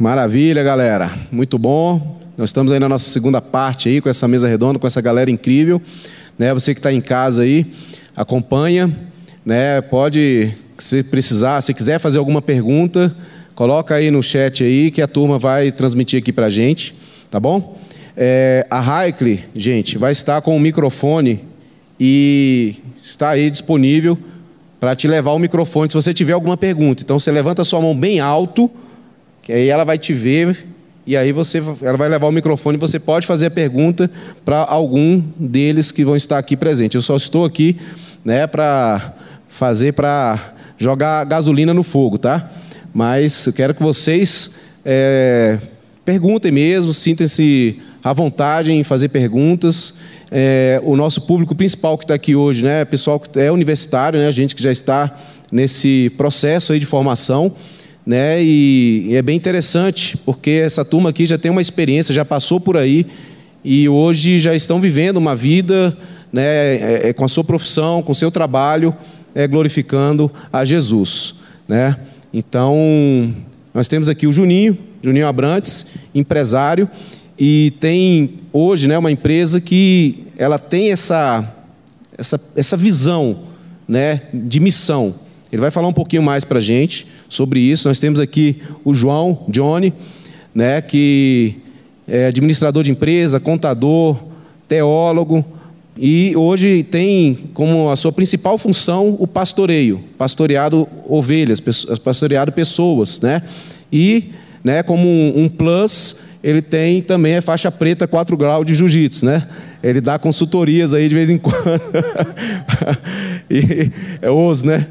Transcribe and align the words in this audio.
Maravilha, 0.00 0.62
galera. 0.62 1.12
Muito 1.30 1.58
bom. 1.58 2.18
Nós 2.34 2.48
estamos 2.48 2.72
aí 2.72 2.80
na 2.80 2.88
nossa 2.88 3.10
segunda 3.10 3.38
parte 3.42 3.90
aí 3.90 4.00
com 4.00 4.08
essa 4.08 4.26
mesa 4.26 4.48
redonda, 4.48 4.78
com 4.78 4.86
essa 4.86 4.98
galera 5.02 5.30
incrível. 5.30 5.78
Né? 6.38 6.54
Você 6.54 6.72
que 6.72 6.78
está 6.78 6.90
em 6.90 7.02
casa 7.02 7.42
aí, 7.42 7.70
acompanha. 8.16 8.90
Né? 9.44 9.78
Pode, 9.82 10.54
se 10.78 11.02
precisar, 11.02 11.60
se 11.60 11.74
quiser 11.74 11.98
fazer 11.98 12.18
alguma 12.18 12.40
pergunta, 12.40 13.14
coloca 13.54 13.94
aí 13.94 14.10
no 14.10 14.22
chat 14.22 14.64
aí 14.64 14.90
que 14.90 15.02
a 15.02 15.06
turma 15.06 15.38
vai 15.38 15.70
transmitir 15.70 16.18
aqui 16.18 16.32
para 16.32 16.46
a 16.46 16.50
gente, 16.50 16.94
tá 17.30 17.38
bom? 17.38 17.78
É, 18.16 18.66
a 18.70 18.80
Raikle, 18.80 19.44
gente, 19.54 19.98
vai 19.98 20.12
estar 20.12 20.40
com 20.40 20.56
o 20.56 20.60
microfone 20.60 21.44
e 22.00 22.76
está 22.96 23.28
aí 23.28 23.50
disponível 23.50 24.16
para 24.80 24.96
te 24.96 25.06
levar 25.06 25.32
o 25.32 25.38
microfone 25.38 25.90
se 25.90 25.94
você 25.94 26.14
tiver 26.14 26.32
alguma 26.32 26.56
pergunta. 26.56 27.02
Então 27.02 27.20
você 27.20 27.30
levanta 27.30 27.60
a 27.60 27.66
sua 27.66 27.82
mão 27.82 27.94
bem 27.94 28.18
alto, 28.18 28.70
que 29.42 29.52
aí 29.52 29.68
ela 29.68 29.84
vai 29.84 29.98
te 29.98 30.12
ver 30.12 30.66
e 31.06 31.16
aí 31.16 31.32
você, 31.32 31.62
ela 31.82 31.96
vai 31.96 32.08
levar 32.08 32.28
o 32.28 32.32
microfone 32.32 32.76
e 32.76 32.80
você 32.80 32.98
pode 32.98 33.26
fazer 33.26 33.46
a 33.46 33.50
pergunta 33.50 34.10
para 34.44 34.58
algum 34.58 35.20
deles 35.36 35.90
que 35.90 36.04
vão 36.04 36.14
estar 36.14 36.38
aqui 36.38 36.56
presente. 36.56 36.94
Eu 36.94 37.02
só 37.02 37.16
estou 37.16 37.44
aqui, 37.44 37.76
né, 38.24 38.46
para 38.46 39.14
fazer 39.48 39.92
para 39.92 40.54
jogar 40.78 41.24
gasolina 41.24 41.74
no 41.74 41.82
fogo, 41.82 42.16
tá? 42.18 42.50
Mas 42.92 43.46
eu 43.46 43.52
quero 43.52 43.74
que 43.74 43.82
vocês 43.82 44.54
é, 44.84 45.58
perguntem 46.04 46.52
mesmo, 46.52 46.92
sintam-se 46.92 47.80
à 48.04 48.12
vontade 48.12 48.72
em 48.72 48.84
fazer 48.84 49.08
perguntas. 49.08 49.94
É, 50.30 50.80
o 50.84 50.94
nosso 50.96 51.22
público 51.22 51.54
principal 51.54 51.98
que 51.98 52.04
está 52.04 52.14
aqui 52.14 52.36
hoje, 52.36 52.62
né, 52.62 52.84
pessoal 52.84 53.18
que 53.18 53.36
é 53.38 53.50
universitário, 53.50 54.20
né, 54.20 54.30
gente 54.30 54.54
que 54.54 54.62
já 54.62 54.70
está 54.70 55.12
nesse 55.50 56.12
processo 56.16 56.72
aí 56.72 56.78
de 56.78 56.86
formação 56.86 57.52
né? 58.06 58.42
E, 58.42 59.06
e, 59.08 59.16
é 59.16 59.22
bem 59.22 59.36
interessante, 59.36 60.16
porque 60.18 60.50
essa 60.50 60.84
turma 60.84 61.10
aqui 61.10 61.26
já 61.26 61.38
tem 61.38 61.50
uma 61.50 61.60
experiência, 61.60 62.14
já 62.14 62.24
passou 62.24 62.60
por 62.60 62.76
aí 62.76 63.06
e 63.64 63.88
hoje 63.88 64.38
já 64.38 64.54
estão 64.54 64.80
vivendo 64.80 65.16
uma 65.16 65.36
vida, 65.36 65.96
né? 66.32 66.42
É, 66.42 67.00
é, 67.08 67.12
com 67.12 67.24
a 67.24 67.28
sua 67.28 67.44
profissão, 67.44 68.02
com 68.02 68.12
o 68.12 68.14
seu 68.14 68.30
trabalho, 68.30 68.94
é, 69.34 69.46
glorificando 69.46 70.30
a 70.52 70.64
Jesus, 70.64 71.34
né? 71.68 71.96
Então, 72.32 73.34
nós 73.74 73.88
temos 73.88 74.08
aqui 74.08 74.26
o 74.26 74.32
Juninho, 74.32 74.78
Juninho 75.02 75.26
Abrantes, 75.26 75.86
empresário, 76.14 76.88
e 77.38 77.72
tem 77.80 78.40
hoje, 78.52 78.86
né, 78.86 78.98
uma 78.98 79.10
empresa 79.10 79.60
que 79.60 80.26
ela 80.36 80.58
tem 80.58 80.92
essa 80.92 81.56
essa, 82.20 82.40
essa 82.54 82.76
visão, 82.76 83.44
né, 83.88 84.22
de 84.32 84.60
missão. 84.60 85.14
Ele 85.52 85.60
vai 85.60 85.70
falar 85.70 85.88
um 85.88 85.92
pouquinho 85.92 86.22
mais 86.22 86.44
para 86.44 86.58
a 86.58 86.62
gente 86.62 87.06
sobre 87.28 87.60
isso. 87.60 87.88
Nós 87.88 87.98
temos 87.98 88.20
aqui 88.20 88.62
o 88.84 88.94
João, 88.94 89.44
Johnny, 89.48 89.92
né, 90.54 90.80
que 90.80 91.56
é 92.06 92.26
administrador 92.26 92.82
de 92.82 92.90
empresa, 92.90 93.38
contador, 93.40 94.18
teólogo, 94.68 95.44
e 96.02 96.34
hoje 96.34 96.82
tem 96.82 97.36
como 97.52 97.90
a 97.90 97.96
sua 97.96 98.10
principal 98.10 98.56
função 98.56 99.16
o 99.18 99.26
pastoreio, 99.26 100.02
pastoreado 100.16 100.88
ovelhas, 101.06 101.60
pastoreado 102.02 102.52
pessoas, 102.52 103.20
né? 103.20 103.42
E, 103.92 104.30
né, 104.64 104.82
como 104.82 105.06
um, 105.06 105.46
plus, 105.46 106.16
ele 106.42 106.62
tem 106.62 107.02
também 107.02 107.36
a 107.36 107.42
faixa 107.42 107.70
preta 107.70 108.08
4 108.08 108.34
graus 108.34 108.64
de 108.64 108.74
jiu-jitsu, 108.74 109.26
né? 109.26 109.46
Ele 109.82 110.00
dá 110.00 110.18
consultorias 110.18 110.94
aí 110.94 111.06
de 111.06 111.14
vez 111.14 111.28
em 111.28 111.36
quando. 111.36 111.58
e 113.50 113.90
é 114.22 114.30
oso, 114.30 114.64
né? 114.64 114.86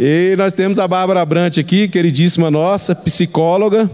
E 0.00 0.36
nós 0.38 0.52
temos 0.52 0.78
a 0.78 0.86
Bárbara 0.86 1.26
Brant 1.26 1.58
aqui, 1.58 1.88
queridíssima 1.88 2.52
nossa, 2.52 2.94
psicóloga. 2.94 3.90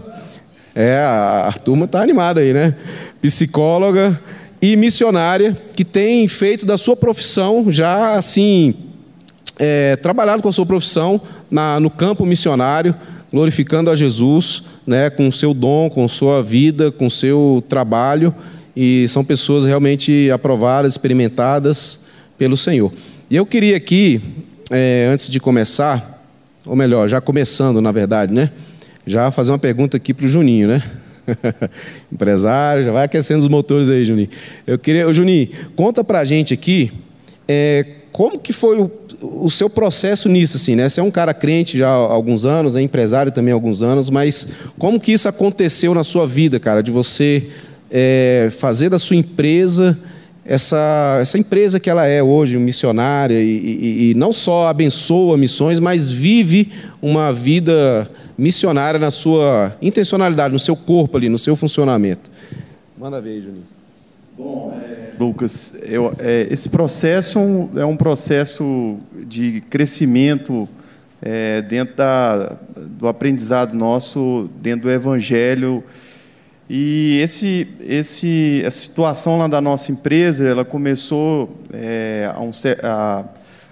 É, 0.75 0.97
a, 0.99 1.47
a 1.47 1.53
turma 1.53 1.85
está 1.85 1.99
animada 1.99 2.41
aí, 2.41 2.53
né? 2.53 2.75
Psicóloga 3.19 4.21
e 4.61 4.75
missionária, 4.75 5.57
que 5.75 5.83
tem 5.83 6.27
feito 6.27 6.63
da 6.63 6.77
sua 6.77 6.95
profissão 6.95 7.71
já 7.71 8.15
assim, 8.15 8.75
é, 9.57 9.95
trabalhado 9.95 10.43
com 10.43 10.49
a 10.49 10.51
sua 10.51 10.65
profissão 10.65 11.19
na, 11.49 11.79
no 11.79 11.89
campo 11.89 12.23
missionário, 12.23 12.93
glorificando 13.31 13.89
a 13.89 13.95
Jesus, 13.95 14.61
né, 14.85 15.09
com 15.09 15.27
o 15.27 15.31
seu 15.31 15.55
dom, 15.55 15.89
com 15.89 16.07
sua 16.07 16.43
vida, 16.43 16.91
com 16.91 17.09
seu 17.09 17.63
trabalho, 17.67 18.33
e 18.75 19.07
são 19.07 19.25
pessoas 19.25 19.65
realmente 19.65 20.29
aprovadas, 20.29 20.93
experimentadas 20.93 22.01
pelo 22.37 22.55
Senhor. 22.55 22.93
E 23.27 23.35
eu 23.35 23.45
queria 23.45 23.75
aqui 23.75 24.21
é, 24.71 25.07
antes 25.11 25.29
de 25.29 25.39
começar, 25.39 26.23
ou 26.65 26.75
melhor, 26.75 27.07
já 27.07 27.21
começando, 27.21 27.81
na 27.81 27.91
verdade, 27.91 28.33
né? 28.33 28.51
Já 29.05 29.29
fazer 29.29 29.51
uma 29.51 29.59
pergunta 29.59 29.97
aqui 29.97 30.13
para 30.13 30.25
o 30.25 30.29
Juninho, 30.29 30.67
né? 30.67 30.83
Empresário, 32.11 32.83
já 32.83 32.91
vai 32.91 33.05
aquecendo 33.05 33.39
os 33.39 33.47
motores 33.47 33.89
aí, 33.89 34.05
Juninho. 34.05 34.29
Eu 34.65 34.79
queria, 34.79 35.11
Juninho, 35.13 35.49
conta 35.75 36.03
para 36.03 36.19
a 36.19 36.25
gente 36.25 36.53
aqui 36.53 36.91
é, 37.47 37.85
como 38.11 38.39
que 38.39 38.53
foi 38.53 38.79
o, 38.79 38.91
o, 39.21 39.51
seu 39.51 39.69
processo 39.69 40.27
nisso, 40.27 40.57
assim, 40.57 40.75
né? 40.75 40.89
Você 40.89 40.99
é 40.99 41.03
um 41.03 41.11
cara 41.11 41.33
crente 41.33 41.77
já 41.77 41.89
há 41.89 41.91
alguns 41.91 42.45
anos, 42.45 42.75
é 42.75 42.81
empresário 42.81 43.31
também 43.31 43.51
há 43.51 43.55
alguns 43.55 43.83
anos, 43.83 44.09
mas 44.09 44.47
como 44.79 44.99
que 44.99 45.11
isso 45.11 45.27
aconteceu 45.27 45.93
na 45.93 46.03
sua 46.03 46.27
vida, 46.27 46.59
cara, 46.59 46.81
de 46.81 46.91
você 46.91 47.49
é, 47.91 48.49
fazer 48.51 48.89
da 48.89 48.97
sua 48.97 49.15
empresa 49.15 49.97
essa, 50.45 51.17
essa 51.19 51.39
empresa 51.39 51.79
que 51.79 51.89
ela 51.89 52.05
é 52.05 52.21
hoje, 52.21 52.55
missionária, 52.57 53.41
e, 53.41 53.57
e, 53.57 54.11
e, 54.11 54.13
não 54.13 54.31
só 54.31 54.67
abençoa 54.67 55.35
missões, 55.35 55.79
mas 55.79 56.11
vive 56.11 56.71
uma 57.01 57.33
vida 57.33 58.07
missionária 58.37 58.99
na 58.99 59.09
sua 59.09 59.75
intencionalidade, 59.81 60.53
no 60.53 60.59
seu 60.59 60.75
corpo 60.75 61.17
ali, 61.17 61.29
no 61.29 61.39
seu 61.39 61.55
funcionamento. 61.55 62.29
Manda 62.95 63.19
ver, 63.19 63.41
Juninho. 63.41 63.63
Bom, 64.37 64.77
é, 64.79 65.13
Lucas, 65.19 65.79
eu, 65.83 66.13
é, 66.19 66.47
esse 66.51 66.69
processo 66.69 67.39
é 67.75 67.85
um 67.85 67.97
processo 67.97 68.97
de 69.25 69.63
crescimento 69.69 70.69
é, 71.21 71.61
dentro 71.61 71.95
da, 71.95 72.57
do 72.75 73.07
aprendizado 73.07 73.73
nosso, 73.73 74.47
dentro 74.61 74.83
do 74.83 74.91
Evangelho 74.91 75.83
e 76.69 77.19
esse, 77.21 77.67
esse, 77.81 78.63
a 78.65 78.71
situação 78.71 79.37
lá 79.37 79.47
da 79.47 79.61
nossa 79.61 79.91
empresa, 79.91 80.47
ela 80.47 80.65
começou 80.65 81.55
é, 81.71 82.31
há, 82.33 82.41
uns, 82.41 82.65
há, 82.65 83.25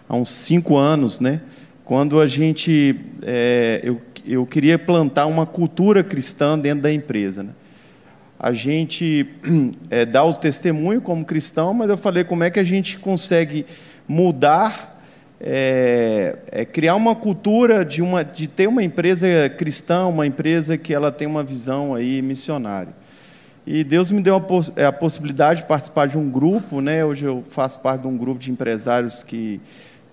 há, 0.07 0.15
uns, 0.15 0.29
cinco 0.29 0.77
anos, 0.77 1.19
né? 1.19 1.41
Quando 1.83 2.19
a 2.19 2.27
gente, 2.27 2.95
é, 3.23 3.81
eu, 3.83 3.99
eu 4.25 4.45
queria 4.45 4.77
plantar 4.77 5.25
uma 5.25 5.45
cultura 5.45 6.03
cristã 6.03 6.57
dentro 6.57 6.83
da 6.83 6.93
empresa, 6.93 7.41
né? 7.41 7.49
A 8.39 8.53
gente 8.53 9.27
é, 9.89 10.05
dá 10.05 10.23
o 10.23 10.33
testemunho 10.33 11.01
como 11.01 11.25
cristão, 11.25 11.73
mas 11.73 11.89
eu 11.89 11.97
falei 11.97 12.23
como 12.23 12.43
é 12.43 12.51
que 12.51 12.59
a 12.59 12.63
gente 12.63 12.99
consegue 12.99 13.65
mudar 14.07 14.92
é, 15.45 16.37
é, 16.49 16.63
criar 16.63 16.95
uma 16.95 17.13
cultura 17.13 17.83
de, 17.83 18.01
uma, 18.01 18.23
de 18.23 18.47
ter 18.47 18.65
uma 18.65 18.81
empresa 18.81 19.27
cristã, 19.49 20.05
uma 20.05 20.25
empresa 20.25 20.77
que 20.77 20.93
ela 20.93 21.11
tem 21.11 21.27
uma 21.27 21.43
visão 21.43 21.93
aí 21.93 22.21
missionária. 22.21 22.93
E 23.67 23.83
Deus 23.83 24.09
me 24.09 24.21
deu 24.21 24.35
a, 24.37 24.41
poss 24.41 24.71
é, 24.77 24.85
a, 24.85 24.91
possibilidade 24.91 25.61
de 25.61 25.67
participar 25.67 26.07
de 26.07 26.17
um 26.17 26.29
grupo, 26.29 26.79
né? 26.79 27.03
Hoje 27.03 27.25
eu 27.25 27.43
faço 27.49 27.79
parte 27.79 28.03
de 28.03 28.07
um 28.07 28.17
grupo 28.17 28.39
de 28.39 28.51
empresários 28.51 29.21
que, 29.21 29.59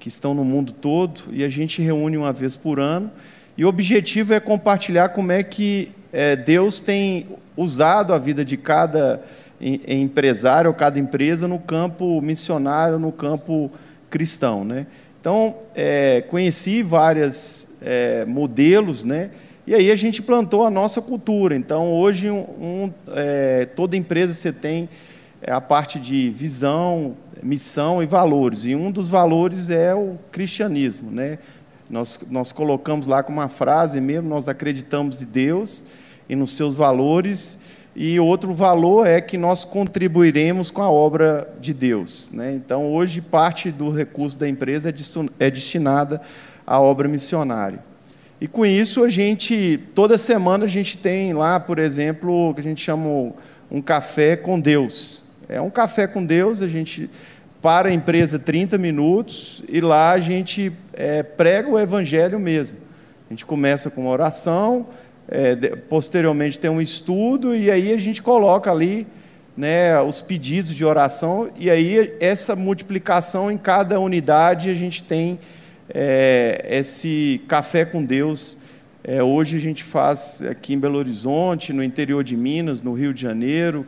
que 0.00 0.08
estão 0.08 0.34
no 0.34 0.44
mundo 0.44 0.72
todo 0.72 1.22
e 1.30 1.44
a 1.44 1.48
gente 1.48 1.80
reúne 1.80 2.16
uma 2.16 2.32
vez 2.32 2.56
por 2.56 2.80
ano. 2.80 3.08
E 3.56 3.64
o 3.64 3.68
objetivo 3.68 4.34
é 4.34 4.40
compartilhar 4.40 5.10
como 5.10 5.30
é 5.30 5.44
que 5.44 5.92
é, 6.12 6.34
Deus 6.34 6.80
tem 6.80 7.28
usado 7.56 8.12
a 8.12 8.18
vida 8.18 8.44
de 8.44 8.56
cada 8.56 9.22
empresário 9.60 10.70
ou 10.70 10.74
cada 10.74 10.98
empresa 10.98 11.46
no 11.46 11.58
campo 11.58 12.20
missionário, 12.20 12.98
no 12.98 13.12
campo 13.12 13.70
cristão, 14.08 14.64
né? 14.64 14.86
Então, 15.20 15.56
é, 15.74 16.22
conheci 16.22 16.82
vários 16.82 17.68
é, 17.82 18.24
modelos, 18.24 19.04
né? 19.04 19.30
E 19.66 19.74
aí 19.74 19.90
a 19.92 19.96
gente 19.96 20.22
plantou 20.22 20.64
a 20.64 20.70
nossa 20.70 21.02
cultura. 21.02 21.54
Então, 21.54 21.92
hoje, 21.92 22.30
um, 22.30 22.38
um, 22.38 22.92
é, 23.08 23.66
toda 23.66 23.98
empresa 23.98 24.32
você 24.32 24.50
tem 24.50 24.88
é, 25.42 25.52
a 25.52 25.60
parte 25.60 25.98
de 25.98 26.30
visão, 26.30 27.14
missão 27.42 28.02
e 28.02 28.06
valores. 28.06 28.64
E 28.64 28.74
um 28.74 28.90
dos 28.90 29.08
valores 29.08 29.68
é 29.68 29.94
o 29.94 30.16
cristianismo, 30.32 31.10
né? 31.10 31.38
Nós, 31.90 32.18
nós 32.30 32.50
colocamos 32.50 33.06
lá 33.06 33.22
com 33.22 33.30
uma 33.32 33.48
frase 33.48 34.00
mesmo, 34.00 34.26
nós 34.26 34.48
acreditamos 34.48 35.20
em 35.20 35.26
Deus 35.26 35.84
e 36.30 36.34
nos 36.34 36.56
seus 36.56 36.74
valores 36.74 37.58
e 37.94 38.20
outro 38.20 38.54
valor 38.54 39.06
é 39.06 39.20
que 39.20 39.36
nós 39.36 39.64
contribuiremos 39.64 40.70
com 40.70 40.82
a 40.82 40.90
obra 40.90 41.52
de 41.60 41.74
Deus. 41.74 42.30
Né? 42.32 42.52
Então, 42.54 42.92
hoje, 42.92 43.20
parte 43.20 43.70
do 43.70 43.90
recurso 43.90 44.38
da 44.38 44.48
empresa 44.48 44.90
é, 44.90 45.46
é 45.46 45.50
destinada 45.50 46.20
à 46.66 46.80
obra 46.80 47.08
missionária. 47.08 47.82
E 48.40 48.46
com 48.46 48.64
isso, 48.64 49.04
a 49.04 49.08
gente, 49.08 49.80
toda 49.94 50.16
semana, 50.16 50.64
a 50.64 50.68
gente 50.68 50.96
tem 50.96 51.32
lá, 51.32 51.60
por 51.60 51.78
exemplo, 51.78 52.50
o 52.50 52.54
que 52.54 52.60
a 52.60 52.64
gente 52.64 52.80
chama 52.80 53.34
um 53.70 53.82
café 53.82 54.36
com 54.36 54.58
Deus. 54.58 55.24
É 55.48 55.60
um 55.60 55.68
café 55.68 56.06
com 56.06 56.24
Deus, 56.24 56.62
a 56.62 56.68
gente 56.68 57.10
para 57.60 57.90
a 57.90 57.92
empresa 57.92 58.38
30 58.38 58.78
minutos 58.78 59.62
e 59.68 59.80
lá 59.80 60.12
a 60.12 60.20
gente 60.20 60.72
é, 60.94 61.22
prega 61.22 61.68
o 61.68 61.78
evangelho 61.78 62.38
mesmo. 62.38 62.78
A 63.28 63.32
gente 63.32 63.44
começa 63.44 63.90
com 63.90 64.02
uma 64.02 64.10
oração, 64.10 64.86
é, 65.30 65.54
posteriormente 65.88 66.58
tem 66.58 66.70
um 66.70 66.80
estudo 66.80 67.54
e 67.54 67.70
aí 67.70 67.92
a 67.92 67.96
gente 67.96 68.20
coloca 68.20 68.70
ali 68.70 69.06
né, 69.56 70.00
os 70.02 70.20
pedidos 70.20 70.74
de 70.74 70.84
oração 70.84 71.50
e 71.56 71.70
aí 71.70 72.14
essa 72.18 72.56
multiplicação 72.56 73.50
em 73.50 73.56
cada 73.56 74.00
unidade 74.00 74.70
a 74.70 74.74
gente 74.74 75.02
tem 75.02 75.38
é, 75.88 76.66
esse 76.68 77.40
café 77.46 77.84
com 77.84 78.04
Deus. 78.04 78.58
É, 79.02 79.22
hoje 79.22 79.56
a 79.56 79.60
gente 79.60 79.84
faz 79.84 80.42
aqui 80.42 80.74
em 80.74 80.78
Belo 80.78 80.98
Horizonte, 80.98 81.72
no 81.72 81.82
interior 81.82 82.22
de 82.22 82.36
Minas, 82.36 82.82
no 82.82 82.92
Rio 82.92 83.14
de 83.14 83.22
Janeiro, 83.22 83.86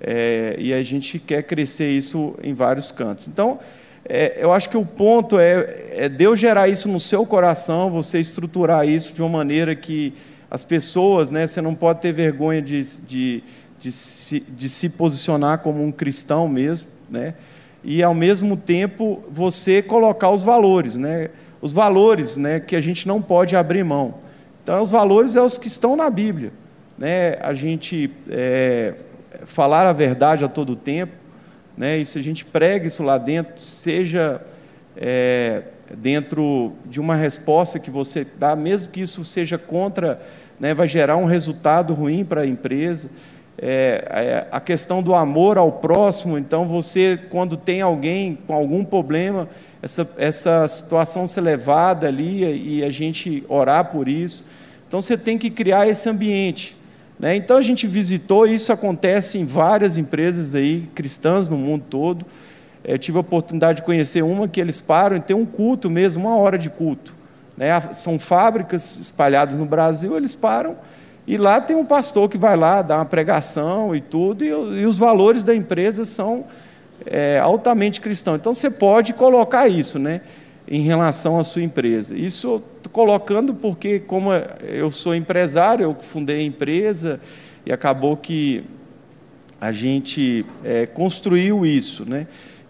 é, 0.00 0.56
e 0.58 0.72
a 0.72 0.82
gente 0.82 1.18
quer 1.18 1.42
crescer 1.42 1.90
isso 1.90 2.34
em 2.42 2.54
vários 2.54 2.90
cantos. 2.90 3.28
Então, 3.28 3.60
é, 4.04 4.38
eu 4.40 4.52
acho 4.52 4.68
que 4.68 4.76
o 4.76 4.84
ponto 4.84 5.38
é, 5.38 5.76
é, 5.92 6.08
Deus 6.08 6.40
gerar 6.40 6.66
isso 6.68 6.88
no 6.88 6.98
seu 6.98 7.26
coração, 7.26 7.90
você 7.90 8.18
estruturar 8.18 8.88
isso 8.88 9.12
de 9.12 9.20
uma 9.20 9.28
maneira 9.28 9.74
que 9.76 10.14
as 10.50 10.64
pessoas, 10.64 11.30
né, 11.30 11.46
você 11.46 11.60
não 11.60 11.74
pode 11.74 12.00
ter 12.00 12.12
vergonha 12.12 12.62
de, 12.62 12.82
de, 12.98 13.44
de, 13.78 13.92
se, 13.92 14.40
de 14.40 14.68
se 14.68 14.88
posicionar 14.88 15.58
como 15.58 15.82
um 15.82 15.92
cristão 15.92 16.48
mesmo, 16.48 16.88
né, 17.08 17.34
e 17.82 18.02
ao 18.02 18.14
mesmo 18.14 18.56
tempo 18.56 19.22
você 19.30 19.82
colocar 19.82 20.30
os 20.30 20.42
valores, 20.42 20.96
né, 20.96 21.28
os 21.60 21.72
valores 21.72 22.36
né, 22.36 22.60
que 22.60 22.76
a 22.76 22.80
gente 22.80 23.06
não 23.06 23.20
pode 23.20 23.56
abrir 23.56 23.84
mão. 23.84 24.14
Então, 24.62 24.82
os 24.82 24.90
valores 24.90 25.34
é 25.34 25.42
os 25.42 25.56
que 25.56 25.66
estão 25.66 25.96
na 25.96 26.10
Bíblia. 26.10 26.52
Né, 26.96 27.36
a 27.40 27.54
gente 27.54 28.10
é, 28.28 28.94
falar 29.44 29.86
a 29.86 29.92
verdade 29.92 30.44
a 30.44 30.48
todo 30.48 30.74
tempo, 30.76 31.12
né? 31.76 31.98
E 31.98 32.04
se 32.04 32.18
a 32.18 32.22
gente 32.22 32.44
prega 32.44 32.86
isso 32.86 33.02
lá 33.02 33.16
dentro, 33.18 33.62
seja 33.62 34.42
é, 34.96 35.62
dentro 35.96 36.72
de 36.84 37.00
uma 37.00 37.14
resposta 37.14 37.78
que 37.78 37.90
você 37.90 38.26
dá, 38.38 38.54
mesmo 38.54 38.92
que 38.92 39.00
isso 39.00 39.24
seja 39.24 39.56
contra, 39.56 40.20
né, 40.60 40.74
vai 40.74 40.88
gerar 40.88 41.16
um 41.16 41.24
resultado 41.24 41.94
ruim 41.94 42.24
para 42.24 42.42
a 42.42 42.46
empresa. 42.46 43.08
É, 43.60 44.04
é, 44.08 44.46
a 44.52 44.60
questão 44.60 45.02
do 45.02 45.14
amor 45.14 45.58
ao 45.58 45.72
próximo, 45.72 46.38
então 46.38 46.66
você, 46.66 47.18
quando 47.28 47.56
tem 47.56 47.80
alguém 47.80 48.38
com 48.46 48.54
algum 48.54 48.84
problema, 48.84 49.48
essa, 49.82 50.08
essa 50.16 50.68
situação 50.68 51.26
ser 51.26 51.40
levada 51.40 52.06
ali 52.06 52.78
e 52.78 52.84
a 52.84 52.90
gente 52.90 53.44
orar 53.48 53.86
por 53.86 54.08
isso. 54.08 54.44
Então 54.86 55.02
você 55.02 55.16
tem 55.16 55.36
que 55.36 55.50
criar 55.50 55.88
esse 55.88 56.08
ambiente. 56.08 56.76
Né? 57.18 57.34
Então 57.34 57.56
a 57.56 57.62
gente 57.62 57.86
visitou, 57.86 58.46
isso 58.46 58.72
acontece 58.72 59.38
em 59.38 59.44
várias 59.44 59.98
empresas 59.98 60.54
aí, 60.54 60.88
cristãs 60.94 61.48
no 61.48 61.56
mundo 61.56 61.84
todo. 61.90 62.24
Eu 62.84 62.98
tive 62.98 63.18
a 63.18 63.20
oportunidade 63.20 63.78
de 63.78 63.82
conhecer 63.82 64.22
uma 64.22 64.48
que 64.48 64.60
eles 64.60 64.80
param 64.80 65.16
e 65.16 65.20
tem 65.20 65.36
um 65.36 65.46
culto 65.46 65.90
mesmo, 65.90 66.26
uma 66.26 66.36
hora 66.36 66.58
de 66.58 66.70
culto. 66.70 67.14
Né? 67.56 67.80
São 67.92 68.18
fábricas 68.18 68.98
espalhadas 68.98 69.56
no 69.56 69.64
Brasil, 69.64 70.16
eles 70.16 70.34
param 70.34 70.76
e 71.26 71.36
lá 71.36 71.60
tem 71.60 71.76
um 71.76 71.84
pastor 71.84 72.28
que 72.28 72.38
vai 72.38 72.56
lá 72.56 72.80
dar 72.80 72.96
uma 72.96 73.04
pregação 73.04 73.94
e 73.94 74.00
tudo, 74.00 74.44
e, 74.44 74.48
e 74.48 74.86
os 74.86 74.96
valores 74.96 75.42
da 75.42 75.54
empresa 75.54 76.06
são 76.06 76.46
é, 77.04 77.38
altamente 77.38 78.00
cristãos. 78.00 78.36
Então 78.36 78.54
você 78.54 78.70
pode 78.70 79.12
colocar 79.12 79.68
isso, 79.68 79.98
né? 79.98 80.22
em 80.70 80.82
relação 80.82 81.38
à 81.38 81.44
sua 81.44 81.62
empresa. 81.62 82.14
Isso 82.16 82.62
colocando 82.92 83.54
porque, 83.54 83.98
como 83.98 84.30
eu 84.62 84.90
sou 84.90 85.14
empresário, 85.14 85.84
eu 85.84 85.96
fundei 86.00 86.40
a 86.40 86.42
empresa 86.42 87.20
e 87.64 87.72
acabou 87.72 88.16
que 88.16 88.64
a 89.60 89.72
gente 89.72 90.44
é, 90.62 90.86
construiu 90.86 91.64
isso. 91.64 92.08
Né? 92.08 92.26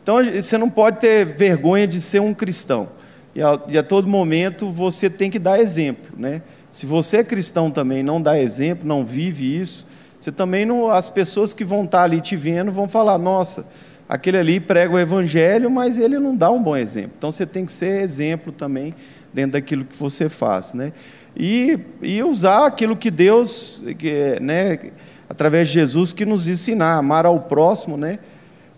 Então, 0.09 0.25
você 0.25 0.57
não 0.57 0.71
pode 0.71 1.01
ter 1.01 1.27
vergonha 1.27 1.87
de 1.87 2.01
ser 2.01 2.19
um 2.19 2.33
cristão. 2.33 2.89
E 3.35 3.43
a, 3.43 3.61
e 3.69 3.77
a 3.77 3.83
todo 3.83 4.09
momento 4.09 4.71
você 4.73 5.11
tem 5.11 5.31
que 5.31 5.39
dar 5.39 5.61
exemplo. 5.61 6.15
Né? 6.17 6.41
Se 6.71 6.87
você 6.87 7.19
é 7.19 7.25
cristão 7.25 7.71
também 7.71 8.03
não 8.03 8.19
dá 8.19 8.41
exemplo, 8.41 8.89
não 8.89 9.05
vive 9.05 9.61
isso, 9.61 9.87
você 10.19 10.33
também 10.33 10.65
não. 10.65 10.89
As 10.89 11.11
pessoas 11.11 11.53
que 11.53 11.63
vão 11.63 11.85
estar 11.85 12.05
ali 12.05 12.23
te 12.23 12.37
vendo 12.37 12.73
vão 12.73 12.89
falar, 12.89 13.19
nossa 13.19 13.69
aquele 14.09 14.39
ali 14.39 14.59
prega 14.59 14.95
o 14.95 14.99
evangelho, 14.99 15.71
mas 15.71 15.99
ele 15.99 16.19
não 16.19 16.35
dá 16.35 16.51
um 16.51 16.63
bom 16.63 16.75
exemplo. 16.75 17.13
Então 17.19 17.31
você 17.31 17.45
tem 17.45 17.67
que 17.67 17.73
ser 17.73 18.01
exemplo 18.01 18.51
também 18.51 18.95
dentro 19.31 19.53
daquilo 19.53 19.85
que 19.85 19.95
você 19.95 20.31
faz, 20.31 20.73
né? 20.73 20.95
E, 21.37 21.79
e 22.01 22.23
usar 22.23 22.65
aquilo 22.65 22.97
que 22.97 23.11
Deus, 23.11 23.85
que, 23.99 24.39
né, 24.41 24.91
através 25.29 25.69
de 25.69 25.75
Jesus, 25.75 26.15
que 26.15 26.25
nos 26.25 26.49
ensinar, 26.49 26.97
amar 26.97 27.27
ao 27.27 27.41
próximo, 27.41 27.99
né? 27.99 28.19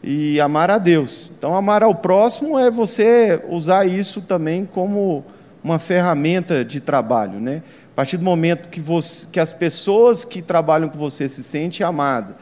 E 0.03 0.41
amar 0.41 0.71
a 0.71 0.79
Deus. 0.79 1.31
Então, 1.37 1.55
amar 1.55 1.83
ao 1.83 1.95
próximo 1.95 2.59
é 2.59 2.71
você 2.71 3.43
usar 3.49 3.87
isso 3.87 4.21
também 4.23 4.65
como 4.65 5.25
uma 5.63 5.79
ferramenta 5.79 6.65
de 6.65 6.81
trabalho, 6.81 7.39
né? 7.39 7.63
A 7.93 7.97
partir 7.97 8.17
do 8.17 8.25
momento 8.25 8.71
que, 8.71 8.81
você, 8.81 9.27
que 9.31 9.39
as 9.39 9.53
pessoas 9.53 10.25
que 10.25 10.41
trabalham 10.41 10.89
com 10.89 10.99
você 10.99 11.29
se 11.29 11.45
sentem 11.45 11.85
amadas, 11.85 12.35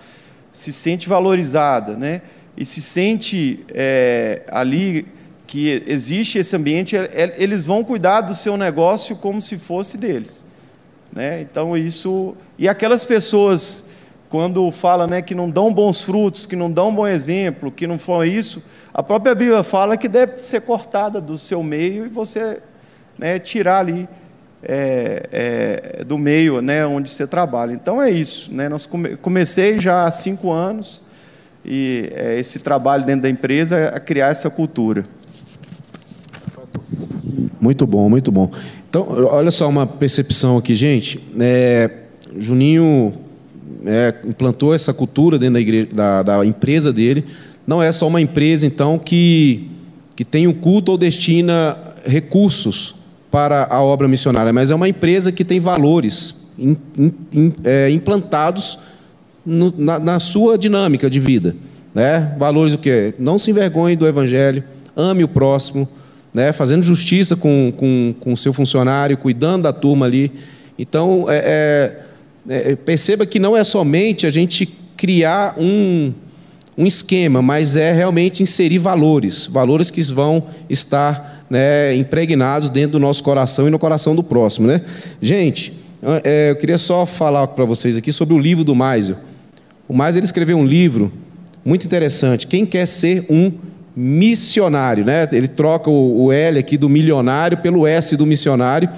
se 0.53 0.73
sentem 0.73 1.09
valorizadas, 1.09 1.99
né? 1.99 2.23
e 2.59 2.65
se 2.65 2.83
sente 2.83 3.65
é, 3.73 4.43
ali 4.49 5.07
que 5.47 5.85
existe 5.87 6.39
esse 6.39 6.57
ambiente, 6.57 6.97
é, 6.97 7.05
é, 7.05 7.35
eles 7.39 7.65
vão 7.65 7.85
cuidar 7.85 8.23
do 8.23 8.35
seu 8.35 8.57
negócio 8.57 9.15
como 9.15 9.41
se 9.41 9.57
fosse 9.57 9.97
deles. 9.97 10.45
Né? 11.13 11.41
Então, 11.41 11.77
isso. 11.77 12.37
E 12.59 12.69
aquelas 12.69 13.05
pessoas, 13.05 13.85
quando 14.29 14.71
fala 14.71 15.07
né, 15.07 15.23
que 15.23 15.35
não 15.35 15.49
dão 15.49 15.73
bons 15.73 16.03
frutos, 16.03 16.47
que 16.47 16.55
não 16.55 16.71
dão 16.71 16.95
bom 16.95 17.07
exemplo, 17.07 17.73
que 17.73 17.87
não 17.87 17.99
foi 17.99 18.29
isso, 18.29 18.63
a 18.93 19.03
própria 19.03 19.35
Bíblia 19.35 19.63
fala 19.63 19.97
que 19.97 20.09
deve 20.09 20.39
ser 20.39 20.61
cortada 20.63 21.21
do 21.21 21.39
seu 21.39 21.63
meio 21.63 22.05
e 22.05 22.09
você 22.09 22.61
né, 23.19 23.39
tirar 23.39 23.81
ali. 23.81 24.09
É, 24.61 26.01
é, 26.01 26.05
do 26.05 26.19
meio 26.19 26.61
né, 26.61 26.85
onde 26.85 27.13
você 27.13 27.29
trabalha. 27.29 27.73
Então 27.73 28.03
é 28.03 28.11
isso. 28.11 28.53
Né? 28.53 28.69
Nós 28.69 28.87
come 28.87 29.15
comecei 29.15 29.79
já 29.79 30.05
há 30.05 30.11
cinco 30.11 30.51
anos, 30.51 31.01
e 31.65 32.11
é, 32.15 32.41
esse 32.41 32.59
trabalho 32.59 33.05
dentro 33.05 33.23
da 33.23 33.31
empresa 33.31 33.77
é 33.77 33.97
a 33.97 34.01
criar 34.01 34.29
essa 34.29 34.49
cultura. 34.51 35.05
Muito 37.61 37.87
bom, 37.87 38.09
muito 38.09 38.33
bom. 38.33 38.51
Então, 38.89 39.07
olha 39.31 39.51
só 39.51 39.69
uma 39.69 39.87
percepção 39.87 40.57
aqui, 40.57 40.75
gente. 40.75 41.23
É, 41.39 41.91
Juninho 42.37 43.13
é, 43.89 44.15
implantou 44.27 44.75
essa 44.75 44.93
cultura 44.93 45.39
dentro 45.39 45.55
da, 45.55 45.61
igreja, 45.61 45.89
da, 45.91 46.23
da, 46.23 46.47
empresa 46.47 46.93
dele. 46.93 47.25
Não 47.67 47.83
é 47.83 47.91
só 47.91 48.07
uma 48.07 48.21
empresa, 48.21 48.67
então, 48.67 48.99
que, 48.99 49.71
que 50.15 50.25
tem 50.25 50.47
um 50.47 50.53
culto 50.53 50.93
ou 50.93 50.99
destina 50.99 51.77
recursos 52.05 52.95
para 53.31 53.67
a 53.71 53.83
obra 53.83 54.07
missionária, 54.07 54.53
mas 54.53 54.71
é 54.71 54.75
uma 54.75 54.89
empresa 54.89 55.33
que 55.33 55.45
tem 55.45 55.59
valores 55.59 56.35
in, 56.59 56.77
in, 57.33 57.53
é, 57.65 57.91
implantados 57.91 58.79
no, 59.45 59.73
na, 59.77 59.99
na, 59.99 60.21
sua 60.21 60.59
dinâmica 60.59 61.09
de 61.09 61.19
vida. 61.19 61.57
Né? 61.95 62.35
Valores 62.39 62.75
o 62.75 62.79
quê? 62.79 63.15
Não 63.19 63.39
se 63.39 63.51
envergonhe 63.51 63.97
do 63.97 64.07
Evangelho, 64.07 64.63
ame 64.95 65.25
o 65.25 65.29
próximo, 65.29 65.89
né? 66.33 66.53
fazendo 66.53 66.83
justiça 66.83 67.37
com 67.37 67.69
o 67.69 67.73
com, 67.73 68.15
com 68.21 68.37
seu 68.37 68.53
funcionário, 68.53 69.17
cuidando 69.17 69.63
da 69.63 69.73
turma 69.73 70.07
ali. 70.07 70.33
Então, 70.79 71.27
é, 71.29 71.37
é, 71.45 72.08
é, 72.49 72.75
perceba 72.77 73.27
que 73.27 73.39
não 73.39 73.57
é 73.57 73.63
somente 73.63 74.27
a 74.27 74.31
gente 74.31 74.67
criar 74.97 75.55
um, 75.59 76.13
um 76.77 76.87
esquema, 76.87 77.43
mas 77.43 77.77
é 77.77 77.93
realmente 77.93 78.43
inserir 78.43 78.79
valores, 78.79 79.47
valores 79.47 79.91
que 79.91 80.03
vão 80.03 80.45
estar 80.69 81.47
né, 81.51 81.95
impregnados 81.95 82.71
dentro 82.71 82.93
do 82.93 83.01
nosso 83.01 83.23
coração 83.23 83.69
e 83.69 83.71
no 83.71 83.79
coração 83.79 84.15
do 84.17 84.23
próximo. 84.23 84.67
Né? 84.67 84.81
Gente, 85.21 85.73
é, 86.25 86.51
eu 86.51 86.57
queria 86.57 86.79
só 86.79 87.05
falar 87.05 87.49
para 87.49 87.65
vocês 87.65 87.97
aqui 87.97 88.13
sobre 88.13 88.35
o 88.35 88.39
livro 88.39 88.65
do 88.65 88.75
Maisel. 88.75 89.17
O 89.89 89.95
Mais 89.95 90.17
ele 90.17 90.27
escreveu 90.27 90.57
um 90.57 90.67
livro 90.67 91.13
muito 91.65 91.85
interessante. 91.85 92.47
Quem 92.47 92.65
quer 92.65 92.87
ser 92.87 93.27
um 93.29 93.53
missionário, 93.97 95.05
né? 95.05 95.29
Ele 95.33 95.49
troca 95.49 95.91
o, 95.91 96.31
L 96.31 96.59
aqui 96.59 96.77
do 96.77 96.89
milionário 96.89 97.59
pelo 97.59 97.85
S 97.85 98.17
do 98.17 98.25
missionário. 98.25 98.89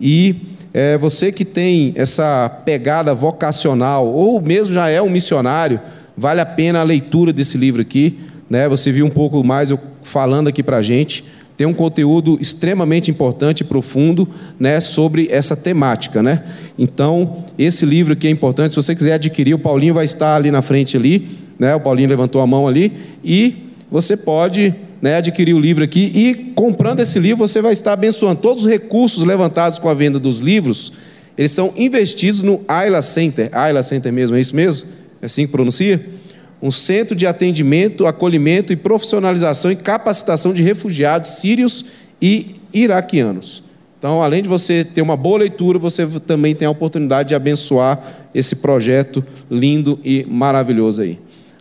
E 0.00 0.34
é, 0.72 0.98
você 0.98 1.32
que 1.32 1.44
tem 1.44 1.92
essa 1.96 2.48
pegada 2.64 3.14
vocacional 3.14 4.06
ou 4.06 4.40
mesmo 4.40 4.74
já 4.74 4.88
é 4.88 5.00
um 5.00 5.10
missionário, 5.10 5.80
vale 6.16 6.40
a 6.40 6.46
pena 6.46 6.80
a 6.80 6.82
leitura 6.82 7.32
desse 7.32 7.56
livro 7.56 7.80
aqui. 7.80 8.18
Né? 8.48 8.68
Você 8.68 8.92
viu 8.92 9.06
um 9.06 9.10
pouco 9.10 9.42
mais 9.42 9.70
eu 9.70 9.78
falando 10.02 10.48
aqui 10.48 10.62
para 10.62 10.78
a 10.78 10.82
gente 10.82 11.24
tem 11.58 11.66
um 11.66 11.74
conteúdo 11.74 12.38
extremamente 12.40 13.10
importante 13.10 13.62
e 13.62 13.64
profundo 13.64 14.28
né, 14.60 14.78
sobre 14.78 15.26
essa 15.28 15.56
temática. 15.56 16.22
Né? 16.22 16.44
Então, 16.78 17.42
esse 17.58 17.84
livro 17.84 18.12
aqui 18.12 18.28
é 18.28 18.30
importante. 18.30 18.74
Se 18.74 18.76
você 18.76 18.94
quiser 18.94 19.14
adquirir, 19.14 19.54
o 19.54 19.58
Paulinho 19.58 19.92
vai 19.92 20.04
estar 20.04 20.36
ali 20.36 20.52
na 20.52 20.62
frente 20.62 20.96
ali. 20.96 21.36
Né? 21.58 21.74
O 21.74 21.80
Paulinho 21.80 22.08
levantou 22.08 22.40
a 22.40 22.46
mão 22.46 22.68
ali. 22.68 22.92
E 23.24 23.72
você 23.90 24.16
pode 24.16 24.72
né, 25.00 25.16
adquirir 25.16 25.54
o 25.54 25.58
livro 25.58 25.84
aqui. 25.84 26.10
E 26.14 26.34
comprando 26.54 27.00
esse 27.00 27.18
livro, 27.18 27.46
você 27.46 27.60
vai 27.60 27.72
estar 27.72 27.92
abençoando. 27.92 28.40
Todos 28.40 28.64
os 28.64 28.70
recursos 28.70 29.24
levantados 29.24 29.78
com 29.78 29.88
a 29.88 29.94
venda 29.94 30.18
dos 30.18 30.38
livros, 30.38 30.92
eles 31.36 31.50
são 31.50 31.72
investidos 31.76 32.42
no 32.42 32.60
Ayla 32.66 33.02
Center. 33.02 33.48
Ayla 33.52 33.82
Center 33.82 34.12
mesmo, 34.12 34.36
é 34.36 34.40
isso 34.40 34.54
mesmo? 34.54 34.88
É 35.20 35.26
assim 35.26 35.46
que 35.46 35.52
pronuncia? 35.52 36.18
um 36.60 36.70
centro 36.70 37.14
de 37.14 37.26
atendimento, 37.26 38.06
acolhimento 38.06 38.72
e 38.72 38.76
profissionalização 38.76 39.70
e 39.70 39.76
capacitação 39.76 40.52
de 40.52 40.62
refugiados 40.62 41.30
sírios 41.30 41.84
e 42.20 42.56
iraquianos. 42.72 43.62
Então, 43.98 44.22
além 44.22 44.42
de 44.42 44.48
você 44.48 44.84
ter 44.84 45.02
uma 45.02 45.16
boa 45.16 45.38
leitura, 45.40 45.78
você 45.78 46.06
também 46.06 46.54
tem 46.54 46.66
a 46.66 46.70
oportunidade 46.70 47.30
de 47.30 47.34
abençoar 47.34 48.28
esse 48.34 48.56
projeto 48.56 49.24
lindo 49.50 49.98
e 50.04 50.24
maravilhoso 50.28 51.02
aí. 51.02 51.18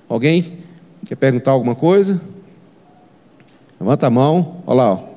Alguém 0.08 0.54
quer 1.06 1.16
perguntar 1.16 1.52
alguma 1.52 1.74
coisa? 1.74 2.22
Levanta 3.80 4.08
a 4.08 4.10
mão. 4.10 4.64
Olha 4.66 4.78
lá. 4.78 4.94
Ó. 4.94 5.08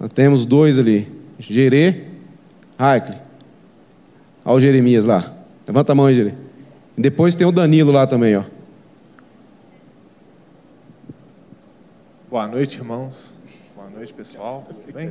Nós 0.00 0.12
temos 0.12 0.44
dois 0.44 0.78
ali. 0.78 1.10
Gerê, 1.38 2.04
Raikle. 2.78 3.16
Olha 4.44 4.56
o 4.56 4.60
Jeremias 4.60 5.04
lá. 5.04 5.34
Levanta 5.66 5.92
a 5.92 5.94
mão 5.94 6.06
aí, 6.06 6.14
Gerê. 6.14 6.34
E 6.96 7.00
depois 7.00 7.34
tem 7.34 7.46
o 7.46 7.52
Danilo 7.52 7.92
lá 7.92 8.06
também, 8.06 8.36
ó. 8.36 8.44
Boa 12.28 12.46
noite, 12.46 12.78
irmãos. 12.78 13.34
Boa 13.76 13.90
noite, 13.90 14.12
pessoal. 14.12 14.66
Tudo 14.66 14.92
bem? 14.92 15.10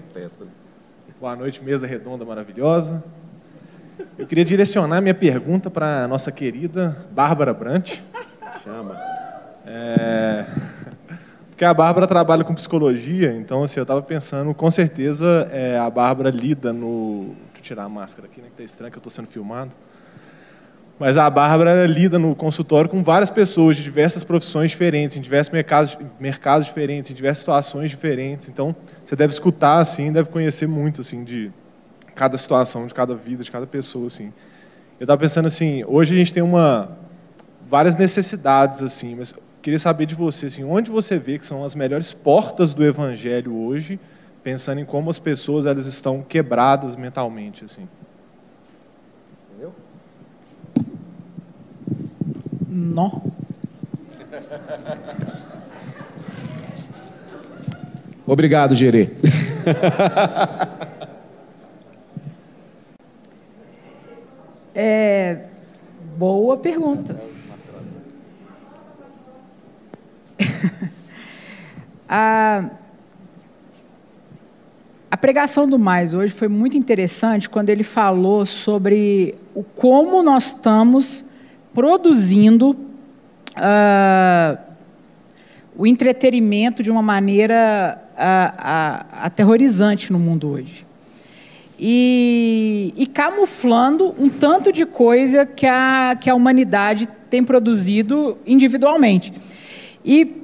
Boa 1.19 1.35
noite, 1.35 1.63
mesa 1.63 1.85
redonda 1.85 2.25
maravilhosa. 2.25 3.03
Eu 4.17 4.25
queria 4.25 4.43
direcionar 4.43 5.01
minha 5.01 5.13
pergunta 5.13 5.69
para 5.69 6.03
a 6.03 6.07
nossa 6.07 6.31
querida 6.31 7.05
Bárbara 7.11 7.53
Brant. 7.53 7.99
Chama. 8.63 8.99
É... 9.65 10.45
Porque 11.61 11.69
a 11.69 11.75
Bárbara 11.75 12.07
trabalha 12.07 12.43
com 12.43 12.55
psicologia, 12.55 13.35
então 13.35 13.63
assim, 13.63 13.79
eu 13.79 13.83
estava 13.83 14.01
pensando, 14.01 14.51
com 14.51 14.71
certeza 14.71 15.47
é, 15.51 15.77
a 15.77 15.87
Bárbara 15.91 16.31
lida 16.31 16.73
no. 16.73 17.35
Deixa 17.53 17.59
eu 17.59 17.61
tirar 17.61 17.83
a 17.83 17.89
máscara 17.89 18.27
aqui, 18.27 18.41
né? 18.41 18.47
Que 18.47 18.57
tá 18.57 18.63
estranho 18.63 18.91
que 18.91 18.97
eu 18.97 18.99
estou 18.99 19.11
sendo 19.11 19.27
filmado. 19.27 19.69
Mas 20.97 21.19
a 21.19 21.29
Bárbara 21.29 21.85
lida 21.85 22.17
no 22.17 22.33
consultório 22.33 22.89
com 22.89 23.03
várias 23.03 23.29
pessoas 23.29 23.77
de 23.77 23.83
diversas 23.83 24.23
profissões 24.23 24.71
diferentes, 24.71 25.17
em 25.17 25.21
diversos 25.21 25.53
mercados, 25.53 25.95
mercados 26.19 26.65
diferentes, 26.65 27.11
em 27.11 27.13
diversas 27.13 27.37
situações 27.41 27.91
diferentes. 27.91 28.49
Então, 28.49 28.75
você 29.05 29.15
deve 29.15 29.31
escutar 29.31 29.77
assim, 29.77 30.11
deve 30.11 30.29
conhecer 30.29 30.65
muito 30.65 31.01
assim 31.01 31.23
de 31.23 31.51
cada 32.15 32.39
situação, 32.39 32.87
de 32.87 32.93
cada 32.95 33.13
vida, 33.13 33.43
de 33.43 33.51
cada 33.51 33.67
pessoa 33.67 34.07
assim. 34.07 34.33
Eu 34.99 35.03
estava 35.03 35.21
pensando 35.21 35.45
assim, 35.45 35.83
hoje 35.85 36.15
a 36.15 36.17
gente 36.17 36.33
tem 36.33 36.41
uma 36.41 36.97
várias 37.69 37.95
necessidades 37.95 38.81
assim, 38.81 39.13
mas 39.13 39.31
queria 39.61 39.79
saber 39.79 40.05
de 40.05 40.15
você, 40.15 40.47
assim, 40.47 40.63
onde 40.63 40.89
você 40.89 41.17
vê 41.17 41.37
que 41.37 41.45
são 41.45 41.63
as 41.63 41.75
melhores 41.75 42.11
portas 42.11 42.73
do 42.73 42.83
Evangelho 42.83 43.55
hoje, 43.55 43.99
pensando 44.43 44.81
em 44.81 44.85
como 44.85 45.09
as 45.09 45.19
pessoas 45.19 45.65
elas 45.65 45.85
estão 45.85 46.21
quebradas 46.21 46.95
mentalmente, 46.95 47.63
assim. 47.63 47.87
Entendeu? 49.49 49.73
Não. 52.67 53.31
Obrigado, 58.25 58.73
Gerê. 58.73 59.09
é, 64.73 65.45
boa 66.17 66.57
pergunta. 66.57 67.21
a, 72.07 72.69
a 75.09 75.17
pregação 75.17 75.67
do 75.67 75.77
Mais 75.77 76.13
hoje 76.13 76.33
foi 76.33 76.47
muito 76.47 76.77
interessante 76.77 77.49
quando 77.49 77.69
ele 77.69 77.83
falou 77.83 78.45
sobre 78.45 79.35
o 79.53 79.63
como 79.63 80.23
nós 80.23 80.47
estamos 80.47 81.25
produzindo 81.73 82.71
uh, 82.71 84.57
o 85.75 85.87
entretenimento 85.87 86.83
de 86.83 86.91
uma 86.91 87.01
maneira 87.01 88.01
uh, 88.13 88.57
uh, 88.57 89.05
aterrorizante 89.23 90.11
no 90.11 90.19
mundo 90.19 90.49
hoje. 90.49 90.85
E, 91.83 92.93
e, 92.95 93.07
camuflando 93.07 94.13
um 94.19 94.29
tanto 94.29 94.71
de 94.71 94.85
coisa 94.85 95.47
que 95.47 95.65
a, 95.65 96.15
que 96.19 96.29
a 96.29 96.35
humanidade 96.35 97.07
tem 97.27 97.43
produzido 97.43 98.37
individualmente. 98.45 99.33
E 100.05 100.40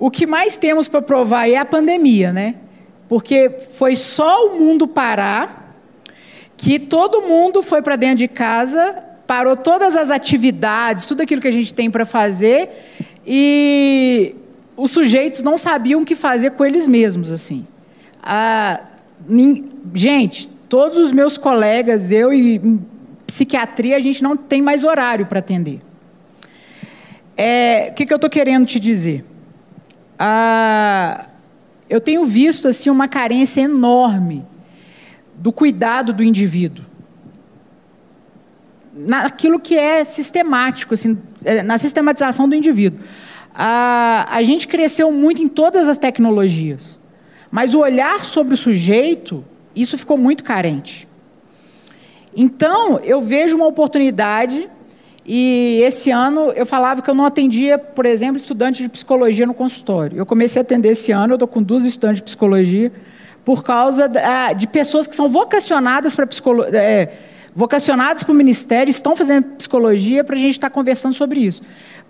o 0.00 0.10
que 0.10 0.26
mais 0.26 0.56
temos 0.56 0.88
para 0.88 1.02
provar 1.02 1.46
é 1.46 1.56
a 1.56 1.64
pandemia, 1.64 2.32
né? 2.32 2.54
Porque 3.06 3.50
foi 3.72 3.94
só 3.94 4.46
o 4.46 4.58
mundo 4.58 4.88
parar, 4.88 5.76
que 6.56 6.78
todo 6.78 7.20
mundo 7.20 7.62
foi 7.62 7.82
para 7.82 7.96
dentro 7.96 8.16
de 8.16 8.28
casa, 8.28 9.04
parou 9.26 9.54
todas 9.54 9.96
as 9.96 10.10
atividades, 10.10 11.04
tudo 11.04 11.22
aquilo 11.22 11.42
que 11.42 11.48
a 11.48 11.52
gente 11.52 11.74
tem 11.74 11.90
para 11.90 12.06
fazer, 12.06 12.70
e 13.26 14.34
os 14.74 14.90
sujeitos 14.90 15.42
não 15.42 15.58
sabiam 15.58 16.00
o 16.00 16.04
que 16.06 16.16
fazer 16.16 16.52
com 16.52 16.64
eles 16.64 16.88
mesmos, 16.88 17.30
assim. 17.30 17.66
Ah, 18.22 18.80
gente, 19.92 20.48
todos 20.66 20.96
os 20.96 21.12
meus 21.12 21.36
colegas, 21.36 22.10
eu 22.10 22.32
e 22.32 22.80
psiquiatria, 23.26 23.96
a 23.96 24.00
gente 24.00 24.22
não 24.22 24.34
tem 24.34 24.62
mais 24.62 24.82
horário 24.82 25.26
para 25.26 25.40
atender. 25.40 25.80
É, 27.36 27.88
o 27.90 27.94
que, 27.94 28.06
que 28.06 28.12
eu 28.12 28.16
estou 28.16 28.30
querendo 28.30 28.64
te 28.64 28.80
dizer? 28.80 29.24
Ah, 30.22 31.26
eu 31.88 31.98
tenho 31.98 32.26
visto 32.26 32.68
assim 32.68 32.90
uma 32.90 33.08
carência 33.08 33.62
enorme 33.62 34.46
do 35.34 35.50
cuidado 35.50 36.12
do 36.12 36.22
indivíduo 36.22 36.84
naquilo 38.92 39.58
que 39.58 39.76
é 39.76 40.04
sistemático, 40.04 40.92
assim, 40.92 41.18
é, 41.42 41.62
na 41.62 41.78
sistematização 41.78 42.48
do 42.48 42.54
indivíduo. 42.54 43.00
A, 43.54 44.26
a 44.30 44.42
gente 44.42 44.68
cresceu 44.68 45.10
muito 45.10 45.42
em 45.42 45.48
todas 45.48 45.88
as 45.88 45.96
tecnologias, 45.96 47.00
mas 47.50 47.74
o 47.74 47.80
olhar 47.80 48.22
sobre 48.22 48.54
o 48.54 48.56
sujeito, 48.56 49.42
isso 49.74 49.96
ficou 49.96 50.18
muito 50.18 50.44
carente. 50.44 51.08
Então, 52.36 52.98
eu 53.00 53.22
vejo 53.22 53.56
uma 53.56 53.66
oportunidade 53.66 54.68
e 55.24 55.82
esse 55.84 56.10
ano 56.10 56.52
eu 56.52 56.64
falava 56.64 57.02
que 57.02 57.10
eu 57.10 57.14
não 57.14 57.24
atendia, 57.24 57.78
por 57.78 58.06
exemplo, 58.06 58.36
estudantes 58.36 58.80
de 58.80 58.88
psicologia 58.88 59.46
no 59.46 59.54
consultório. 59.54 60.18
Eu 60.18 60.26
comecei 60.26 60.60
a 60.60 60.62
atender 60.62 60.90
esse 60.90 61.12
ano, 61.12 61.34
eu 61.34 61.36
estou 61.36 61.48
com 61.48 61.62
duas 61.62 61.84
estudantes 61.84 62.16
de 62.16 62.24
psicologia, 62.24 62.92
por 63.44 63.62
causa 63.62 64.10
de 64.56 64.66
pessoas 64.66 65.06
que 65.06 65.14
são 65.14 65.28
vocacionadas 65.28 66.14
para 66.14 66.26
psicologia. 66.26 66.78
É, 66.78 67.12
vocacionadas 67.54 68.22
para 68.22 68.32
o 68.32 68.34
ministério, 68.34 68.90
estão 68.90 69.16
fazendo 69.16 69.56
psicologia 69.56 70.22
para 70.22 70.36
a 70.36 70.38
gente 70.38 70.52
estar 70.52 70.70
tá 70.70 70.74
conversando 70.74 71.14
sobre 71.14 71.40
isso. 71.40 71.62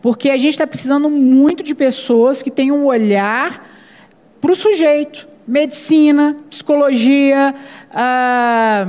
Porque 0.03 0.31
a 0.31 0.37
gente 0.37 0.53
está 0.53 0.67
precisando 0.67 1.09
muito 1.09 1.63
de 1.63 1.75
pessoas 1.75 2.43
que 2.43 2.51
tenham 2.51 2.77
um 2.77 2.87
olhar 2.87 3.67
para 4.41 4.53
o 4.53 4.57
sujeito. 4.57 5.27
Medicina, 5.47 6.37
psicologia, 6.49 7.55
ah, 7.93 8.87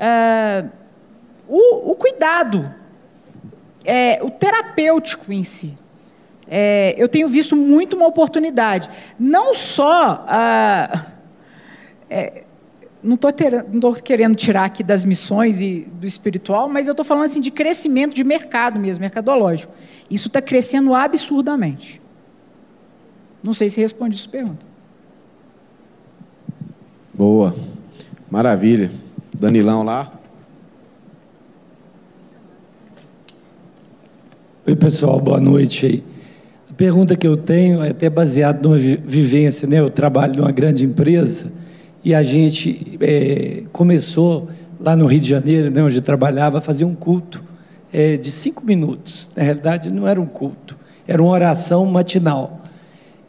ah, 0.00 0.64
o, 1.46 1.92
o 1.92 1.94
cuidado 1.94 2.74
é, 3.84 4.20
o 4.22 4.30
terapêutico 4.30 5.32
em 5.32 5.42
si. 5.42 5.76
É, 6.46 6.94
eu 6.96 7.08
tenho 7.08 7.28
visto 7.28 7.54
muito 7.54 7.96
uma 7.96 8.06
oportunidade. 8.06 8.88
Não 9.18 9.52
só. 9.52 10.24
Ah, 10.26 11.06
é, 12.08 12.44
não 13.02 13.14
estou 13.14 13.94
querendo 14.02 14.34
tirar 14.34 14.64
aqui 14.64 14.82
das 14.82 15.04
missões 15.04 15.60
e 15.60 15.86
do 15.92 16.06
espiritual, 16.06 16.68
mas 16.68 16.88
eu 16.88 16.92
estou 16.92 17.04
falando 17.04 17.26
assim 17.26 17.40
de 17.40 17.50
crescimento 17.50 18.14
de 18.14 18.24
mercado 18.24 18.78
mesmo, 18.78 19.02
mercadológico. 19.02 19.72
Isso 20.10 20.28
está 20.28 20.42
crescendo 20.42 20.94
absurdamente. 20.94 22.00
Não 23.42 23.54
sei 23.54 23.70
se 23.70 23.80
responde 23.80 24.16
essa 24.18 24.28
pergunta. 24.28 24.66
Boa. 27.14 27.54
Maravilha. 28.30 28.90
Danilão 29.32 29.82
lá. 29.82 30.17
Oi, 34.68 34.76
pessoal, 34.76 35.18
boa 35.18 35.40
noite 35.40 35.86
aí. 35.86 36.04
A 36.70 36.74
pergunta 36.74 37.16
que 37.16 37.26
eu 37.26 37.38
tenho 37.38 37.82
é 37.82 37.88
até 37.88 38.10
baseada 38.10 38.60
numa 38.60 38.76
vivência, 38.76 39.66
né? 39.66 39.80
Eu 39.80 39.88
trabalho 39.88 40.34
numa 40.36 40.52
grande 40.52 40.84
empresa 40.84 41.46
e 42.04 42.14
a 42.14 42.22
gente 42.22 42.98
é, 43.00 43.62
começou 43.72 44.46
lá 44.78 44.94
no 44.94 45.06
Rio 45.06 45.20
de 45.20 45.30
Janeiro, 45.30 45.72
né, 45.72 45.82
onde 45.82 45.96
eu 45.96 46.02
trabalhava, 46.02 46.58
a 46.58 46.60
fazer 46.60 46.84
um 46.84 46.94
culto 46.94 47.42
é, 47.90 48.18
de 48.18 48.30
cinco 48.30 48.62
minutos. 48.62 49.30
Na 49.34 49.42
realidade, 49.42 49.90
não 49.90 50.06
era 50.06 50.20
um 50.20 50.26
culto, 50.26 50.76
era 51.06 51.22
uma 51.22 51.32
oração 51.32 51.86
matinal. 51.86 52.60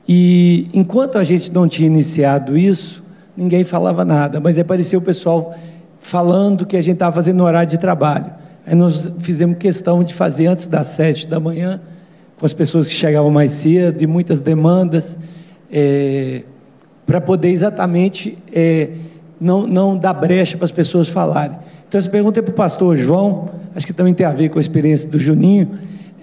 E 0.05 0.67
enquanto 0.74 1.17
a 1.17 1.24
gente 1.24 1.53
não 1.53 1.69
tinha 1.69 1.88
iniciado 1.88 2.58
isso, 2.58 3.01
ninguém 3.38 3.63
falava 3.63 4.03
nada, 4.03 4.41
mas 4.41 4.58
apareceu 4.60 5.00
o 5.00 5.01
pessoal 5.01 5.55
falando 6.01 6.65
que 6.65 6.75
a 6.75 6.81
gente 6.81 6.96
estava 6.96 7.15
fazendo 7.15 7.41
horário 7.46 7.69
de 7.69 7.77
trabalho. 7.77 8.29
Aí 8.66 8.75
nós 8.75 9.12
fizemos 9.20 9.58
questão 9.58 10.04
de 10.04 10.13
fazer 10.13 10.48
antes 10.48 10.68
das 10.68 10.88
sete 10.88 11.28
da 11.28 11.39
manhã, 11.39 11.82
com 12.38 12.46
as 12.46 12.54
pessoas 12.54 12.88
que 12.88 12.94
chegavam 12.94 13.32
mais 13.32 13.51
cedo 13.51 14.01
e 14.01 14.08
muitas 14.08 14.39
demandas, 14.39 15.18
é, 15.72 16.44
para 17.06 17.20
poder 17.20 17.50
exatamente 17.50 18.38
é, 18.54 18.89
não, 19.39 19.66
não 19.66 19.98
dar 19.98 20.13
brecha 20.13 20.58
para 20.58 20.66
as 20.66 20.72
pessoas 20.72 21.10
falarem. 21.10 21.58
Então, 21.88 21.98
essa 21.98 22.10
pergunta 22.10 22.39
é 22.39 22.44
para 22.44 22.51
o 22.51 22.56
pastor 22.56 22.96
João, 22.96 23.50
acho 23.75 23.86
que 23.86 23.94
também 23.94 24.13
tem 24.13 24.25
a 24.25 24.32
ver 24.32 24.50
com 24.50 24.60
a 24.60 24.62
experiência 24.62 25.10
do 25.10 25.18
Juninho. 25.18 25.72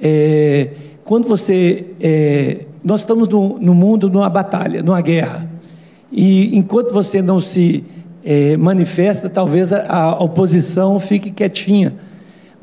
É, 0.01 0.69
quando 1.05 1.27
você. 1.27 1.87
É, 2.01 2.59
nós 2.85 3.01
estamos 3.01 3.27
no, 3.27 3.59
no, 3.59 3.75
mundo 3.75 4.09
numa 4.09 4.31
batalha, 4.31 4.83
numa 4.83 5.01
guerra. 5.01 5.49
E 6.13 6.57
enquanto 6.57 6.93
você 6.93 7.21
não 7.21 7.41
se 7.41 7.83
é, 8.25 8.57
manifesta, 8.57 9.29
talvez 9.29 9.73
a, 9.73 9.87
a 9.89 10.23
oposição 10.23 11.01
fique 11.01 11.33
quietinha. 11.33 11.95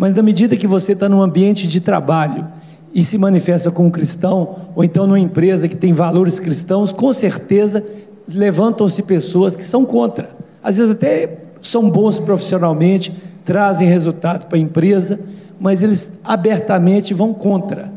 Mas 0.03 0.13
na 0.13 0.21
medida 0.21 0.57
que 0.57 0.67
você 0.67 0.91
está 0.91 1.07
num 1.07 1.21
ambiente 1.21 1.65
de 1.65 1.79
trabalho 1.79 2.45
e 2.93 3.05
se 3.05 3.17
manifesta 3.17 3.71
como 3.71 3.89
cristão, 3.89 4.57
ou 4.75 4.83
então 4.83 5.07
numa 5.07 5.17
empresa 5.17 5.65
que 5.65 5.77
tem 5.77 5.93
valores 5.93 6.41
cristãos, 6.41 6.91
com 6.91 7.13
certeza 7.13 7.81
levantam-se 8.27 9.01
pessoas 9.01 9.55
que 9.55 9.63
são 9.63 9.85
contra. 9.85 10.31
Às 10.61 10.75
vezes 10.75 10.91
até 10.91 11.37
são 11.61 11.89
bons 11.89 12.19
profissionalmente, 12.19 13.13
trazem 13.45 13.87
resultado 13.87 14.47
para 14.47 14.57
a 14.57 14.61
empresa, 14.61 15.21
mas 15.57 15.81
eles 15.81 16.11
abertamente 16.21 17.13
vão 17.13 17.33
contra 17.33 17.89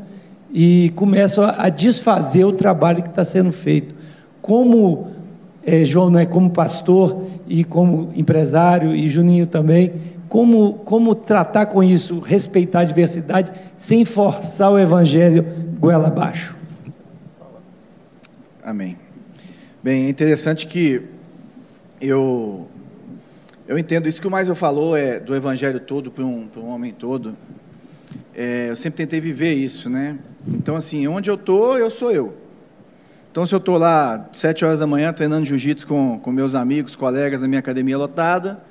e 0.54 0.92
começam 0.94 1.42
a 1.58 1.68
desfazer 1.68 2.44
o 2.44 2.52
trabalho 2.52 3.02
que 3.02 3.08
está 3.08 3.24
sendo 3.24 3.50
feito. 3.50 3.96
Como 4.40 5.08
é, 5.66 5.84
João, 5.84 6.08
né, 6.08 6.24
como 6.24 6.50
pastor 6.50 7.24
e 7.48 7.64
como 7.64 8.10
empresário, 8.14 8.94
e 8.94 9.08
Juninho 9.08 9.48
também, 9.48 9.92
como, 10.28 10.74
como 10.84 11.14
tratar 11.14 11.66
com 11.66 11.82
isso, 11.82 12.20
respeitar 12.20 12.80
a 12.80 12.84
diversidade, 12.84 13.52
sem 13.76 14.04
forçar 14.04 14.72
o 14.72 14.78
evangelho 14.78 15.44
goela 15.78 16.08
abaixo. 16.08 16.56
Amém. 18.62 18.96
Bem, 19.82 20.06
é 20.06 20.08
interessante 20.08 20.66
que 20.66 21.02
eu 22.00 22.66
eu 23.68 23.78
entendo 23.78 24.08
isso 24.08 24.20
que 24.20 24.28
o 24.28 24.30
mais 24.30 24.48
eu 24.48 24.54
falou 24.54 24.96
é 24.96 25.18
do 25.18 25.34
evangelho 25.34 25.80
todo 25.80 26.10
para 26.10 26.24
um, 26.24 26.48
um 26.56 26.68
homem 26.68 26.92
todo. 26.92 27.36
É, 28.34 28.66
eu 28.70 28.76
sempre 28.76 28.98
tentei 28.98 29.20
viver 29.20 29.54
isso, 29.54 29.90
né? 29.90 30.18
Então 30.46 30.76
assim, 30.76 31.06
onde 31.08 31.30
eu 31.30 31.36
tô, 31.36 31.76
eu 31.76 31.90
sou 31.90 32.12
eu. 32.12 32.46
Então, 33.36 33.44
se 33.44 33.54
eu 33.54 33.58
estou 33.58 33.76
lá 33.76 34.30
sete 34.32 34.64
horas 34.64 34.80
da 34.80 34.86
manhã 34.86 35.12
treinando 35.12 35.44
jiu-jitsu 35.44 35.86
com, 35.86 36.18
com 36.18 36.32
meus 36.32 36.54
amigos, 36.54 36.96
colegas 36.96 37.42
na 37.42 37.46
minha 37.46 37.58
academia 37.58 37.98
lotada, 37.98 38.64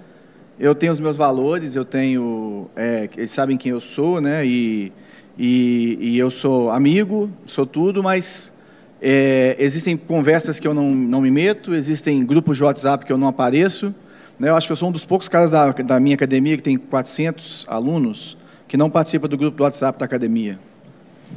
eu 0.60 0.74
tenho 0.74 0.92
os 0.92 1.00
meus 1.00 1.18
valores, 1.18 1.76
eu 1.76 1.84
tenho, 1.84 2.70
é, 2.76 3.10
eles 3.18 3.32
sabem 3.32 3.58
quem 3.58 3.72
eu 3.72 3.82
sou, 3.82 4.22
né? 4.22 4.46
E, 4.46 4.92
e, 5.38 5.98
e 6.00 6.18
eu 6.18 6.32
sou 6.32 6.70
amigo, 6.70 7.30
sou 7.46 7.66
tudo, 7.66 8.02
mas 8.02 8.54
é, 9.02 9.56
existem 9.60 9.98
conversas 9.98 10.60
que 10.60 10.68
eu 10.68 10.74
não, 10.74 10.92
não 10.92 11.22
me 11.22 11.30
meto, 11.30 11.74
existem 11.74 12.26
grupos 12.26 12.58
de 12.58 12.64
WhatsApp 12.64 13.06
que 13.06 13.12
eu 13.12 13.18
não 13.18 13.28
apareço. 13.28 13.94
Né? 14.40 14.50
Eu 14.50 14.56
acho 14.56 14.68
que 14.68 14.72
eu 14.72 14.78
sou 14.78 14.90
um 14.90 14.92
dos 14.92 15.06
poucos 15.06 15.28
caras 15.28 15.52
da, 15.52 15.72
da 15.72 16.00
minha 16.00 16.16
academia 16.16 16.56
que 16.56 16.64
tem 16.64 16.78
400 16.78 17.66
alunos 17.68 18.38
que 18.68 18.78
não 18.78 18.90
participa 18.90 19.28
do 19.28 19.38
grupo 19.38 19.58
do 19.58 19.64
WhatsApp 19.64 20.00
da 20.00 20.06
academia. 20.06 20.60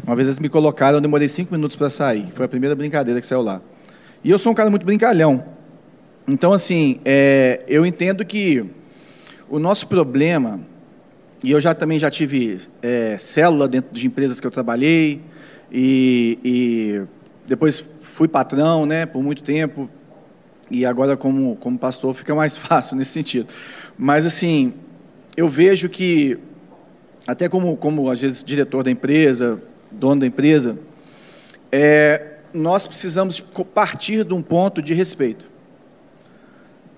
Uma 0.06 0.14
vez 0.14 0.28
eles 0.28 0.38
me 0.38 0.48
colocaram, 0.48 0.98
eu 0.98 1.00
demorei 1.00 1.28
cinco 1.28 1.52
minutos 1.52 1.76
para 1.76 1.90
sair. 1.90 2.28
Foi 2.34 2.46
a 2.46 2.48
primeira 2.48 2.74
brincadeira 2.74 3.20
que 3.20 3.26
saiu 3.26 3.42
lá. 3.42 3.60
E 4.22 4.30
eu 4.30 4.38
sou 4.38 4.52
um 4.52 4.54
cara 4.54 4.70
muito 4.70 4.86
brincalhão. 4.86 5.44
Então, 6.26 6.52
assim, 6.52 7.00
é, 7.04 7.62
eu 7.68 7.84
entendo 7.84 8.24
que 8.24 8.64
o 9.48 9.58
nosso 9.58 9.86
problema, 9.86 10.60
e 11.42 11.50
eu 11.50 11.60
já 11.60 11.74
também 11.74 11.98
já 11.98 12.10
tive 12.10 12.60
é, 12.82 13.16
célula 13.18 13.68
dentro 13.68 13.94
de 13.94 14.06
empresas 14.06 14.40
que 14.40 14.46
eu 14.46 14.50
trabalhei, 14.50 15.20
e, 15.72 16.38
e 16.44 17.02
depois 17.46 17.84
fui 18.02 18.28
patrão 18.28 18.86
né, 18.86 19.06
por 19.06 19.22
muito 19.22 19.42
tempo, 19.42 19.88
e 20.70 20.84
agora 20.84 21.16
como, 21.16 21.56
como 21.56 21.78
pastor 21.78 22.14
fica 22.14 22.34
mais 22.34 22.56
fácil 22.58 22.96
nesse 22.96 23.12
sentido. 23.12 23.52
Mas, 23.96 24.26
assim, 24.26 24.74
eu 25.36 25.48
vejo 25.48 25.88
que, 25.88 26.38
até 27.26 27.48
como, 27.48 27.76
como 27.76 28.10
às 28.10 28.20
vezes, 28.20 28.44
diretor 28.44 28.82
da 28.82 28.90
empresa, 28.90 29.62
dono 29.90 30.20
da 30.20 30.26
empresa, 30.26 30.78
é, 31.72 32.38
nós 32.52 32.86
precisamos 32.86 33.40
partir 33.74 34.24
de 34.24 34.34
um 34.34 34.42
ponto 34.42 34.82
de 34.82 34.94
respeito. 34.94 35.46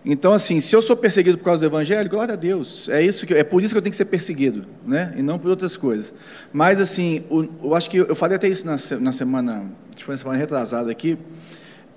Então, 0.04 0.32
assim, 0.32 0.60
se 0.60 0.74
eu 0.74 0.80
sou 0.80 0.96
perseguido 0.96 1.36
por 1.36 1.44
causa 1.44 1.60
do 1.60 1.66
Evangelho, 1.66 2.08
glória 2.08 2.32
a 2.32 2.36
Deus, 2.36 2.88
é 2.88 3.02
isso 3.02 3.26
que 3.26 3.34
é 3.34 3.44
por 3.44 3.62
isso 3.62 3.74
que 3.74 3.78
eu 3.78 3.82
tenho 3.82 3.90
que 3.90 3.96
ser 3.96 4.06
perseguido, 4.06 4.64
né? 4.86 5.12
E 5.16 5.22
não 5.22 5.38
por 5.38 5.50
outras 5.50 5.76
coisas. 5.76 6.14
Mas, 6.52 6.80
assim, 6.80 7.22
o, 7.28 7.44
eu 7.62 7.74
acho 7.74 7.90
que 7.90 7.98
eu 7.98 8.16
falei 8.16 8.36
até 8.36 8.48
isso 8.48 8.64
na, 8.64 8.76
na 8.98 9.12
semana, 9.12 9.64
foi 10.02 10.14
na 10.14 10.18
semana 10.18 10.38
retrasada 10.38 10.90
aqui, 10.90 11.18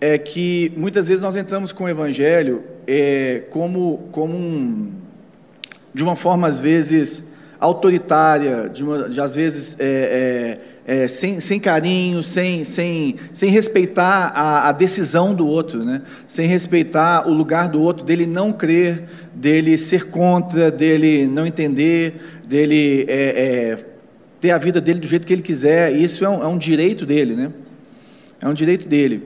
é 0.02 0.18
que 0.18 0.74
muitas 0.76 1.08
vezes 1.08 1.24
nós 1.24 1.38
entramos 1.38 1.72
com 1.72 1.86
o 1.86 1.89
Evangelho 1.89 2.63
é, 2.86 3.46
como 3.50 4.10
como 4.12 4.36
um, 4.36 4.92
de 5.94 6.04
uma 6.04 6.18
forma 6.18 6.46
às 6.46 6.60
vezes 6.60 7.32
autoritária, 7.58 8.68
de, 8.68 8.84
uma, 8.84 9.08
de 9.08 9.22
às 9.22 9.34
vezes 9.34 9.78
é, 9.80 9.86
é, 9.86 10.58
é, 10.86 11.08
sem, 11.08 11.39
sem 11.39 11.60
carinho, 11.60 12.22
sem, 12.22 12.63
sem, 12.63 13.15
sem 13.34 13.50
respeitar 13.50 14.32
a, 14.36 14.69
a, 14.69 14.72
decisão 14.72 15.34
do 15.34 15.48
outro, 15.48 15.84
né? 15.84 16.02
sem 16.28 16.46
respeitar 16.46 17.28
o 17.28 17.34
lugar 17.34 17.69
do 17.69 17.82
outro, 17.82 18.04
dele 18.04 18.26
não 18.26 18.52
crer, 18.52 19.06
dele 19.34 19.78
ser 19.78 20.10
contra, 20.10 20.69
dele 20.69 21.26
não 21.26 21.46
entender, 21.46 22.41
dele 22.46 23.06
é, 23.08 23.13
é, 23.13 23.86
ter 24.41 24.52
a 24.52 24.58
vida 24.58 24.82
dele 24.82 25.00
do 25.00 25.08
jeito 25.08 25.26
que 25.26 25.32
ele 25.32 25.41
quiser. 25.41 25.93
Isso 25.93 26.26
é 26.26 26.30
um, 26.30 26.43
é 26.43 26.48
um 26.48 26.58
direito 26.58 27.06
dele, 27.06 27.34
né? 27.34 27.52
É 28.41 28.48
um 28.48 28.54
direito 28.54 28.86
dele. 28.86 29.24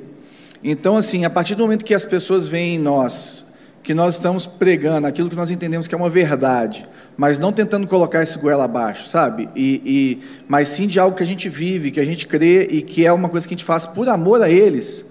Então, 0.63 0.96
assim, 0.96 1.26
a 1.26 1.30
partir 1.30 1.56
do 1.56 1.63
momento 1.63 1.84
que 1.84 1.93
as 1.93 2.06
pessoas 2.06 2.48
veem 2.48 2.76
em 2.76 2.80
nós 2.80 3.47
que 3.88 3.93
nós 3.93 4.15
estamos 4.15 4.45
pregando 4.45 5.08
aquilo 5.08 5.30
que 5.30 5.36
nós 5.38 5.50
entendemos 5.50 5.88
que 5.88 5.95
é 5.95 5.97
uma 5.97 6.10
verdade, 6.10 6.86
mas 7.15 7.39
não 7.39 7.54
tentando 7.54 7.88
colocar 7.88 8.21
esse 8.21 8.38
goela 8.38 8.65
abaixo, 8.65 9.08
sabe? 9.08 9.47
E, 9.56 9.82
e, 9.86 10.21
mas 10.45 10.67
sim 10.67 10.88
de 10.88 11.00
algo 11.00 11.15
que 11.15 11.23
a 11.23 11.26
gente 11.26 11.47
vive, 11.47 11.89
que 11.89 12.00
a 12.02 12.06
gente 12.06 12.28
crê 12.28 12.67
e 12.69 12.82
que 12.82 13.06
é 13.06 13.13
uma 13.13 13.30
coisa 13.30 13.47
que 13.47 13.54
a 13.54 13.56
gente 13.58 13.63
faz 13.63 13.86
por 13.88 14.10
amor 14.10 14.41
a 14.41 14.50
eles. 14.50 15.06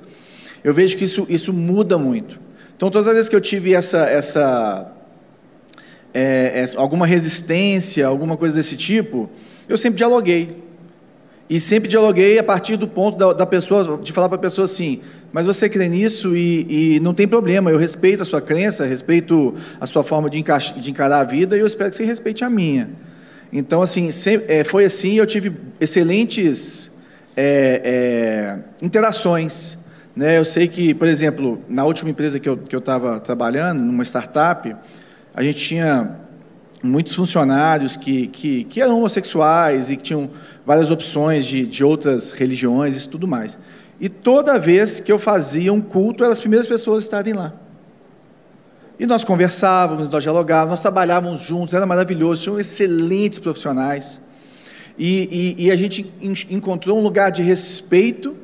Eu 0.62 0.74
vejo 0.74 0.94
que 0.98 1.04
isso, 1.04 1.26
isso 1.30 1.54
muda 1.54 1.96
muito. 1.96 2.38
Então, 2.76 2.90
todas 2.90 3.08
as 3.08 3.14
vezes 3.14 3.30
que 3.30 3.34
eu 3.34 3.40
tive 3.40 3.72
essa, 3.72 4.10
essa, 4.10 4.92
é, 6.12 6.60
essa 6.60 6.78
alguma 6.78 7.06
resistência, 7.06 8.06
alguma 8.06 8.36
coisa 8.36 8.56
desse 8.56 8.76
tipo, 8.76 9.30
eu 9.66 9.78
sempre 9.78 9.96
dialoguei. 9.96 10.65
E 11.48 11.60
sempre 11.60 11.88
dialoguei 11.88 12.38
a 12.38 12.42
partir 12.42 12.76
do 12.76 12.88
ponto 12.88 13.16
da, 13.16 13.32
da 13.32 13.46
pessoa, 13.46 13.98
de 14.02 14.12
falar 14.12 14.28
para 14.28 14.36
a 14.36 14.40
pessoa 14.40 14.64
assim: 14.64 15.00
mas 15.32 15.46
você 15.46 15.68
crê 15.68 15.88
nisso 15.88 16.36
e, 16.36 16.96
e, 16.96 17.00
não 17.00 17.14
tem 17.14 17.28
problema, 17.28 17.70
eu 17.70 17.78
respeito 17.78 18.22
a 18.22 18.24
sua 18.24 18.40
crença, 18.40 18.84
respeito 18.84 19.54
a 19.80 19.86
sua 19.86 20.02
forma 20.02 20.28
de, 20.28 20.42
de 20.42 20.90
encarar 20.90 21.20
a 21.20 21.24
vida 21.24 21.56
e 21.56 21.60
eu 21.60 21.66
espero 21.66 21.90
que 21.90 21.96
você 21.96 22.04
respeite 22.04 22.42
a 22.42 22.50
minha. 22.50 22.90
Então, 23.52 23.80
assim, 23.80 24.08
é, 24.48 24.64
foi 24.64 24.84
assim, 24.84 25.14
eu 25.14 25.26
tive 25.26 25.52
excelentes 25.80 26.98
é, 27.36 27.80
é, 27.84 28.84
interações. 28.84 29.78
Né? 30.16 30.38
Eu 30.38 30.44
sei 30.44 30.66
que, 30.66 30.94
por 30.94 31.06
exemplo, 31.06 31.62
na 31.68 31.84
última 31.84 32.10
empresa 32.10 32.40
que 32.40 32.48
eu 32.48 32.58
estava 32.72 33.20
trabalhando, 33.20 33.80
numa 33.80 34.02
startup, 34.04 34.74
a 35.34 35.42
gente 35.42 35.58
tinha 35.58 36.16
muitos 36.82 37.14
funcionários 37.14 37.96
que, 37.96 38.26
que, 38.28 38.64
que 38.64 38.80
eram 38.80 38.98
homossexuais 38.98 39.90
e 39.90 39.96
que 39.96 40.02
tinham 40.02 40.30
várias 40.66 40.90
opções 40.90 41.46
de, 41.46 41.64
de 41.64 41.84
outras 41.84 42.32
religiões 42.32 43.04
e 43.04 43.08
tudo 43.08 43.28
mais. 43.28 43.56
E 44.00 44.08
toda 44.08 44.58
vez 44.58 44.98
que 44.98 45.12
eu 45.12 45.18
fazia 45.18 45.72
um 45.72 45.80
culto, 45.80 46.24
eram 46.24 46.32
as 46.32 46.40
primeiras 46.40 46.66
pessoas 46.66 47.04
a 47.04 47.06
estarem 47.06 47.32
lá. 47.32 47.52
E 48.98 49.06
nós 49.06 49.22
conversávamos, 49.22 50.10
nós 50.10 50.22
dialogávamos, 50.22 50.70
nós 50.70 50.80
trabalhávamos 50.80 51.40
juntos, 51.40 51.72
era 51.72 51.86
maravilhoso, 51.86 52.42
tinham 52.42 52.58
excelentes 52.58 53.38
profissionais. 53.38 54.20
E, 54.98 55.54
e, 55.58 55.66
e 55.66 55.70
a 55.70 55.76
gente 55.76 56.12
encontrou 56.50 56.98
um 56.98 57.02
lugar 57.02 57.30
de 57.30 57.42
respeito. 57.42 58.36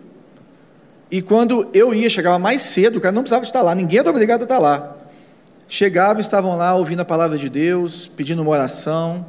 E 1.10 1.20
quando 1.20 1.68
eu 1.74 1.92
ia, 1.92 2.08
chegava 2.08 2.38
mais 2.38 2.62
cedo, 2.62 2.98
o 2.98 3.00
cara 3.00 3.12
não 3.12 3.22
precisava 3.22 3.44
estar 3.44 3.62
lá, 3.62 3.74
ninguém 3.74 3.98
era 3.98 4.08
obrigado 4.08 4.42
a 4.42 4.44
estar 4.44 4.58
lá. 4.58 4.96
Chegava, 5.68 6.20
estavam 6.20 6.56
lá 6.56 6.74
ouvindo 6.74 7.00
a 7.00 7.04
palavra 7.04 7.36
de 7.36 7.48
Deus, 7.48 8.06
pedindo 8.06 8.42
uma 8.42 8.50
oração 8.50 9.26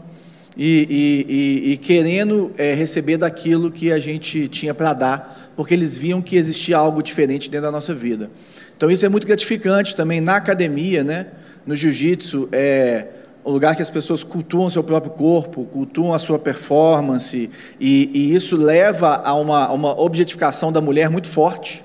e, 0.56 1.66
e, 1.68 1.72
e 1.74 1.78
querendo 1.78 2.52
é, 2.58 2.74
receber 2.74 3.18
daquilo 3.18 3.72
que 3.72 3.92
a 3.92 4.00
gente 4.00 4.48
tinha 4.48 4.74
para 4.74 4.94
dar 4.94 5.44
porque 5.56 5.74
eles 5.74 5.98
viam 5.98 6.22
que 6.22 6.36
existia 6.36 6.78
algo 6.78 7.02
diferente 7.02 7.50
dentro 7.50 7.66
da 7.66 7.72
nossa 7.72 7.94
vida. 7.94 8.30
Então 8.76 8.90
isso 8.90 9.06
é 9.06 9.10
muito 9.10 9.26
gratificante 9.28 9.96
também 9.96 10.20
na 10.20 10.36
academia, 10.36 11.04
né? 11.04 11.28
No 11.66 11.76
jiu-jitsu 11.76 12.50
é 12.52 13.08
o 13.44 13.52
lugar 13.52 13.76
que 13.76 13.82
as 13.82 13.90
pessoas 13.90 14.24
cultuam 14.24 14.70
seu 14.70 14.84
próprio 14.84 15.12
corpo, 15.12 15.66
cultuam 15.66 16.14
a 16.14 16.20
sua 16.20 16.40
performance 16.40 17.50
e, 17.80 18.10
e 18.14 18.34
isso 18.34 18.56
leva 18.56 19.22
a 19.24 19.34
uma, 19.36 19.70
uma, 19.72 20.00
objetificação 20.00 20.72
da 20.72 20.80
mulher 20.80 21.10
muito 21.10 21.28
forte, 21.28 21.84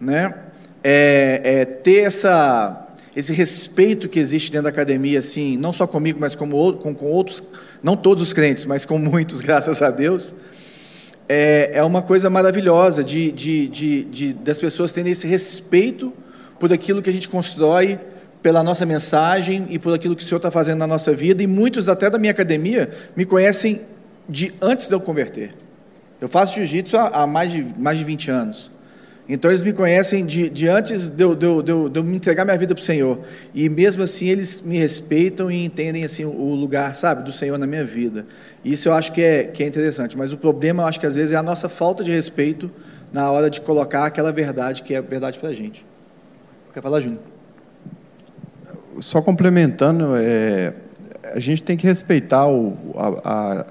né? 0.00 0.34
É, 0.82 1.40
é 1.44 1.64
ter 1.64 2.04
essa 2.04 2.85
esse 3.16 3.32
respeito 3.32 4.08
que 4.08 4.20
existe 4.20 4.52
dentro 4.52 4.64
da 4.64 4.68
academia, 4.68 5.18
assim, 5.18 5.56
não 5.56 5.72
só 5.72 5.86
comigo, 5.86 6.20
mas 6.20 6.34
com, 6.34 6.48
com, 6.74 6.94
com 6.94 7.06
outros, 7.06 7.42
não 7.82 7.96
todos 7.96 8.22
os 8.22 8.32
crentes, 8.32 8.64
mas 8.64 8.84
com 8.84 8.98
muitos, 9.00 9.40
graças 9.40 9.82
a 9.82 9.90
Deus 9.90 10.34
é, 11.28 11.70
é 11.74 11.82
uma 11.82 12.02
coisa 12.02 12.30
maravilhosa 12.30 13.02
de, 13.02 13.32
de, 13.32 13.68
de, 13.68 14.04
de, 14.04 14.32
das 14.32 14.58
pessoas 14.58 14.92
terem 14.92 15.12
esse 15.12 15.26
respeito 15.26 16.12
por 16.58 16.72
aquilo 16.72 17.02
que 17.02 17.10
a 17.10 17.12
gente 17.12 17.28
constrói, 17.28 17.98
pela 18.42 18.62
nossa 18.62 18.86
mensagem 18.86 19.66
e 19.70 19.78
por 19.78 19.92
aquilo 19.92 20.14
que 20.14 20.22
o 20.22 20.26
Senhor 20.26 20.36
está 20.36 20.50
fazendo 20.50 20.78
na 20.78 20.86
nossa 20.86 21.12
vida. 21.12 21.42
E 21.42 21.46
muitos, 21.46 21.88
até 21.88 22.08
da 22.08 22.18
minha 22.18 22.30
academia, 22.30 22.90
me 23.16 23.24
conhecem 23.24 23.82
de 24.28 24.54
antes 24.62 24.88
de 24.88 24.94
eu 24.94 25.00
converter. 25.00 25.50
Eu 26.20 26.28
faço 26.28 26.54
jiu-jitsu 26.54 26.96
há, 26.96 27.08
há 27.08 27.26
mais, 27.26 27.50
de, 27.50 27.66
mais 27.76 27.98
de 27.98 28.04
20 28.04 28.30
anos. 28.30 28.70
Então 29.28 29.50
eles 29.50 29.64
me 29.64 29.72
conhecem 29.72 30.24
de, 30.24 30.48
de 30.48 30.68
antes 30.68 31.10
de 31.10 31.22
eu, 31.22 31.34
de, 31.34 31.46
eu, 31.46 31.62
de, 31.62 31.98
eu, 31.98 32.04
me 32.04 32.14
entregar 32.14 32.44
minha 32.44 32.56
vida 32.56 32.74
para 32.74 32.80
o 32.80 32.84
Senhor. 32.84 33.18
E 33.52 33.68
mesmo 33.68 34.02
assim 34.04 34.28
eles 34.28 34.60
me 34.60 34.78
respeitam 34.78 35.50
e 35.50 35.64
entendem 35.64 36.04
assim 36.04 36.24
o 36.24 36.54
lugar, 36.54 36.94
sabe, 36.94 37.24
do 37.24 37.32
Senhor 37.32 37.58
na 37.58 37.66
minha 37.66 37.84
vida. 37.84 38.24
Isso 38.64 38.88
eu 38.88 38.92
acho 38.92 39.10
que 39.12 39.20
é, 39.20 39.44
que 39.44 39.64
é 39.64 39.66
interessante. 39.66 40.16
Mas 40.16 40.32
o 40.32 40.36
problema, 40.36 40.84
eu 40.84 40.86
acho 40.86 41.00
que 41.00 41.06
às 41.06 41.16
vezes 41.16 41.32
é 41.32 41.36
a 41.36 41.42
nossa 41.42 41.68
falta 41.68 42.04
de 42.04 42.10
respeito 42.12 42.70
na 43.12 43.28
hora 43.30 43.50
de 43.50 43.60
colocar 43.60 44.06
aquela 44.06 44.30
verdade 44.30 44.82
que 44.84 44.94
é 44.94 45.02
verdade 45.02 45.40
para 45.40 45.48
a 45.48 45.54
gente. 45.54 45.84
Quer 46.72 46.80
falar, 46.80 47.00
Júnior? 47.00 47.20
Só 49.00 49.20
complementando, 49.20 50.14
é, 50.16 50.72
a 51.34 51.40
gente 51.40 51.62
tem 51.62 51.76
que 51.76 51.86
respeitar 51.86 52.46
o, 52.46 52.76
a, 52.96 53.20
a, 53.24 53.66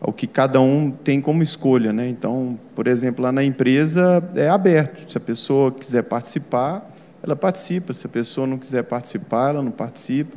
o 0.00 0.12
que 0.12 0.26
cada 0.26 0.60
um 0.60 0.90
tem 0.90 1.20
como 1.20 1.42
escolha. 1.42 1.92
Né? 1.92 2.08
Então, 2.08 2.58
por 2.74 2.86
exemplo, 2.86 3.22
lá 3.22 3.30
na 3.30 3.44
empresa 3.44 4.22
é 4.34 4.48
aberto. 4.48 5.10
Se 5.10 5.18
a 5.18 5.20
pessoa 5.20 5.70
quiser 5.70 6.02
participar, 6.04 6.90
ela 7.22 7.36
participa. 7.36 7.92
Se 7.92 8.06
a 8.06 8.08
pessoa 8.08 8.46
não 8.46 8.56
quiser 8.56 8.84
participar, 8.84 9.50
ela 9.50 9.62
não 9.62 9.70
participa. 9.70 10.36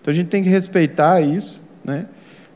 Então, 0.00 0.12
a 0.12 0.14
gente 0.14 0.28
tem 0.28 0.42
que 0.42 0.48
respeitar 0.48 1.20
isso. 1.20 1.62
Né? 1.84 2.06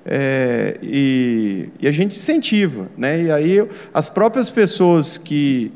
É, 0.04 0.78
e, 0.82 1.68
e, 1.78 1.86
a 1.86 1.92
gente 1.92 2.16
incentiva. 2.16 2.88
Né? 2.96 3.22
E 3.24 3.32
aí, 3.32 3.68
as 3.94 4.08
próprias 4.08 4.50
pessoas 4.50 5.16
que. 5.16 5.72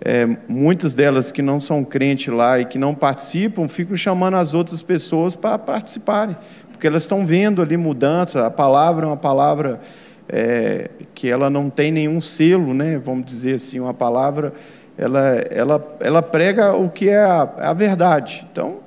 É, 0.00 0.28
muitas 0.48 0.94
delas 0.94 1.32
que 1.32 1.42
não 1.42 1.60
são 1.60 1.82
crentes 1.82 2.32
lá 2.32 2.60
e 2.60 2.64
que 2.64 2.78
não 2.78 2.94
participam, 2.94 3.66
ficam 3.66 3.96
chamando 3.96 4.34
as 4.34 4.54
outras 4.54 4.80
pessoas 4.80 5.34
para 5.34 5.58
participarem 5.58 6.36
porque 6.78 6.86
elas 6.86 7.02
estão 7.02 7.26
vendo 7.26 7.60
ali 7.60 7.76
mudança. 7.76 8.46
A 8.46 8.50
palavra 8.52 9.04
é 9.04 9.08
uma 9.08 9.16
palavra 9.16 9.80
é, 10.28 10.90
que 11.14 11.28
ela 11.28 11.48
não 11.48 11.70
tem 11.70 11.90
nenhum 11.90 12.20
selo, 12.20 12.74
né? 12.74 12.98
Vamos 12.98 13.24
dizer 13.24 13.54
assim, 13.54 13.80
uma 13.80 13.94
palavra, 13.94 14.52
ela, 14.96 15.20
ela, 15.50 15.96
ela 16.00 16.22
prega 16.22 16.74
o 16.74 16.90
que 16.90 17.08
é 17.08 17.18
a, 17.18 17.42
a 17.58 17.72
verdade. 17.72 18.46
Então, 18.52 18.80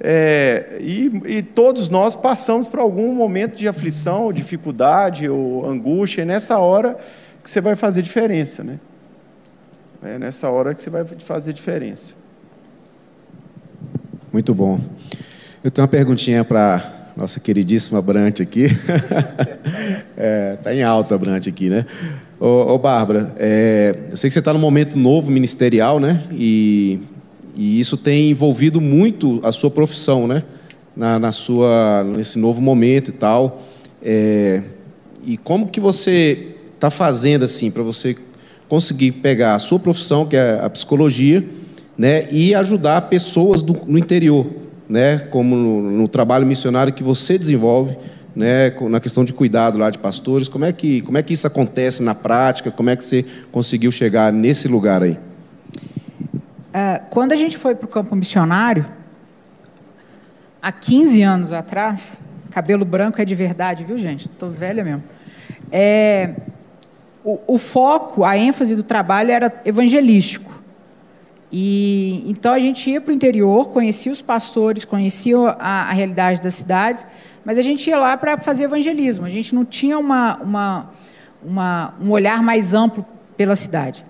é, 0.00 0.78
e, 0.80 1.10
e, 1.26 1.42
todos 1.42 1.88
nós 1.88 2.16
passamos 2.16 2.66
por 2.66 2.80
algum 2.80 3.14
momento 3.14 3.54
de 3.54 3.68
aflição, 3.68 4.32
dificuldade 4.32 5.28
ou 5.28 5.64
angústia, 5.64 6.22
e 6.22 6.24
nessa 6.24 6.58
hora 6.58 6.98
que 7.42 7.48
você 7.48 7.60
vai 7.60 7.76
fazer 7.76 8.02
diferença, 8.02 8.64
né? 8.64 8.80
É 10.02 10.18
nessa 10.18 10.50
hora 10.50 10.74
que 10.74 10.82
você 10.82 10.90
vai 10.90 11.04
fazer 11.04 11.52
diferença. 11.52 12.14
Muito 14.32 14.52
bom. 14.52 14.80
Eu 15.62 15.70
tenho 15.70 15.84
uma 15.84 15.90
perguntinha 15.90 16.44
para 16.44 17.01
nossa 17.16 17.38
queridíssima 17.40 18.00
Brant 18.00 18.40
aqui. 18.40 18.66
é, 20.16 20.56
tá 20.62 20.74
em 20.74 20.82
alta 20.82 21.14
a 21.14 21.18
Brant 21.18 21.46
aqui, 21.46 21.68
né? 21.68 21.84
Ô, 22.40 22.74
ô 22.74 22.78
Bárbara, 22.78 23.34
é, 23.38 23.96
eu 24.10 24.16
sei 24.16 24.30
que 24.30 24.34
você 24.34 24.38
está 24.38 24.52
num 24.52 24.58
momento 24.58 24.98
novo 24.98 25.30
ministerial, 25.30 26.00
né? 26.00 26.24
E, 26.34 26.98
e 27.54 27.78
isso 27.78 27.96
tem 27.96 28.30
envolvido 28.30 28.80
muito 28.80 29.40
a 29.42 29.52
sua 29.52 29.70
profissão, 29.70 30.26
né? 30.26 30.42
Na, 30.96 31.18
na 31.18 31.32
sua, 31.32 32.04
nesse 32.04 32.38
novo 32.38 32.60
momento 32.60 33.08
e 33.08 33.12
tal. 33.12 33.62
É, 34.02 34.62
e 35.24 35.36
como 35.36 35.68
que 35.68 35.80
você 35.80 36.56
está 36.74 36.90
fazendo 36.90 37.44
assim 37.44 37.70
para 37.70 37.82
você 37.82 38.16
conseguir 38.68 39.12
pegar 39.12 39.54
a 39.54 39.58
sua 39.58 39.78
profissão, 39.78 40.26
que 40.26 40.34
é 40.34 40.58
a 40.62 40.68
psicologia, 40.70 41.44
né, 41.96 42.26
e 42.32 42.54
ajudar 42.54 43.02
pessoas 43.02 43.60
do, 43.62 43.78
no 43.86 43.98
interior, 43.98 44.46
né, 44.92 45.20
como 45.30 45.56
no, 45.56 45.90
no, 45.90 46.06
trabalho 46.06 46.46
missionário 46.46 46.92
que 46.92 47.02
você 47.02 47.38
desenvolve, 47.38 47.96
né, 48.36 48.70
na 48.90 49.00
questão 49.00 49.24
de 49.24 49.32
cuidado 49.32 49.78
lá 49.78 49.88
de 49.88 49.98
pastores, 49.98 50.50
como 50.50 50.66
é 50.66 50.72
que 50.72 51.00
como 51.00 51.16
é 51.16 51.22
que 51.22 51.32
isso 51.32 51.46
acontece 51.46 52.02
na 52.02 52.14
prática? 52.14 52.70
Como 52.70 52.90
é 52.90 52.96
que 52.96 53.02
você 53.02 53.24
conseguiu 53.50 53.90
chegar 53.90 54.30
nesse 54.30 54.68
lugar 54.68 55.02
aí? 55.02 55.18
É, 56.74 57.00
quando 57.08 57.32
a 57.32 57.36
gente 57.36 57.56
foi 57.56 57.74
para 57.74 57.86
o 57.86 57.88
campo 57.88 58.14
missionário, 58.14 58.84
há 60.60 60.70
15 60.70 61.22
anos 61.22 61.52
atrás, 61.54 62.18
cabelo 62.50 62.84
branco 62.84 63.20
é 63.20 63.24
de 63.24 63.34
verdade, 63.34 63.84
viu 63.84 63.96
gente? 63.96 64.28
Estou 64.28 64.50
velha 64.50 64.84
mesmo. 64.84 65.04
É, 65.70 66.34
o, 67.24 67.40
o 67.46 67.56
foco, 67.56 68.24
a 68.24 68.36
ênfase 68.36 68.76
do 68.76 68.82
trabalho 68.82 69.30
era 69.30 69.50
evangelístico. 69.64 70.61
E 71.52 72.24
então 72.26 72.54
a 72.54 72.58
gente 72.58 72.90
ia 72.90 72.98
para 72.98 73.10
o 73.10 73.14
interior, 73.14 73.68
conhecia 73.68 74.10
os 74.10 74.22
pastores, 74.22 74.86
conhecia 74.86 75.36
a, 75.36 75.90
a, 75.90 75.92
realidade 75.92 76.42
das 76.42 76.54
cidades, 76.54 77.06
mas 77.44 77.58
a 77.58 77.62
gente 77.62 77.90
ia 77.90 77.98
lá 77.98 78.16
para 78.16 78.38
fazer 78.38 78.64
evangelismo. 78.64 79.26
A 79.26 79.28
gente 79.28 79.54
não 79.54 79.62
tinha 79.62 79.98
uma, 79.98 80.38
uma, 80.38 80.90
uma, 81.44 81.94
um 82.00 82.10
olhar 82.10 82.42
mais 82.42 82.72
amplo 82.72 83.04
pela 83.36 83.54
cidade, 83.54 84.02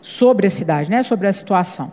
sobre 0.00 0.46
a 0.46 0.50
cidade, 0.50 0.90
né, 0.90 1.02
sobre 1.02 1.26
a 1.26 1.32
situação. 1.32 1.92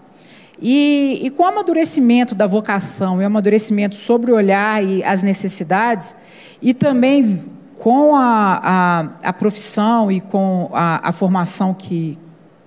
E, 0.62 1.20
e 1.22 1.30
com 1.32 1.44
o 1.44 1.46
amadurecimento 1.48 2.34
da 2.34 2.48
vocação 2.48 3.20
e 3.20 3.26
o 3.26 3.28
amadurecimento 3.28 3.98
sobre 3.98 4.32
o 4.32 4.36
olhar 4.36 4.82
e 4.82 5.04
as 5.04 5.22
necessidades, 5.22 6.16
e 6.62 6.74
também 6.74 7.44
com 7.76 8.16
a, 8.16 8.62
a, 8.64 9.30
a 9.30 9.34
profissão 9.34 10.10
e 10.10 10.22
com 10.22 10.70
a, 10.72 11.10
a 11.10 11.12
formação 11.12 11.74
que, 11.74 12.18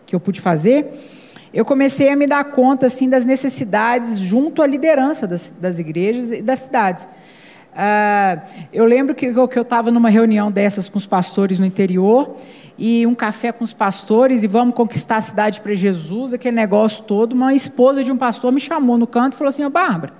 que 0.04 0.14
eu 0.14 0.20
pude 0.20 0.42
fazer, 0.42 1.15
eu 1.56 1.64
comecei 1.64 2.10
a 2.10 2.16
me 2.16 2.26
dar 2.26 2.44
conta 2.44 2.84
assim 2.84 3.08
das 3.08 3.24
necessidades 3.24 4.18
junto 4.18 4.60
à 4.60 4.66
liderança 4.66 5.26
das, 5.26 5.50
das 5.52 5.78
igrejas 5.78 6.30
e 6.30 6.42
das 6.42 6.58
cidades. 6.58 7.04
Uh, 7.04 8.66
eu 8.70 8.84
lembro 8.84 9.14
que, 9.14 9.32
que 9.32 9.58
eu 9.58 9.62
estava 9.62 9.90
numa 9.90 10.10
reunião 10.10 10.52
dessas 10.52 10.86
com 10.86 10.98
os 10.98 11.06
pastores 11.06 11.58
no 11.58 11.64
interior 11.64 12.36
e 12.76 13.06
um 13.06 13.14
café 13.14 13.52
com 13.52 13.64
os 13.64 13.72
pastores 13.72 14.42
e 14.42 14.46
vamos 14.46 14.74
conquistar 14.74 15.16
a 15.16 15.20
cidade 15.22 15.62
para 15.62 15.74
Jesus, 15.74 16.34
aquele 16.34 16.54
negócio 16.54 17.02
todo. 17.04 17.32
Uma 17.32 17.54
esposa 17.54 18.04
de 18.04 18.12
um 18.12 18.18
pastor 18.18 18.52
me 18.52 18.60
chamou 18.60 18.98
no 18.98 19.06
canto 19.06 19.32
e 19.32 19.36
falou 19.38 19.48
assim: 19.48 19.64
oh, 19.64 19.70
Bárbara, 19.70 20.12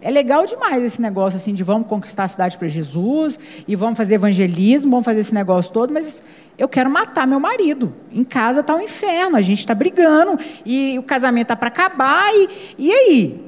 é 0.00 0.08
legal 0.08 0.46
demais 0.46 0.84
esse 0.84 1.02
negócio 1.02 1.36
assim 1.36 1.52
de 1.52 1.64
vamos 1.64 1.88
conquistar 1.88 2.24
a 2.24 2.28
cidade 2.28 2.56
para 2.56 2.68
Jesus 2.68 3.40
e 3.66 3.74
vamos 3.74 3.96
fazer 3.96 4.14
evangelismo, 4.14 4.92
vamos 4.92 5.04
fazer 5.04 5.20
esse 5.20 5.34
negócio 5.34 5.72
todo, 5.72 5.92
mas 5.92 6.22
eu 6.60 6.68
quero 6.68 6.90
matar 6.90 7.26
meu 7.26 7.40
marido. 7.40 7.90
Em 8.12 8.22
casa 8.22 8.60
está 8.60 8.74
um 8.74 8.82
inferno, 8.82 9.34
a 9.34 9.40
gente 9.40 9.60
está 9.60 9.74
brigando, 9.74 10.38
e 10.62 10.98
o 10.98 11.02
casamento 11.02 11.46
está 11.46 11.56
para 11.56 11.68
acabar, 11.68 12.30
e, 12.34 12.48
e 12.78 12.92
aí? 12.92 13.40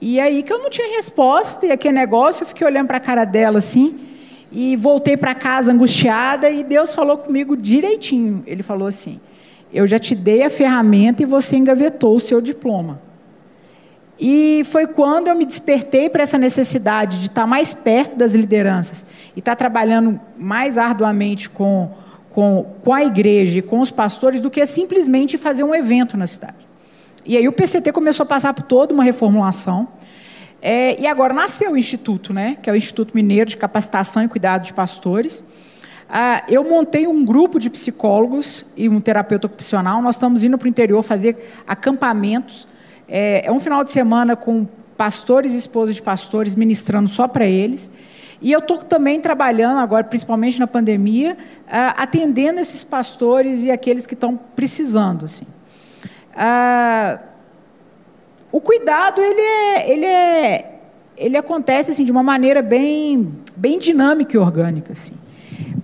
E 0.00 0.18
aí 0.18 0.42
que 0.42 0.52
eu 0.52 0.58
não 0.58 0.68
tinha 0.68 0.96
resposta, 0.96 1.64
e 1.66 1.70
aquele 1.70 1.94
negócio, 1.94 2.42
eu 2.42 2.48
fiquei 2.48 2.66
olhando 2.66 2.88
para 2.88 2.96
a 2.96 3.00
cara 3.00 3.24
dela 3.24 3.58
assim, 3.58 4.00
e 4.50 4.74
voltei 4.74 5.16
para 5.16 5.32
casa 5.32 5.70
angustiada, 5.72 6.50
e 6.50 6.64
Deus 6.64 6.92
falou 6.92 7.18
comigo 7.18 7.56
direitinho. 7.56 8.42
Ele 8.44 8.64
falou 8.64 8.88
assim: 8.88 9.20
Eu 9.72 9.86
já 9.86 10.00
te 10.00 10.16
dei 10.16 10.42
a 10.42 10.50
ferramenta 10.50 11.22
e 11.22 11.26
você 11.26 11.54
engavetou 11.54 12.16
o 12.16 12.20
seu 12.20 12.40
diploma. 12.40 13.00
E 14.18 14.64
foi 14.64 14.88
quando 14.88 15.28
eu 15.28 15.36
me 15.36 15.46
despertei 15.46 16.10
para 16.10 16.24
essa 16.24 16.36
necessidade 16.36 17.20
de 17.20 17.26
estar 17.28 17.46
mais 17.46 17.72
perto 17.72 18.16
das 18.16 18.34
lideranças 18.34 19.06
e 19.36 19.38
estar 19.38 19.54
trabalhando 19.54 20.20
mais 20.36 20.76
arduamente 20.76 21.48
com 21.48 21.90
com, 22.30 22.74
com 22.84 22.92
a 22.92 23.04
igreja 23.04 23.58
e 23.58 23.62
com 23.62 23.80
os 23.80 23.90
pastores 23.90 24.40
do 24.40 24.50
que 24.50 24.64
simplesmente 24.64 25.36
fazer 25.36 25.64
um 25.64 25.74
evento 25.74 26.16
na 26.16 26.26
cidade. 26.26 26.56
E 27.24 27.36
aí 27.36 27.46
o 27.46 27.52
PCT 27.52 27.92
começou 27.92 28.24
a 28.24 28.26
passar 28.26 28.54
por 28.54 28.62
toda 28.62 28.94
uma 28.94 29.04
reformulação. 29.04 29.88
É, 30.62 31.00
e 31.00 31.06
agora 31.06 31.32
nasceu 31.32 31.72
o 31.72 31.76
Instituto, 31.76 32.32
né, 32.32 32.56
que 32.62 32.68
é 32.68 32.72
o 32.72 32.76
Instituto 32.76 33.14
Mineiro 33.14 33.48
de 33.48 33.56
Capacitação 33.56 34.22
e 34.22 34.28
Cuidado 34.28 34.64
de 34.64 34.72
Pastores. 34.72 35.42
Ah, 36.08 36.42
eu 36.48 36.64
montei 36.64 37.06
um 37.06 37.24
grupo 37.24 37.58
de 37.58 37.70
psicólogos 37.70 38.66
e 38.76 38.88
um 38.88 39.00
terapeuta 39.00 39.46
ocupacional. 39.46 40.02
Nós 40.02 40.16
estamos 40.16 40.42
indo 40.42 40.58
para 40.58 40.66
o 40.66 40.68
interior 40.68 41.02
fazer 41.02 41.52
acampamentos. 41.66 42.66
É, 43.08 43.46
é 43.46 43.52
um 43.52 43.60
final 43.60 43.84
de 43.84 43.92
semana 43.92 44.34
com 44.34 44.66
pastores 44.96 45.54
e 45.54 45.56
esposas 45.56 45.94
de 45.94 46.02
pastores 46.02 46.54
ministrando 46.54 47.08
só 47.08 47.28
para 47.28 47.46
eles. 47.46 47.90
E 48.40 48.50
eu 48.50 48.60
estou 48.60 48.78
também 48.78 49.20
trabalhando 49.20 49.78
agora, 49.78 50.04
principalmente 50.04 50.58
na 50.58 50.66
pandemia, 50.66 51.34
uh, 51.34 51.94
atendendo 51.96 52.58
esses 52.58 52.82
pastores 52.82 53.62
e 53.62 53.70
aqueles 53.70 54.06
que 54.06 54.14
estão 54.14 54.36
precisando. 54.56 55.26
Assim. 55.26 55.44
Uh, 56.34 57.18
o 58.50 58.60
cuidado 58.60 59.20
ele 59.20 59.40
é, 59.40 59.90
ele 59.90 60.06
é, 60.06 60.80
ele 61.16 61.36
acontece 61.36 61.90
assim 61.90 62.04
de 62.04 62.10
uma 62.10 62.22
maneira 62.22 62.62
bem, 62.62 63.30
bem 63.54 63.78
dinâmica 63.78 64.34
e 64.34 64.38
orgânica, 64.38 64.94
assim. 64.94 65.12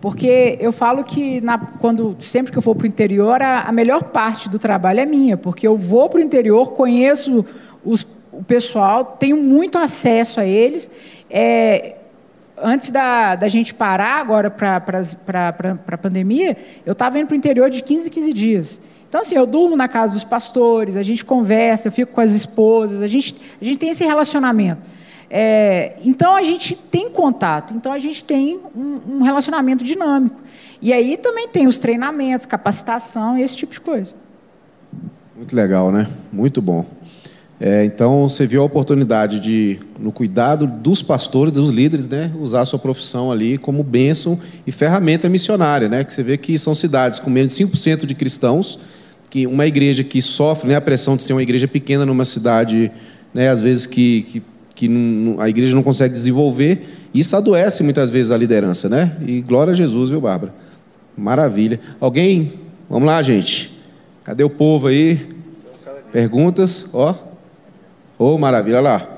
Porque 0.01 0.57
eu 0.61 0.73
falo 0.73 1.05
que 1.05 1.41
na, 1.43 1.59
quando 1.59 2.17
sempre 2.21 2.53
que 2.53 2.59
eu 2.59 2.63
vou 2.63 2.75
para 2.75 2.85
o 2.85 2.89
interior, 2.89 3.43
a, 3.43 3.63
a, 3.63 3.73
melhor 3.73 4.05
parte 4.05 4.49
do 4.49 4.59
trabalho 4.59 5.01
é 5.01 5.07
minha, 5.07 5.37
porque 5.37 5.67
eu 5.67 5.77
vou 5.77 6.09
para 6.09 6.19
o 6.19 6.23
interior, 6.23 6.73
conheço 6.73 7.45
os, 7.85 8.07
o 8.33 8.43
pessoal, 8.43 9.17
tenho 9.19 9.37
muito 9.37 9.77
acesso 9.79 10.41
a 10.41 10.47
eles. 10.47 10.91
É, 11.31 11.96
antes 12.57 12.91
da, 12.91 13.37
da 13.37 13.49
gente 13.49 13.75
parar 13.75 14.21
agora 14.21 14.51
para 14.51 14.83
a 15.87 15.99
pandemia, 15.99 16.57
eu 16.85 16.93
estava 16.93 17.19
indo 17.19 17.27
para 17.27 17.35
o 17.35 17.37
interior 17.37 17.71
de 17.71 17.83
15 17.83 18.11
15 18.11 18.33
dias. 18.33 18.81
Então, 19.09 19.21
assim, 19.21 19.37
eu 19.37 19.47
durmo 19.47 19.77
na 19.77 19.89
casa 19.89 20.13
dos 20.13 20.25
pastores, 20.25 20.97
a 20.97 21.03
gente 21.03 21.25
conversa, 21.25 21.89
eu 21.89 21.93
fico 21.93 22.13
com 22.13 22.21
as 22.21 22.33
esposas, 22.33 23.03
a 23.03 23.07
gente, 23.07 23.37
a 23.61 23.65
gente 23.65 23.79
tem 23.79 23.91
esse 23.91 24.05
relacionamento. 24.05 24.83
É, 25.31 25.97
então, 26.05 26.35
a 26.35 26.43
gente 26.43 26.75
tem 26.75 27.09
contato, 27.09 27.75
então 27.75 27.93
a 27.93 27.99
gente 27.99 28.25
tem 28.25 28.61
um, 28.75 29.01
um 29.09 29.23
relacionamento 29.23 29.85
dinâmico. 29.85 30.37
E 30.81 30.93
aí 30.93 31.17
também 31.17 31.49
tem 31.49 31.67
os 31.67 31.79
treinamentos, 31.79 32.47
capacitação 32.47 33.39
esse 33.39 33.57
tipo 33.57 33.73
de 33.73 33.81
coisa. 33.81 34.15
Muito 35.37 35.55
legal, 35.55 35.91
né? 35.91 36.09
Muito 36.33 36.61
bom. 36.61 36.85
É, 37.59 37.85
então, 37.85 38.29
você 38.29 38.47
viu 38.47 38.61
a 38.61 38.65
oportunidade 38.65 39.41
de, 39.41 39.79
no 39.99 40.13
cuidado 40.13 40.67
dos 40.67 41.01
pastores, 41.01 41.53
dos 41.53 41.71
líderes, 41.71 42.07
né, 42.07 42.31
usar 42.39 42.61
a 42.61 42.65
sua 42.67 42.79
profissão 42.79 43.33
ali 43.33 43.57
como 43.57 43.83
bênção 43.83 44.39
e 44.67 44.73
ferramenta 44.73 45.27
missionária, 45.29 45.89
né? 45.89 46.05
Que 46.05 46.13
você 46.13 46.23
vê 46.23 46.37
que 46.37 46.59
são 46.59 46.75
cidades 46.75 47.19
com 47.19 47.31
menos 47.31 47.57
de 47.57 47.65
5% 47.65 48.05
de 48.05 48.15
cristãos, 48.15 48.79
que 49.31 49.47
uma 49.47 49.67
igreja 49.67 50.05
que 50.05 50.21
sofre 50.21 50.69
né, 50.69 50.77
a 50.77 50.81
pressão 50.83 51.17
de 51.17 51.25
ser 51.25 51.33
uma 51.33 51.43
igreja 51.43 51.67
pequena 51.67 52.05
numa 52.05 52.27
cidade, 52.27 52.93
né, 53.33 53.49
às 53.49 53.63
vezes 53.63 53.87
que, 53.87 54.23
que, 54.23 54.43
que 54.75 54.89
não, 54.89 55.41
a 55.41 55.49
igreja 55.49 55.75
não 55.75 55.83
consegue 55.83 56.13
desenvolver, 56.13 56.87
isso 57.15 57.35
adoece 57.35 57.83
muitas 57.83 58.11
vezes 58.11 58.31
a 58.31 58.37
liderança, 58.37 58.87
né? 58.87 59.17
E 59.27 59.41
glória 59.41 59.71
a 59.71 59.75
Jesus, 59.75 60.11
viu, 60.11 60.21
Bárbara? 60.21 60.55
Maravilha. 61.17 61.81
Alguém? 61.99 62.61
Vamos 62.91 63.07
lá, 63.07 63.23
gente. 63.23 63.73
Cadê 64.23 64.45
o 64.45 64.51
povo 64.51 64.89
aí? 64.89 65.27
Perguntas? 66.13 66.91
Ó. 66.93 67.26
Oh, 68.19 68.39
maravilha, 68.39 68.79
olha 68.79 68.93
lá. 68.93 69.09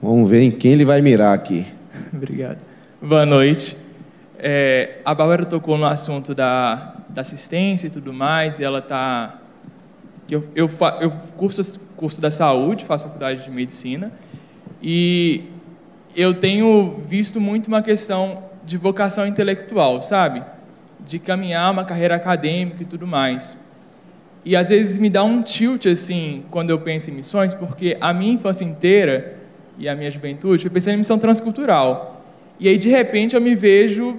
Vamos 0.00 0.30
ver 0.30 0.42
em 0.42 0.52
quem 0.52 0.74
ele 0.74 0.84
vai 0.84 1.02
mirar 1.02 1.34
aqui. 1.34 1.66
Obrigado. 2.14 2.58
Boa 3.02 3.26
noite. 3.26 3.76
É, 4.38 5.00
a 5.04 5.12
Bárbara 5.12 5.44
tocou 5.44 5.76
no 5.76 5.84
assunto 5.84 6.32
da, 6.32 6.94
da 7.08 7.22
assistência 7.22 7.88
e 7.88 7.90
tudo 7.90 8.12
mais, 8.12 8.60
e 8.60 8.64
ela 8.64 8.78
está. 8.78 9.40
Eu, 10.30 10.44
eu, 10.54 10.70
eu 11.00 11.10
curso, 11.36 11.80
curso 11.96 12.20
da 12.20 12.30
saúde, 12.30 12.84
faço 12.84 13.06
faculdade 13.06 13.42
de 13.42 13.50
medicina, 13.50 14.12
e 14.80 15.42
eu 16.14 16.34
tenho 16.34 17.02
visto 17.08 17.40
muito 17.40 17.66
uma 17.66 17.82
questão 17.82 18.44
de 18.64 18.76
vocação 18.76 19.26
intelectual, 19.26 20.02
sabe? 20.02 20.44
De 21.00 21.18
caminhar 21.18 21.72
uma 21.72 21.84
carreira 21.84 22.14
acadêmica 22.14 22.84
e 22.84 22.86
tudo 22.86 23.08
mais. 23.08 23.56
E 24.46 24.54
às 24.54 24.68
vezes 24.68 24.96
me 24.96 25.10
dá 25.10 25.24
um 25.24 25.42
tilt 25.42 25.86
assim 25.86 26.44
quando 26.52 26.70
eu 26.70 26.78
penso 26.78 27.10
em 27.10 27.14
missões, 27.14 27.52
porque 27.52 27.96
a 28.00 28.12
minha 28.14 28.34
infância 28.34 28.64
inteira 28.64 29.38
e 29.76 29.88
a 29.88 29.96
minha 29.96 30.08
juventude 30.08 30.62
foi 30.62 30.70
pensando 30.70 30.94
em 30.94 30.98
missão 30.98 31.18
transcultural. 31.18 32.24
E 32.60 32.68
aí 32.68 32.78
de 32.78 32.88
repente 32.88 33.34
eu 33.34 33.40
me 33.40 33.56
vejo 33.56 34.16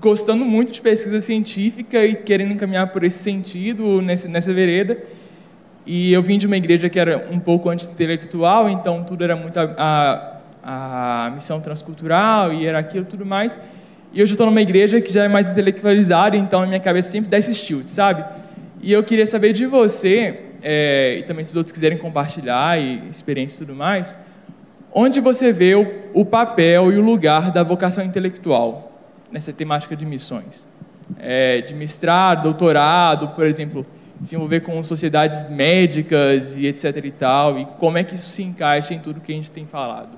gostando 0.00 0.44
muito 0.44 0.70
de 0.70 0.80
pesquisa 0.80 1.20
científica 1.20 2.06
e 2.06 2.14
querendo 2.14 2.52
encaminhar 2.52 2.92
por 2.92 3.02
esse 3.02 3.18
sentido, 3.18 4.00
nesse, 4.00 4.28
nessa 4.28 4.54
vereda. 4.54 4.96
E 5.84 6.12
eu 6.12 6.22
vim 6.22 6.38
de 6.38 6.46
uma 6.46 6.56
igreja 6.56 6.88
que 6.88 7.00
era 7.00 7.26
um 7.28 7.40
pouco 7.40 7.68
anti-intelectual, 7.68 8.70
então 8.70 9.02
tudo 9.02 9.24
era 9.24 9.34
muito 9.34 9.58
a, 9.58 10.38
a, 10.62 11.26
a 11.26 11.30
missão 11.30 11.60
transcultural 11.60 12.52
e 12.52 12.64
era 12.64 12.78
aquilo 12.78 13.04
tudo 13.04 13.26
mais. 13.26 13.58
E 14.12 14.22
hoje 14.22 14.30
eu 14.30 14.34
estou 14.34 14.46
numa 14.46 14.62
igreja 14.62 15.00
que 15.00 15.12
já 15.12 15.24
é 15.24 15.28
mais 15.28 15.48
intelectualizada, 15.48 16.36
então 16.36 16.62
a 16.62 16.66
minha 16.66 16.78
cabeça 16.78 17.10
sempre 17.10 17.28
dá 17.28 17.38
esse 17.38 17.52
tilt, 17.54 17.88
sabe? 17.88 18.24
E 18.86 18.92
eu 18.92 19.02
queria 19.02 19.26
saber 19.26 19.52
de 19.52 19.66
você, 19.66 20.38
é, 20.62 21.16
e 21.18 21.24
também 21.24 21.44
se 21.44 21.50
os 21.50 21.56
outros 21.56 21.72
quiserem 21.72 21.98
compartilhar 21.98 22.80
e 22.80 23.02
experiência 23.10 23.56
e 23.56 23.66
tudo 23.66 23.74
mais, 23.74 24.16
onde 24.94 25.20
você 25.20 25.52
vê 25.52 25.74
o, 25.74 25.92
o 26.14 26.24
papel 26.24 26.92
e 26.92 26.96
o 26.96 27.02
lugar 27.02 27.50
da 27.50 27.64
vocação 27.64 28.04
intelectual 28.04 28.96
nessa 29.32 29.52
temática 29.52 29.96
de 29.96 30.06
missões? 30.06 30.64
É, 31.18 31.62
de 31.62 31.74
mestrado, 31.74 32.44
doutorado, 32.44 33.34
por 33.34 33.44
exemplo, 33.44 33.84
se 34.22 34.36
envolver 34.36 34.60
com 34.60 34.80
sociedades 34.84 35.42
médicas 35.50 36.56
e 36.56 36.68
etc 36.68 37.04
e 37.04 37.10
tal, 37.10 37.58
e 37.58 37.66
como 37.80 37.98
é 37.98 38.04
que 38.04 38.14
isso 38.14 38.30
se 38.30 38.44
encaixa 38.44 38.94
em 38.94 39.00
tudo 39.00 39.20
que 39.20 39.32
a 39.32 39.34
gente 39.34 39.50
tem 39.50 39.66
falado? 39.66 40.16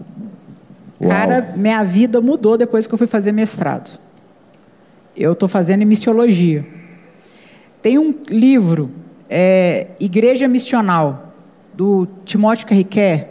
Uau. 1.01 1.11
Cara, 1.11 1.55
minha 1.57 1.83
vida 1.85 2.21
mudou 2.21 2.59
depois 2.59 2.87
que 2.87 2.93
eu 2.93 2.99
fui 2.99 3.07
fazer 3.07 3.33
mestrado. 3.33 3.99
Eu 5.17 5.33
estou 5.33 5.49
fazendo 5.49 5.81
em 5.81 5.87
missiologia. 5.87 6.77
Tem 7.81 7.99
um 7.99 8.15
livro, 8.29 8.91
é, 9.29 9.89
Igreja 10.01 10.49
Missional, 10.49 11.35
do 11.75 12.09
Timóteo 12.25 12.67
Carriquet, 12.67 13.29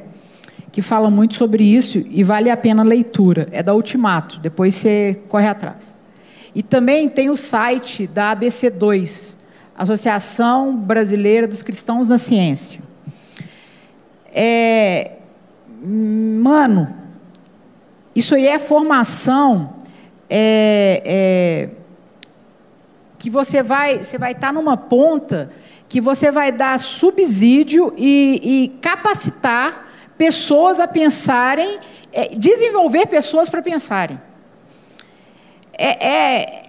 que 0.72 0.82
fala 0.82 1.10
muito 1.10 1.36
sobre 1.36 1.64
isso 1.64 1.98
e 2.10 2.24
vale 2.24 2.50
a 2.50 2.56
pena 2.56 2.82
a 2.82 2.86
leitura. 2.86 3.48
É 3.52 3.62
da 3.62 3.74
Ultimato, 3.74 4.40
depois 4.40 4.76
você 4.76 5.20
corre 5.28 5.48
atrás. 5.48 5.96
E 6.56 6.64
também 6.64 7.10
tem 7.10 7.30
o 7.30 7.36
site 7.36 8.08
da 8.08 8.36
ABC2, 8.36 9.36
Associação 9.78 10.76
Brasileira 10.76 11.48
dos 11.48 11.62
Cristãos 11.62 12.08
na 12.08 12.18
Ciência. 12.18 12.80
É, 14.34 15.12
mano, 15.84 16.96
isso 18.16 18.34
aí 18.34 18.48
é 18.48 18.58
formação 18.58 19.76
é, 20.30 21.02
é, 21.06 21.70
que 23.18 23.30
você 23.30 23.64
vai 23.64 24.04
você 24.04 24.18
vai 24.18 24.32
estar 24.32 24.48
tá 24.48 24.54
numa 24.54 24.78
ponta 24.78 25.52
que 25.90 26.02
você 26.02 26.32
vai 26.32 26.52
dar 26.52 26.78
subsídio 26.78 27.94
e, 27.98 28.40
e 28.44 28.68
capacitar 28.80 29.88
pessoas 30.18 30.80
a 30.80 30.88
pensarem, 30.88 31.80
é, 32.12 32.36
desenvolver 32.36 33.08
pessoas 33.08 33.50
para 33.50 33.62
pensarem. 33.62 34.20
É, 35.78 36.08
é, 36.08 36.68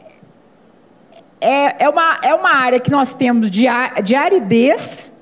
é, 1.40 1.84
é, 1.84 1.88
uma, 1.88 2.20
é 2.22 2.34
uma 2.34 2.50
área 2.50 2.78
que 2.78 2.90
nós 2.90 3.14
temos 3.14 3.50
de, 3.50 3.64
de 4.04 4.14
aridez 4.14 5.12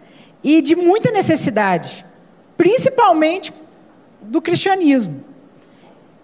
e 0.43 0.61
de 0.61 0.75
muita 0.75 1.11
necessidade, 1.11 2.05
principalmente 2.57 3.53
do 4.21 4.43
cristianismo. 4.43 5.25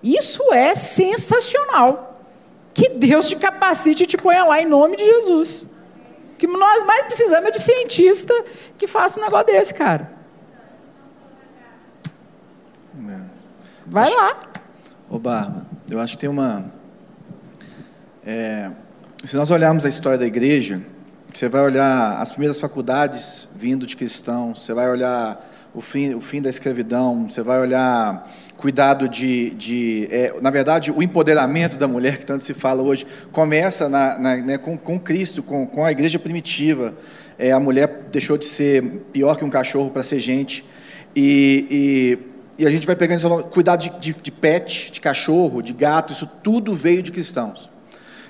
Isso 0.02 0.52
é 0.52 0.74
sensacional. 0.74 2.11
Que 2.74 2.88
Deus 2.88 3.28
te 3.28 3.36
capacite 3.36 4.04
e 4.04 4.06
te 4.06 4.16
ponha 4.16 4.44
lá 4.44 4.60
em 4.60 4.66
nome 4.66 4.96
de 4.96 5.04
Jesus. 5.04 5.66
O 6.34 6.36
que 6.38 6.46
nós 6.46 6.84
mais 6.84 7.04
precisamos 7.04 7.48
é 7.48 7.50
de 7.50 7.60
cientista 7.60 8.34
que 8.78 8.86
faça 8.86 9.20
um 9.20 9.22
negócio 9.22 9.46
desse, 9.46 9.74
cara. 9.74 10.10
É. 13.08 13.20
Vai 13.86 14.04
acho, 14.04 14.16
lá. 14.16 14.42
Ô 15.08 15.18
Barba, 15.18 15.66
eu 15.90 16.00
acho 16.00 16.16
que 16.16 16.20
tem 16.20 16.30
uma. 16.30 16.72
É, 18.24 18.70
se 19.24 19.36
nós 19.36 19.50
olharmos 19.50 19.84
a 19.84 19.88
história 19.88 20.18
da 20.18 20.26
igreja, 20.26 20.82
você 21.32 21.48
vai 21.48 21.62
olhar 21.62 22.20
as 22.20 22.30
primeiras 22.30 22.60
faculdades 22.60 23.48
vindo 23.54 23.86
de 23.86 23.96
cristãos, 23.96 24.64
você 24.64 24.72
vai 24.72 24.88
olhar 24.90 25.48
o 25.74 25.80
fim, 25.80 26.14
o 26.14 26.20
fim 26.20 26.42
da 26.42 26.50
escravidão, 26.50 27.28
você 27.28 27.42
vai 27.42 27.60
olhar 27.60 28.28
cuidado 28.62 29.08
de, 29.08 29.50
de 29.50 30.08
é, 30.08 30.32
na 30.40 30.48
verdade, 30.48 30.92
o 30.92 31.02
empoderamento 31.02 31.76
da 31.76 31.88
mulher 31.88 32.16
que 32.16 32.24
tanto 32.24 32.44
se 32.44 32.54
fala 32.54 32.80
hoje 32.80 33.04
começa 33.32 33.88
na, 33.88 34.16
na, 34.16 34.36
né, 34.36 34.56
com, 34.56 34.78
com, 34.78 35.00
Cristo, 35.00 35.42
com, 35.42 35.66
com, 35.66 35.84
a 35.84 35.90
igreja 35.90 36.16
primitiva. 36.16 36.94
É, 37.36 37.50
a 37.50 37.58
mulher 37.58 38.04
deixou 38.12 38.38
de 38.38 38.44
ser 38.44 38.80
pior 39.12 39.36
que 39.36 39.44
um 39.44 39.50
cachorro 39.50 39.90
para 39.90 40.04
ser 40.04 40.20
gente 40.20 40.64
e, 41.16 42.16
e, 42.56 42.62
e, 42.62 42.66
a 42.66 42.70
gente 42.70 42.86
vai 42.86 42.94
pegando 42.94 43.18
isso, 43.18 43.44
cuidado 43.50 43.80
de, 43.80 43.90
de, 43.98 44.12
de, 44.12 44.30
pet, 44.30 44.92
de 44.92 45.00
cachorro, 45.00 45.60
de 45.60 45.72
gato, 45.72 46.12
isso 46.12 46.30
tudo 46.40 46.72
veio 46.72 47.02
de 47.02 47.10
cristãos. 47.10 47.68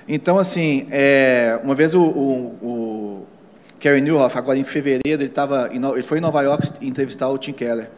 Então, 0.07 0.39
assim, 0.39 0.87
é, 0.89 1.59
uma 1.63 1.75
vez 1.75 1.93
o, 1.93 2.01
o, 2.01 2.57
o 2.61 3.27
Kerry 3.79 4.01
Newhoff, 4.01 4.35
agora 4.35 4.57
em 4.57 4.63
fevereiro, 4.63 5.21
ele, 5.21 5.29
tava, 5.29 5.69
ele 5.71 6.01
foi 6.01 6.17
em 6.17 6.21
Nova 6.21 6.41
York 6.41 6.69
entrevistar 6.81 7.29
o 7.29 7.37
Tim 7.37 7.53
Keller. 7.53 7.91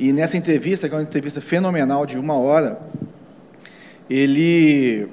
E 0.00 0.14
nessa 0.14 0.34
entrevista, 0.34 0.88
que 0.88 0.94
é 0.94 0.96
uma 0.96 1.04
entrevista 1.04 1.42
fenomenal 1.42 2.06
de 2.06 2.18
uma 2.18 2.32
hora, 2.32 2.80
ele, 4.08 5.06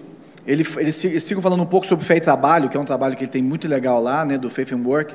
ele, 0.48 0.66
eles, 0.78 1.04
eles 1.04 1.28
ficam 1.28 1.44
falando 1.44 1.62
um 1.62 1.66
pouco 1.66 1.86
sobre 1.86 2.06
fé 2.06 2.16
e 2.16 2.22
trabalho, 2.22 2.70
que 2.70 2.78
é 2.78 2.80
um 2.80 2.86
trabalho 2.86 3.14
que 3.14 3.26
ele 3.26 3.30
tem 3.30 3.44
muito 3.44 3.68
legal 3.68 4.02
lá, 4.02 4.24
né, 4.24 4.38
do 4.38 4.50
Faith 4.50 4.72
and 4.72 4.88
Work. 4.88 5.14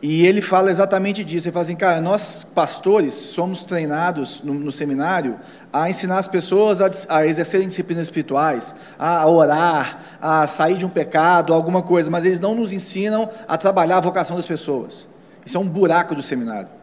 E 0.00 0.26
ele 0.26 0.40
fala 0.40 0.70
exatamente 0.70 1.22
disso. 1.22 1.46
Ele 1.46 1.52
fala 1.52 1.62
assim, 1.62 1.76
cara, 1.76 2.00
nós 2.00 2.42
pastores 2.42 3.12
somos 3.12 3.66
treinados 3.66 4.42
no, 4.42 4.54
no 4.54 4.72
seminário 4.72 5.38
a 5.70 5.90
ensinar 5.90 6.16
as 6.16 6.26
pessoas 6.26 6.80
a, 6.80 6.90
a 7.10 7.26
exercerem 7.26 7.68
disciplinas 7.68 8.06
espirituais, 8.06 8.74
a, 8.98 9.18
a 9.18 9.28
orar, 9.28 10.18
a 10.22 10.46
sair 10.46 10.78
de 10.78 10.86
um 10.86 10.88
pecado, 10.88 11.52
alguma 11.52 11.82
coisa, 11.82 12.10
mas 12.10 12.24
eles 12.24 12.40
não 12.40 12.54
nos 12.54 12.72
ensinam 12.72 13.28
a 13.46 13.58
trabalhar 13.58 13.98
a 13.98 14.00
vocação 14.00 14.36
das 14.36 14.46
pessoas. 14.46 15.06
Isso 15.44 15.58
é 15.58 15.60
um 15.60 15.68
buraco 15.68 16.14
do 16.14 16.22
seminário. 16.22 16.80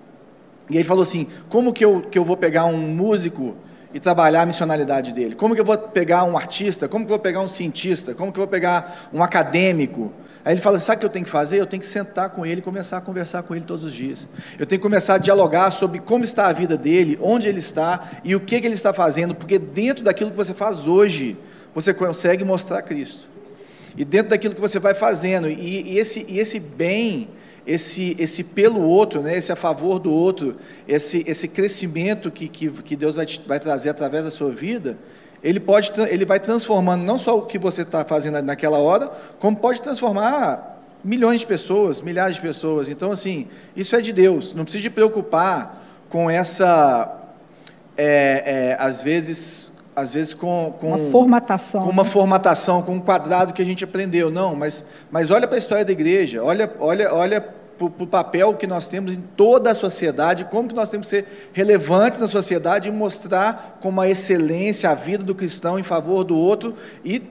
E 0.70 0.76
ele 0.76 0.84
falou 0.84 1.04
assim: 1.04 1.28
como 1.50 1.74
que 1.74 1.84
eu, 1.84 2.02
que 2.02 2.18
eu 2.18 2.24
vou 2.24 2.38
pegar 2.38 2.66
um 2.66 2.78
músico 2.78 3.56
e 3.94 4.00
trabalhar 4.00 4.44
a 4.44 4.46
missionalidade 4.46 5.14
dele? 5.14 5.36
Como 5.36 5.56
que 5.56 5.62
eu 5.62 5.66
vou 5.66 5.78
pegar 5.78 6.24
um 6.24 6.38
artista? 6.38 6.88
Como 6.88 7.06
que 7.06 7.12
eu 7.12 7.16
vou 7.16 7.24
pegar 7.24 7.42
um 7.42 7.48
cientista? 7.48 8.14
Como 8.14 8.32
que 8.32 8.40
eu 8.40 8.44
vou 8.44 8.52
pegar 8.52 9.10
um 9.12 9.24
acadêmico? 9.24 10.14
Aí 10.46 10.54
ele 10.54 10.62
fala: 10.62 10.78
sabe 10.78 10.98
o 10.98 11.00
que 11.00 11.06
eu 11.06 11.10
tenho 11.10 11.26
que 11.26 11.32
fazer? 11.32 11.60
Eu 11.60 11.66
tenho 11.66 11.82
que 11.82 11.88
sentar 11.88 12.30
com 12.30 12.46
ele 12.46 12.60
e 12.60 12.64
começar 12.64 12.98
a 12.98 13.02
conversar 13.02 13.44
com 13.44 13.56
ele 13.56 13.66
todos 13.66 13.84
os 13.84 13.94
dias. 13.94 14.28
Eu 14.58 14.66
tenho 14.66 14.80
que 14.80 14.84
começar 14.84 15.16
a 15.16 15.18
dialogar 15.18 15.72
sobre 15.72 16.00
como 16.00 16.24
está 16.24 16.48
a 16.48 16.54
vida 16.54 16.78
dele, 16.78 17.18
onde 17.22 17.50
ele 17.50 17.60
está 17.60 18.10
e 18.24 18.36
o 18.36 18.40
que, 18.40 18.60
que 18.62 18.68
ele 18.68 18.76
está 18.76 18.94
fazendo, 18.94 19.34
porque 19.34 19.58
dentro 19.58 20.04
daquilo 20.04 20.30
que 20.30 20.38
você 20.38 20.54
faz 20.54 20.88
hoje, 20.88 21.36
você 21.74 21.94
consegue 21.94 22.44
mostrar 22.44 22.82
Cristo. 22.84 23.28
E 23.98 24.06
dentro 24.06 24.30
daquilo 24.30 24.56
que 24.56 24.62
você 24.62 24.80
vai 24.80 24.94
fazendo, 24.94 25.50
e, 25.50 25.94
e 25.94 26.00
esse, 26.00 26.26
e 26.30 26.40
esse 26.40 26.60
bem 26.60 27.28
esse, 27.70 28.16
esse 28.18 28.44
pelo 28.44 28.82
outro, 28.82 29.22
né, 29.22 29.38
esse 29.38 29.52
a 29.52 29.56
favor 29.56 30.00
do 30.00 30.12
outro, 30.12 30.58
esse, 30.88 31.24
esse 31.28 31.48
crescimento 31.48 32.32
que, 32.32 32.48
que, 32.48 32.68
que 32.68 32.96
Deus 32.96 33.16
vai, 33.16 33.28
te, 33.28 33.40
vai 33.46 33.60
trazer 33.60 33.92
através 33.92 34.26
da 34.26 34.32
sua 34.32 34.52
vida, 34.52 34.98
ele, 35.44 35.60
pode, 35.60 35.92
ele 36.10 36.26
vai 36.26 36.40
transformando 36.40 37.04
não 37.04 37.20
só 37.20 37.38
o 37.38 37.44
que 37.44 37.60
você 37.60 37.84
está 37.84 38.04
fazendo 38.04 38.42
naquela 38.42 38.80
hora, 38.80 39.12
como 39.40 39.56
pode 39.56 39.84
transformar 39.84 40.82
milhões 41.04 41.42
de 41.42 41.48
pessoas, 41.48 42.02
milhares 42.02 42.38
de 42.38 42.42
pessoas. 42.42 42.90
Então, 42.90 43.12
assim, 43.12 43.48
isso 43.76 43.96
é 43.96 44.02
de 44.02 44.12
Deus. 44.12 44.56
Não 44.56 44.64
precisa 44.64 44.86
se 44.86 44.90
preocupar 44.90 45.80
com 46.10 46.28
essa, 46.28 47.20
é, 47.96 48.76
é, 48.78 48.78
às 48.80 49.04
vezes, 49.04 49.72
às 49.96 50.12
vezes 50.12 50.34
com, 50.34 50.74
com 50.80 50.88
uma 50.88 51.12
formatação, 51.12 51.84
com 51.84 51.90
uma 51.92 52.04
né? 52.04 52.10
formatação, 52.10 52.82
com 52.82 52.94
um 52.94 53.00
quadrado 53.00 53.54
que 53.54 53.62
a 53.62 53.66
gente 53.66 53.84
aprendeu. 53.84 54.32
Não, 54.32 54.56
mas, 54.56 54.84
mas 55.12 55.30
olha 55.30 55.48
para 55.48 55.56
a 55.56 55.60
história 55.60 55.86
da 55.86 55.92
igreja, 55.92 56.44
olha, 56.44 56.74
olha, 56.80 57.14
olha 57.14 57.59
para 57.88 58.04
o 58.04 58.08
papel 58.08 58.54
que 58.56 58.68
nós 58.68 58.88
temos 58.88 59.16
em 59.16 59.22
toda 59.22 59.72
a 59.72 59.76
sociedade, 59.76 60.46
como 60.46 60.68
que 60.68 60.76
nós 60.76 60.90
temos 60.90 61.08
que 61.08 61.16
ser 61.16 61.50
relevantes 61.54 62.20
na 62.20 62.28
sociedade 62.28 62.90
e 62.90 62.92
mostrar 62.92 63.80
como 63.82 64.02
a 64.02 64.10
excelência, 64.10 64.90
a 64.90 64.94
vida 64.94 65.24
do 65.24 65.34
cristão 65.34 65.80
em 65.80 65.84
favor 65.84 66.24
do 66.24 66.38
outro 66.38 66.76
e 67.06 67.22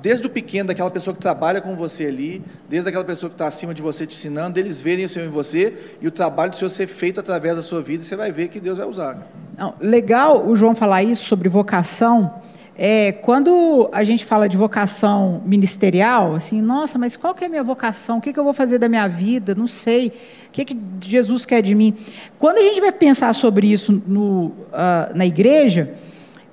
desde 0.00 0.26
o 0.26 0.30
pequeno, 0.30 0.68
daquela 0.68 0.90
pessoa 0.90 1.12
que 1.12 1.20
trabalha 1.20 1.60
com 1.60 1.74
você 1.74 2.06
ali, 2.06 2.42
desde 2.68 2.88
aquela 2.88 3.04
pessoa 3.04 3.28
que 3.28 3.34
está 3.34 3.48
acima 3.48 3.74
de 3.74 3.82
você 3.82 4.06
te 4.06 4.14
ensinando, 4.14 4.54
deles 4.54 4.80
verem 4.80 5.04
o 5.04 5.08
Senhor 5.08 5.26
em 5.26 5.30
você 5.30 5.74
e 6.00 6.06
o 6.06 6.10
trabalho 6.10 6.52
do 6.52 6.56
Senhor 6.56 6.68
ser 6.68 6.86
feito 6.86 7.18
através 7.18 7.56
da 7.56 7.62
sua 7.62 7.82
vida, 7.82 8.02
e 8.02 8.06
você 8.06 8.14
vai 8.14 8.30
ver 8.30 8.48
que 8.48 8.60
Deus 8.60 8.78
vai 8.78 8.86
usar. 8.86 9.26
Não, 9.56 9.74
legal 9.80 10.46
o 10.46 10.54
João 10.54 10.74
falar 10.74 11.02
isso 11.02 11.24
sobre 11.24 11.48
vocação, 11.48 12.32
é, 12.80 13.10
quando 13.10 13.90
a 13.92 14.04
gente 14.04 14.24
fala 14.24 14.48
de 14.48 14.56
vocação 14.56 15.42
ministerial, 15.44 16.36
assim, 16.36 16.62
nossa, 16.62 16.96
mas 16.96 17.16
qual 17.16 17.34
que 17.34 17.42
é 17.42 17.48
a 17.48 17.50
minha 17.50 17.64
vocação? 17.64 18.18
O 18.18 18.20
que, 18.20 18.32
que 18.32 18.38
eu 18.38 18.44
vou 18.44 18.52
fazer 18.52 18.78
da 18.78 18.88
minha 18.88 19.08
vida? 19.08 19.52
Não 19.52 19.66
sei. 19.66 20.12
O 20.46 20.52
que, 20.52 20.64
que 20.64 20.78
Jesus 21.00 21.44
quer 21.44 21.60
de 21.60 21.74
mim? 21.74 21.92
Quando 22.38 22.58
a 22.58 22.62
gente 22.62 22.80
vai 22.80 22.92
pensar 22.92 23.32
sobre 23.32 23.66
isso 23.66 24.00
no, 24.06 24.46
uh, 24.46 25.12
na 25.12 25.26
igreja, 25.26 25.92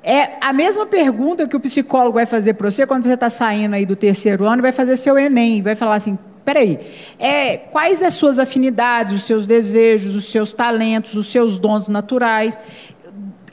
é 0.02 0.32
a 0.42 0.52
mesma 0.52 0.88
pergunta 0.88 1.48
que 1.48 1.56
o 1.56 1.60
psicólogo 1.60 2.16
vai 2.16 2.26
fazer 2.26 2.56
para 2.56 2.72
você 2.72 2.88
quando 2.88 3.04
você 3.04 3.14
está 3.14 3.30
saindo 3.30 3.76
aí 3.76 3.86
do 3.86 3.96
terceiro 3.96 4.46
ano, 4.46 4.64
vai 4.64 4.72
fazer 4.72 4.98
seu 4.98 5.20
Enem, 5.20 5.62
vai 5.62 5.76
falar 5.76 5.94
assim, 5.94 6.18
peraí, 6.44 6.80
é, 7.20 7.58
quais 7.58 8.02
as 8.02 8.16
suas 8.16 8.40
afinidades, 8.40 9.16
os 9.16 9.24
seus 9.24 9.46
desejos, 9.46 10.16
os 10.16 10.26
seus 10.26 10.54
talentos, 10.54 11.16
os 11.16 11.28
seus 11.28 11.60
dons 11.60 11.88
naturais? 11.88 12.60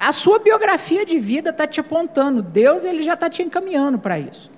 A 0.02 0.10
sua 0.10 0.40
biografia 0.40 1.06
de 1.06 1.20
vida 1.20 1.50
está 1.50 1.64
te 1.64 1.78
apontando. 1.78 2.42
Deus 2.42 2.84
ele 2.84 3.04
já 3.04 3.14
está 3.14 3.30
te 3.30 3.40
encaminhando 3.40 4.00
para 4.00 4.18
isso. 4.18 4.50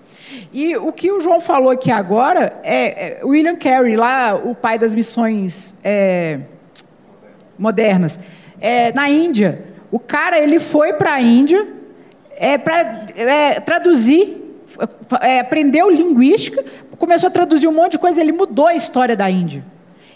E 0.51 0.75
o 0.75 0.91
que 0.91 1.13
o 1.13 1.21
João 1.21 1.39
falou 1.39 1.71
aqui 1.71 1.91
agora 1.91 2.59
é, 2.63 3.19
é 3.19 3.21
William 3.23 3.55
Carey, 3.55 3.95
lá 3.95 4.35
o 4.35 4.55
pai 4.55 4.79
das 4.79 4.95
missões 4.95 5.75
é, 5.85 6.41
modernas, 7.59 8.19
é, 8.59 8.91
na 8.95 9.11
Índia. 9.11 9.67
O 9.93 9.99
cara 9.99 10.39
ele 10.39 10.59
foi 10.59 10.95
para 10.95 11.13
a 11.13 11.21
Índia 11.21 11.71
é, 12.39 12.57
para 12.57 13.05
é, 13.15 13.61
traduzir, 13.61 14.59
é, 15.21 15.41
aprendeu 15.41 15.91
linguística, 15.91 16.65
começou 16.99 17.27
a 17.27 17.31
traduzir 17.31 17.69
um 17.69 17.75
monte 17.75 17.93
de 17.93 17.99
coisa. 17.99 18.19
Ele 18.19 18.33
mudou 18.33 18.69
a 18.69 18.75
história 18.75 19.15
da 19.15 19.29
Índia. 19.31 19.63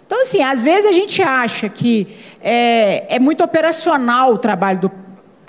Então, 0.07 0.23
assim, 0.23 0.43
às 0.43 0.65
vezes 0.65 0.87
a 0.87 0.93
gente 0.93 1.23
acha 1.23 1.69
que 1.69 2.17
é, 2.41 3.17
é 3.17 3.19
muito 3.19 3.45
operacional 3.45 4.33
o 4.33 4.39
trabalho 4.39 4.81
do 4.81 5.08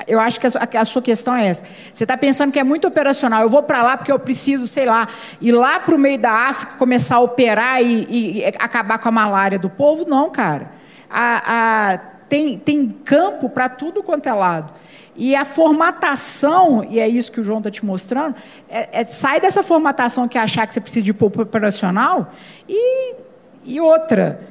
eu 0.09 0.19
acho 0.19 0.39
que 0.39 0.47
a, 0.77 0.85
sua 0.85 1.01
questão 1.01 1.35
é 1.35 1.47
essa. 1.47 1.63
Você 1.93 2.03
está 2.03 2.17
pensando 2.17 2.51
que 2.51 2.59
é 2.59 2.63
muito 2.63 2.87
operacional. 2.87 3.43
Eu 3.43 3.49
vou 3.49 3.61
para 3.61 3.83
lá 3.83 3.95
porque 3.95 4.11
eu 4.11 4.19
preciso, 4.19 4.67
sei 4.67 4.85
lá, 4.85 5.07
ir 5.39 5.51
lá 5.51 5.79
para 5.79 5.93
o 5.93 5.99
meio 5.99 6.17
da 6.17 6.31
África, 6.31 6.73
começar 6.77 7.17
a 7.17 7.19
operar 7.19 7.81
e, 7.81 8.39
e, 8.39 8.45
acabar 8.45 8.97
com 8.97 9.07
a 9.07 9.11
malária 9.11 9.59
do 9.59 9.69
povo? 9.69 10.05
Não, 10.05 10.29
cara. 10.31 10.71
A, 11.09 11.93
a, 11.93 11.97
tem, 12.27 12.57
tem 12.57 12.89
campo 12.89 13.49
para 13.49 13.69
tudo 13.69 14.01
quanto 14.01 14.27
é 14.27 14.33
lado. 14.33 14.73
E 15.15 15.35
a 15.35 15.45
formatação, 15.45 16.83
e 16.89 16.99
é 16.99 17.07
isso 17.07 17.31
que 17.31 17.39
o 17.39 17.43
João 17.43 17.59
está 17.59 17.69
te 17.69 17.85
mostrando, 17.85 18.35
é, 18.69 19.01
é, 19.01 19.05
sai 19.05 19.39
dessa 19.39 19.61
formatação 19.61 20.27
que 20.27 20.37
é 20.37 20.41
achar 20.41 20.65
que 20.65 20.73
você 20.73 20.81
precisa 20.81 21.03
de 21.03 21.13
pouco 21.13 21.41
operacional 21.41 22.31
e, 22.67 23.15
e 23.65 23.79
outra. 23.79 24.41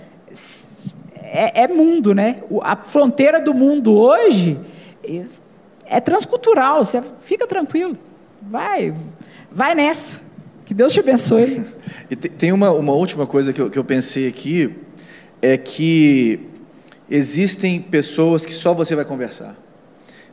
É, 1.23 1.63
é 1.63 1.69
mundo, 1.69 2.15
né? 2.15 2.43
A 2.63 2.77
fronteira 2.77 3.41
do 3.41 3.55
mundo 3.55 3.95
hoje 3.99 4.59
é 5.89 6.01
transcultural, 6.01 6.85
você 6.85 7.03
fica 7.21 7.47
tranquilo. 7.47 7.97
Vai, 8.43 8.95
vai 9.51 9.75
nessa. 9.75 10.21
Que 10.65 10.75
Deus 10.75 10.93
te 10.93 11.01
abençoe. 11.01 11.65
E 12.11 12.17
tem 12.17 12.53
uma, 12.53 12.71
uma 12.71 12.93
última 12.93 13.27
coisa 13.27 13.53
que 13.53 13.61
eu, 13.61 13.71
que 13.71 13.79
eu 13.79 13.85
pensei 13.85 14.29
aqui, 14.29 14.75
é 15.41 15.57
que 15.57 16.41
existem 17.11 17.81
pessoas 17.81 18.45
que 18.45 18.53
só 18.53 18.75
você 18.75 18.95
vai 18.95 19.05
conversar. 19.05 19.57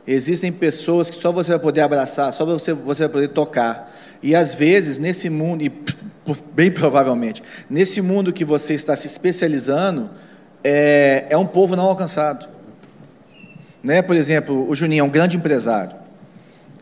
Existem 0.06 0.52
pessoas 0.52 1.10
que 1.10 1.16
só 1.16 1.32
você 1.32 1.50
vai 1.52 1.58
poder 1.58 1.80
abraçar, 1.80 2.32
só 2.32 2.44
você, 2.44 2.72
você 2.72 3.04
vai 3.04 3.12
poder 3.12 3.28
tocar. 3.28 3.92
E 4.22 4.34
às 4.34 4.54
vezes, 4.54 4.98
nesse 4.98 5.28
mundo, 5.28 5.64
e 5.64 5.72
bem 6.54 6.70
provavelmente, 6.70 7.42
nesse 7.68 8.00
mundo 8.00 8.32
que 8.32 8.44
você 8.44 8.74
está 8.74 8.94
se 8.94 9.06
especializando, 9.06 10.10
é, 10.62 11.26
é 11.30 11.36
um 11.36 11.46
povo 11.46 11.74
não 11.74 11.84
alcançado. 11.84 12.55
Né? 13.82 14.02
Por 14.02 14.16
exemplo, 14.16 14.68
o 14.68 14.74
Juninho 14.74 15.00
é 15.00 15.04
um 15.04 15.10
grande 15.10 15.36
empresário. 15.36 15.96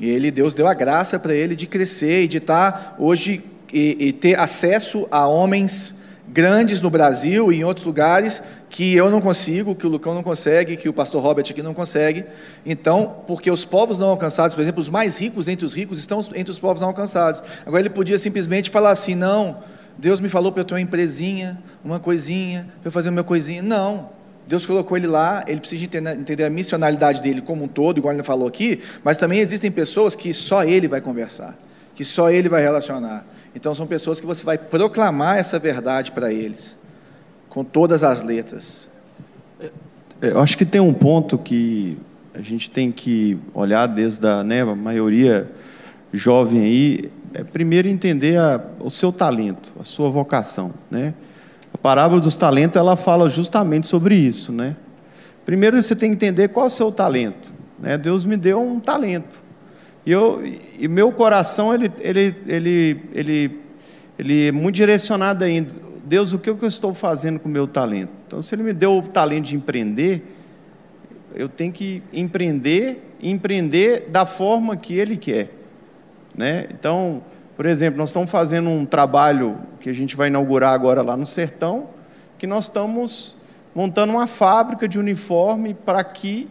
E 0.01 0.09
ele, 0.09 0.31
Deus 0.31 0.55
deu 0.55 0.67
a 0.67 0.75
graça 0.75 1.19
para 1.19 1.35
ele 1.35 1.55
de 1.55 1.67
crescer 1.67 2.25
e 2.25 2.29
de 2.29 2.39
estar 2.39 2.97
hoje 2.99 3.45
e, 3.73 3.97
e, 3.99 4.13
ter 4.13 4.39
acesso 4.39 5.07
a 5.11 5.27
homens 5.27 5.97
grandes 6.29 6.81
no 6.81 6.91
Brasil 6.91 7.53
e 7.53 7.57
em 7.57 7.65
outros 7.65 7.85
lugares 7.85 8.43
que 8.71 8.95
eu 8.95 9.11
não 9.11 9.21
consigo, 9.21 9.75
que 9.75 9.87
o 9.87 9.91
Lucão 9.91 10.15
não 10.15 10.23
consegue, 10.23 10.77
que 10.77 10.89
o 10.89 10.93
pastor 10.93 11.23
Robert 11.23 11.45
aqui 11.49 11.63
não 11.63 11.75
consegue. 11.75 12.25
Então, 12.65 13.23
porque 13.27 13.51
os 13.51 13.65
povos 13.65 13.99
não 13.99 14.09
alcançados, 14.09 14.55
por 14.55 14.61
exemplo, 14.61 14.81
os 14.81 14.89
mais 14.89 15.21
ricos 15.21 15.49
entre 15.49 15.65
os 15.65 15.75
ricos 15.75 15.99
estão 15.99 16.21
entre 16.35 16.51
os 16.51 16.59
povos 16.59 16.81
não 16.81 16.89
alcançados. 16.89 17.43
Agora 17.65 17.83
ele 17.83 17.91
podia 17.91 18.19
simplesmente 18.19 18.71
falar 18.71 18.91
assim: 18.91 19.15
não, 19.15 19.59
Deus 19.97 20.21
me 20.21 20.29
falou 20.29 20.51
para 20.51 20.63
eu 20.63 20.65
ter 20.65 20.75
uma 20.75 20.81
empresinha, 20.81 21.59
uma 21.85 22.01
coisinha, 22.01 22.67
para 22.81 22.89
eu 22.89 22.93
fazer 22.93 23.11
uma 23.11 23.25
coisinha. 23.25 23.63
Não. 23.63 24.14
Deus 24.47 24.67
colocou 24.67 24.97
ele 24.97 25.07
lá, 25.07 25.43
ele 25.47 25.61
precisa 25.61 25.85
entender 25.85 26.45
a 26.45 26.51
missionalidade 26.51 27.23
dele 27.23 27.41
como 27.41 27.65
um 27.65 27.69
todo, 27.69 27.99
igual 27.99 28.13
ele 28.13 28.23
falou 28.23 28.47
aqui, 28.47 28.81
mas 29.03 29.17
também 29.17 29.39
existem 29.39 29.71
pessoas 29.71 30.15
que 30.15 30.33
só 30.35 30.65
ele 30.65 30.87
vai 30.87 31.01
conversar, 31.01 31.59
que 31.95 32.05
só 32.05 32.31
ele 32.31 32.49
vai 32.49 32.63
relacionar. 32.63 33.27
Então 33.55 33.75
são 33.75 33.87
pessoas 33.87 34.21
que 34.21 34.27
você 34.27 34.45
vai 34.45 34.59
proclamar 34.59 35.39
essa 35.39 35.59
verdade 35.59 36.13
para 36.13 36.33
eles, 36.33 36.77
com 37.49 37.65
todas 37.65 38.05
as 38.05 38.23
letras. 38.23 38.91
É, 40.21 40.31
eu 40.31 40.41
acho 40.41 40.59
que 40.59 40.67
tem 40.67 40.81
um 40.81 40.93
ponto 40.93 41.39
que 41.39 41.97
a 42.35 42.41
gente 42.43 42.69
tem 42.69 42.91
que 42.93 43.39
olhar 43.55 43.87
desde 43.87 44.27
a, 44.27 44.43
né, 44.43 44.63
a 44.63 44.75
maioria 44.75 45.51
jovem 46.13 46.61
aí, 46.63 47.11
é 47.33 47.43
primeiro 47.43 47.89
entender 47.89 48.39
a, 48.39 48.63
o 48.79 48.91
seu 48.91 49.13
talento, 49.13 49.73
a 49.81 49.85
sua 49.85 50.11
vocação, 50.11 50.75
né? 50.91 51.15
Parábola 51.85 52.19
dos 52.19 52.35
talentos, 52.35 52.79
ela 52.79 52.97
fala 52.97 53.29
justamente 53.29 53.87
sobre 53.87 54.15
isso, 54.15 54.51
né? 54.51 54.75
Primeiro 55.45 55.83
você 55.83 55.95
tem 55.95 56.09
que 56.09 56.15
entender 56.15 56.49
qual 56.49 56.65
é 56.65 56.67
o 56.69 56.71
seu 56.71 56.91
talento. 56.91 57.53
Né? 57.79 57.99
Deus 57.99 58.25
me 58.25 58.39
deu 58.39 58.59
um 58.59 58.81
talento. 58.81 59.39
E, 60.07 60.11
eu, 60.11 60.43
e 60.79 60.89
meu 60.89 61.13
coração, 61.13 61.75
ele, 61.75 61.93
ele, 62.01 62.37
ele, 62.47 63.03
ele, 63.13 63.61
ele 64.19 64.49
é 64.49 64.51
muito 64.51 64.77
direcionado 64.77 65.45
ainda. 65.45 65.75
Deus, 66.07 66.33
o 66.33 66.39
que 66.39 66.49
eu 66.49 66.59
estou 66.63 66.95
fazendo 66.95 67.39
com 67.39 67.51
o 67.51 67.53
meu 67.53 67.67
talento? 67.67 68.13
Então, 68.27 68.41
se 68.41 68.55
Ele 68.55 68.63
me 68.63 68.73
deu 68.73 68.97
o 68.97 69.03
talento 69.03 69.45
de 69.45 69.57
empreender, 69.57 70.23
eu 71.35 71.51
tenho 71.51 71.71
que 71.71 72.03
empreender, 72.15 73.15
empreender 73.23 74.09
da 74.09 74.25
forma 74.25 74.75
que 74.75 74.95
Ele 74.95 75.19
quer. 75.19 75.51
Né? 76.35 76.67
Então, 76.71 77.23
por 77.57 77.67
exemplo, 77.67 77.99
nós 77.99 78.11
estamos 78.11 78.31
fazendo 78.31 78.69
um 78.69 78.85
trabalho 78.85 79.59
que 79.81 79.89
a 79.89 79.93
gente 79.93 80.17
vai 80.17 80.29
inaugurar 80.29 80.73
agora 80.73 81.03
lá 81.03 81.17
no 81.17 81.27
Sertão, 81.27 81.89
que 82.37 82.47
nós 82.47 82.65
estamos 82.65 83.37
montando 83.75 84.13
uma 84.13 84.27
fábrica 84.27 84.89
de 84.89 84.99
uniforme 84.99 85.75
para 85.75 86.03
que 86.03 86.49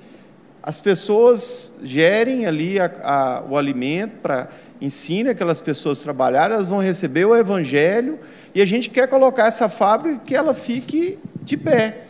as 0.62 0.80
pessoas 0.80 1.74
gerem 1.84 2.46
ali 2.46 2.80
a, 2.80 2.86
a, 3.04 3.44
o 3.50 3.58
alimento, 3.58 4.14
para 4.22 4.48
ensine 4.80 5.30
aquelas 5.30 5.60
pessoas 5.60 6.00
a 6.00 6.04
trabalhar, 6.04 6.52
elas 6.52 6.70
vão 6.70 6.80
receber 6.80 7.26
o 7.26 7.36
evangelho 7.36 8.20
e 8.56 8.62
a 8.62 8.66
gente 8.66 8.90
quer 8.90 9.08
colocar 9.08 9.48
essa 9.48 9.68
fábrica 9.68 10.22
que 10.26 10.36
ela 10.36 10.54
fique 10.54 11.20
de 11.42 11.58
pé, 11.58 12.04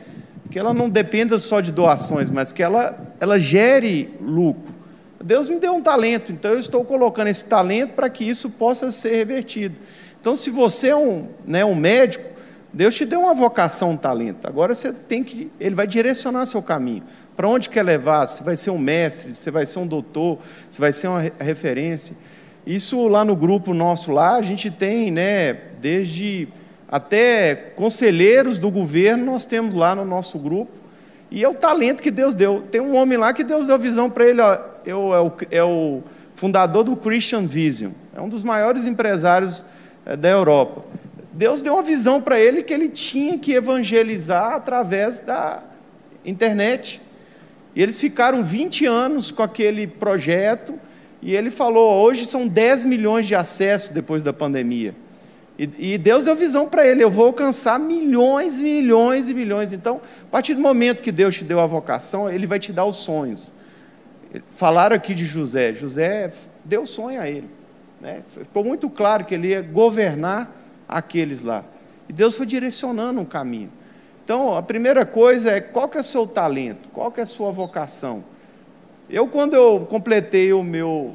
que 0.52 0.60
ela 0.60 0.74
não 0.74 0.88
dependa 0.88 1.40
só 1.40 1.62
de 1.62 1.72
doações, 1.72 2.30
mas 2.30 2.52
que 2.52 2.62
ela, 2.62 2.96
ela 3.20 3.40
gere 3.40 4.14
lucro. 4.22 4.73
Deus 5.24 5.48
me 5.48 5.58
deu 5.58 5.74
um 5.74 5.82
talento, 5.82 6.34
então 6.34 6.52
eu 6.52 6.60
estou 6.60 6.84
colocando 6.84 7.30
esse 7.30 7.46
talento 7.46 7.94
para 7.94 8.10
que 8.10 8.28
isso 8.28 8.50
possa 8.50 8.92
ser 8.92 9.16
revertido. 9.16 9.76
Então, 10.20 10.36
se 10.36 10.50
você 10.50 10.90
é 10.90 10.96
um, 10.96 11.30
né, 11.46 11.64
um 11.64 11.74
médico, 11.74 12.30
Deus 12.74 12.94
te 12.94 13.06
deu 13.06 13.22
uma 13.22 13.34
vocação, 13.34 13.92
um 13.92 13.98
talento. 13.98 14.46
Agora 14.46 14.76
você 14.76 14.92
tem 14.92 15.24
que, 15.24 15.50
Ele 15.60 15.76
vai 15.76 15.88
direcionar 15.88 16.46
seu 16.46 16.62
caminho. 16.62 17.04
Para 17.38 17.48
onde 17.48 17.70
quer 17.70 17.84
levar? 17.84 18.28
Você 18.28 18.44
vai 18.44 18.58
ser 18.58 18.72
um 18.72 18.78
mestre, 18.78 19.34
você 19.34 19.50
vai 19.50 19.66
ser 19.66 19.80
um 19.80 19.88
doutor, 19.88 20.40
você 20.70 20.82
vai 20.82 20.92
ser 20.92 21.08
uma 21.08 21.22
referência. 21.40 22.18
Isso 22.68 23.08
lá 23.08 23.24
no 23.24 23.36
grupo 23.36 23.74
nosso 23.74 24.12
lá, 24.12 24.36
a 24.36 24.42
gente 24.42 24.70
tem, 24.70 25.10
né, 25.10 25.54
desde 25.80 26.50
até 26.90 27.56
conselheiros 27.56 28.58
do 28.58 28.70
governo 28.70 29.26
nós 29.26 29.46
temos 29.46 29.74
lá 29.74 29.96
no 29.96 30.04
nosso 30.04 30.38
grupo. 30.38 30.72
E 31.32 31.44
é 31.44 31.48
o 31.48 31.54
talento 31.54 32.04
que 32.04 32.12
Deus 32.12 32.36
deu. 32.36 32.62
Tem 32.70 32.82
um 32.82 32.96
homem 32.96 33.18
lá 33.18 33.34
que 33.34 33.44
Deus 33.44 33.68
deu 33.68 33.80
visão 33.80 34.10
para 34.10 34.28
ele, 34.28 34.42
ó, 34.42 34.73
eu, 34.86 35.14
é, 35.14 35.22
o, 35.22 35.32
é 35.52 35.64
o 35.64 36.02
fundador 36.36 36.84
do 36.84 36.96
Christian 36.96 37.46
Vision, 37.46 37.92
é 38.16 38.22
um 38.22 38.30
dos 38.30 38.44
maiores 38.44 38.86
empresários 38.86 39.64
é, 40.06 40.16
da 40.16 40.30
Europa. 40.30 40.84
Deus 41.32 41.62
deu 41.62 41.74
uma 41.74 41.84
visão 41.84 42.22
para 42.22 42.40
ele 42.40 42.62
que 42.62 42.74
ele 42.74 42.90
tinha 42.90 43.38
que 43.40 43.54
evangelizar 43.54 44.54
através 44.54 45.20
da 45.20 45.64
internet. 46.24 47.02
E 47.76 47.82
eles 47.82 48.00
ficaram 48.00 48.44
20 48.44 48.86
anos 48.86 49.32
com 49.32 49.42
aquele 49.42 49.88
projeto, 49.88 50.80
e 51.22 51.36
ele 51.36 51.50
falou: 51.50 52.04
hoje 52.04 52.28
são 52.28 52.48
10 52.48 52.86
milhões 52.86 53.26
de 53.26 53.34
acessos 53.34 53.90
depois 53.90 54.24
da 54.24 54.32
pandemia. 54.32 54.94
E, 55.58 55.94
e 55.94 55.98
Deus 55.98 56.26
deu 56.26 56.36
visão 56.36 56.68
para 56.68 56.86
ele: 56.86 57.04
eu 57.04 57.10
vou 57.10 57.28
alcançar 57.28 57.80
milhões, 57.80 58.60
milhões 58.60 59.28
e 59.28 59.34
milhões. 59.34 59.74
Então, 59.74 60.02
a 60.24 60.32
partir 60.32 60.54
do 60.54 60.62
momento 60.62 61.04
que 61.04 61.12
Deus 61.12 61.36
te 61.36 61.44
deu 61.44 61.60
a 61.60 61.66
vocação, 61.66 62.30
Ele 62.30 62.46
vai 62.46 62.60
te 62.60 62.72
dar 62.72 62.86
os 62.86 62.98
sonhos. 62.98 63.52
Falaram 64.52 64.96
aqui 64.96 65.14
de 65.14 65.26
José: 65.26 65.74
José 65.74 66.32
deu 66.64 66.86
sonho 66.86 67.22
a 67.22 67.28
ele. 67.28 67.50
Né? 68.02 68.24
Ficou 68.28 68.64
muito 68.64 68.90
claro 68.90 69.26
que 69.26 69.34
ele 69.34 69.50
ia 69.50 69.62
governar 69.62 70.52
aqueles 70.88 71.42
lá. 71.42 71.64
E 72.08 72.14
Deus 72.14 72.36
foi 72.36 72.46
direcionando 72.46 73.20
um 73.20 73.26
caminho. 73.26 73.72
Então, 74.24 74.56
a 74.56 74.64
primeira 74.64 75.06
coisa 75.06 75.52
é 75.52 75.62
qual 75.62 75.88
que 75.88 75.98
é 75.98 76.02
o 76.02 76.04
seu 76.04 76.26
talento, 76.26 76.90
qual 76.90 77.12
que 77.12 77.20
é 77.20 77.24
a 77.24 77.26
sua 77.26 77.52
vocação. 77.52 78.24
Eu, 79.10 79.28
quando 79.28 79.54
eu 79.54 79.86
completei 79.90 80.54
o 80.54 80.64
meu, 80.64 81.14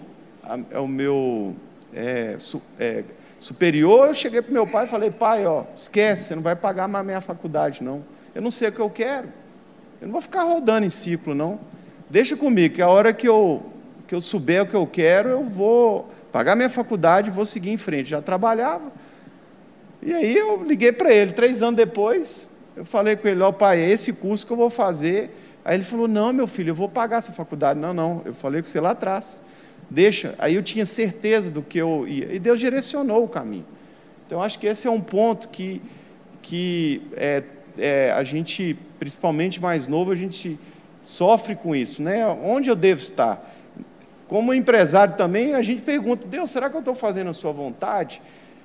o 0.75 0.87
meu 0.87 1.57
é, 1.93 2.37
su, 2.39 2.63
é, 2.79 3.03
superior, 3.39 4.09
eu 4.09 4.15
cheguei 4.15 4.43
para 4.43 4.53
meu 4.53 4.67
pai 4.67 4.85
e 4.85 4.89
falei, 4.89 5.11
pai, 5.11 5.47
ó, 5.47 5.65
esquece, 5.75 6.25
você 6.25 6.35
não 6.35 6.43
vai 6.43 6.55
pagar 6.55 6.87
mais 6.87 7.03
a 7.03 7.07
minha 7.07 7.21
faculdade, 7.21 7.83
não. 7.83 8.05
Eu 8.35 8.43
não 8.43 8.51
sei 8.51 8.69
o 8.69 8.73
que 8.73 8.81
eu 8.81 8.91
quero. 8.91 9.29
Eu 10.01 10.07
não 10.07 10.13
vou 10.13 10.21
ficar 10.21 10.43
rodando 10.43 10.85
em 10.87 10.91
ciclo, 10.91 11.35
não. 11.35 11.59
Deixa 12.11 12.37
comigo, 12.37 12.75
que 12.75 12.83
a 12.83 12.89
hora 12.89 13.13
que 13.13 13.29
eu, 13.29 13.63
que 14.07 14.15
eu 14.15 14.21
souber 14.21 14.63
o 14.63 14.67
que 14.67 14.75
eu 14.75 14.87
quero, 14.87 15.29
eu 15.29 15.45
vou 15.45 16.09
pagar 16.33 16.57
minha 16.57 16.71
faculdade 16.71 17.29
e 17.29 17.33
vou 17.33 17.45
seguir 17.45 17.71
em 17.71 17.77
frente. 17.77 18.11
Já 18.11 18.23
trabalhava. 18.23 18.91
E 20.03 20.15
aí 20.15 20.37
eu 20.37 20.63
liguei 20.65 20.93
para 20.93 21.13
ele, 21.13 21.33
três 21.33 21.61
anos 21.61 21.77
depois, 21.77 22.51
eu 22.77 22.85
falei 22.85 23.17
com 23.17 23.27
ele, 23.27 23.43
ó 23.43 23.49
oh, 23.49 23.53
pai, 23.53 23.81
é 23.81 23.91
esse 23.91 24.13
curso 24.13 24.47
que 24.47 24.53
eu 24.53 24.57
vou 24.57 24.71
fazer. 24.71 25.31
Aí 25.65 25.75
ele 25.75 25.85
falou, 25.85 26.09
não, 26.09 26.33
meu 26.33 26.47
filho, 26.47 26.71
eu 26.71 26.75
vou 26.75 26.89
pagar 26.89 27.19
essa 27.19 27.33
faculdade. 27.33 27.79
Não, 27.79 27.93
não, 27.93 28.23
eu 28.25 28.33
falei 28.33 28.63
com 28.63 28.69
você 28.69 28.81
lá 28.81 28.93
atrás. 28.93 29.43
Deixa. 29.91 30.35
Aí 30.39 30.55
eu 30.55 30.63
tinha 30.63 30.87
certeza 30.87 31.51
do 31.51 31.61
que 31.61 31.77
eu 31.77 32.07
ia. 32.07 32.33
E 32.33 32.39
Deus 32.39 32.59
direcionou 32.59 33.25
o 33.25 33.29
caminho. 33.29 33.67
Então, 34.27 34.43
acho 34.43 34.59
que 34.59 34.67
esse 34.67 34.87
é 34.87 34.91
um 34.91 35.01
ponto 35.01 35.49
que, 35.49 35.83
que 36.41 37.03
é, 37.17 37.43
é, 37.77 38.13
a 38.13 38.23
gente, 38.23 38.79
principalmente 38.99 39.61
mais 39.61 39.89
novo, 39.89 40.13
a 40.13 40.17
gente 40.17 40.59
sofre 41.09 41.57
com 41.57 41.75
isso. 41.75 42.03
Né? 42.03 42.27
Onde 42.27 42.69
eu 42.69 42.77
devo 42.77 43.01
estar? 43.01 43.55
Como 44.29 44.53
empresário 44.53 45.17
também, 45.17 45.55
a 45.55 45.63
gente 45.63 45.81
pergunta, 45.81 46.27
Deus, 46.27 46.51
será 46.51 46.69
que 46.69 46.77
eu 46.77 46.81
estou 46.81 46.95
fazendo 46.95 47.31
a 47.31 47.33
sua 47.33 47.51
vontade? 47.51 48.21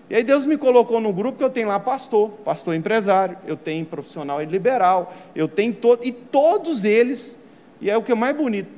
E 0.09 0.15
aí 0.15 0.23
Deus 0.23 0.45
me 0.45 0.57
colocou 0.57 0.99
no 0.99 1.13
grupo 1.13 1.37
que 1.37 1.43
eu 1.43 1.49
tenho 1.49 1.69
lá 1.69 1.79
pastor, 1.79 2.29
pastor 2.43 2.75
empresário, 2.75 3.37
eu 3.47 3.55
tenho 3.55 3.85
profissional 3.85 4.43
e 4.43 4.45
liberal, 4.45 5.13
eu 5.33 5.47
tenho 5.47 5.73
todo, 5.73 6.05
e 6.05 6.11
todos 6.11 6.83
eles, 6.83 7.39
e 7.79 7.89
é 7.89 7.95
o 7.95 8.03
que 8.03 8.11
é 8.11 8.15
mais 8.15 8.35
bonito, 8.35 8.69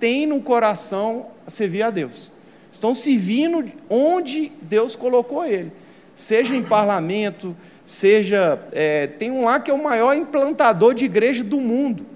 têm 0.00 0.26
no 0.26 0.40
coração 0.40 1.26
a 1.46 1.50
servir 1.50 1.82
a 1.82 1.90
Deus. 1.90 2.32
Estão 2.72 2.94
servindo 2.94 3.70
onde 3.90 4.50
Deus 4.62 4.96
colocou 4.96 5.44
ele. 5.44 5.70
Seja 6.16 6.54
em 6.54 6.62
parlamento, 6.62 7.54
seja. 7.84 8.62
É, 8.72 9.06
tem 9.06 9.30
um 9.30 9.44
lá 9.44 9.58
que 9.58 9.70
é 9.70 9.74
o 9.74 9.82
maior 9.82 10.14
implantador 10.14 10.94
de 10.94 11.04
igreja 11.04 11.42
do 11.42 11.60
mundo. 11.60 12.06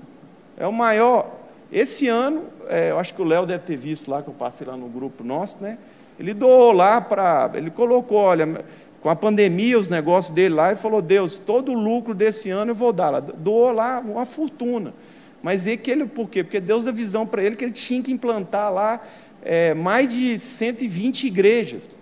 É 0.56 0.66
o 0.66 0.72
maior. 0.72 1.32
Esse 1.72 2.08
ano, 2.08 2.44
é, 2.68 2.90
eu 2.90 2.98
acho 2.98 3.14
que 3.14 3.22
o 3.22 3.24
Léo 3.24 3.46
deve 3.46 3.64
ter 3.64 3.76
visto 3.76 4.10
lá, 4.10 4.22
que 4.22 4.28
eu 4.28 4.34
passei 4.34 4.66
lá 4.66 4.76
no 4.76 4.88
grupo 4.88 5.24
nosso, 5.24 5.60
né? 5.60 5.78
Ele 6.18 6.32
doou 6.32 6.72
lá 6.72 7.00
para. 7.00 7.50
Ele 7.54 7.70
colocou, 7.70 8.18
olha, 8.18 8.64
com 9.00 9.10
a 9.10 9.16
pandemia, 9.16 9.78
os 9.78 9.88
negócios 9.88 10.32
dele 10.32 10.54
lá, 10.54 10.72
e 10.72 10.76
falou: 10.76 11.02
Deus, 11.02 11.36
todo 11.38 11.72
o 11.72 11.74
lucro 11.74 12.14
desse 12.14 12.50
ano 12.50 12.70
eu 12.70 12.74
vou 12.74 12.92
dar 12.92 13.10
lá. 13.10 13.20
Doou 13.20 13.72
lá 13.72 13.98
uma 14.00 14.24
fortuna. 14.24 14.94
Mas 15.42 15.66
e 15.66 15.76
que 15.76 15.90
ele, 15.90 16.06
por 16.06 16.28
quê? 16.28 16.42
Porque 16.42 16.60
Deus 16.60 16.84
deu 16.84 16.94
visão 16.94 17.26
para 17.26 17.42
ele 17.42 17.54
que 17.54 17.64
ele 17.64 17.72
tinha 17.72 18.02
que 18.02 18.10
implantar 18.10 18.72
lá 18.72 19.00
é, 19.42 19.74
mais 19.74 20.10
de 20.10 20.38
120 20.38 21.26
igrejas. 21.26 21.98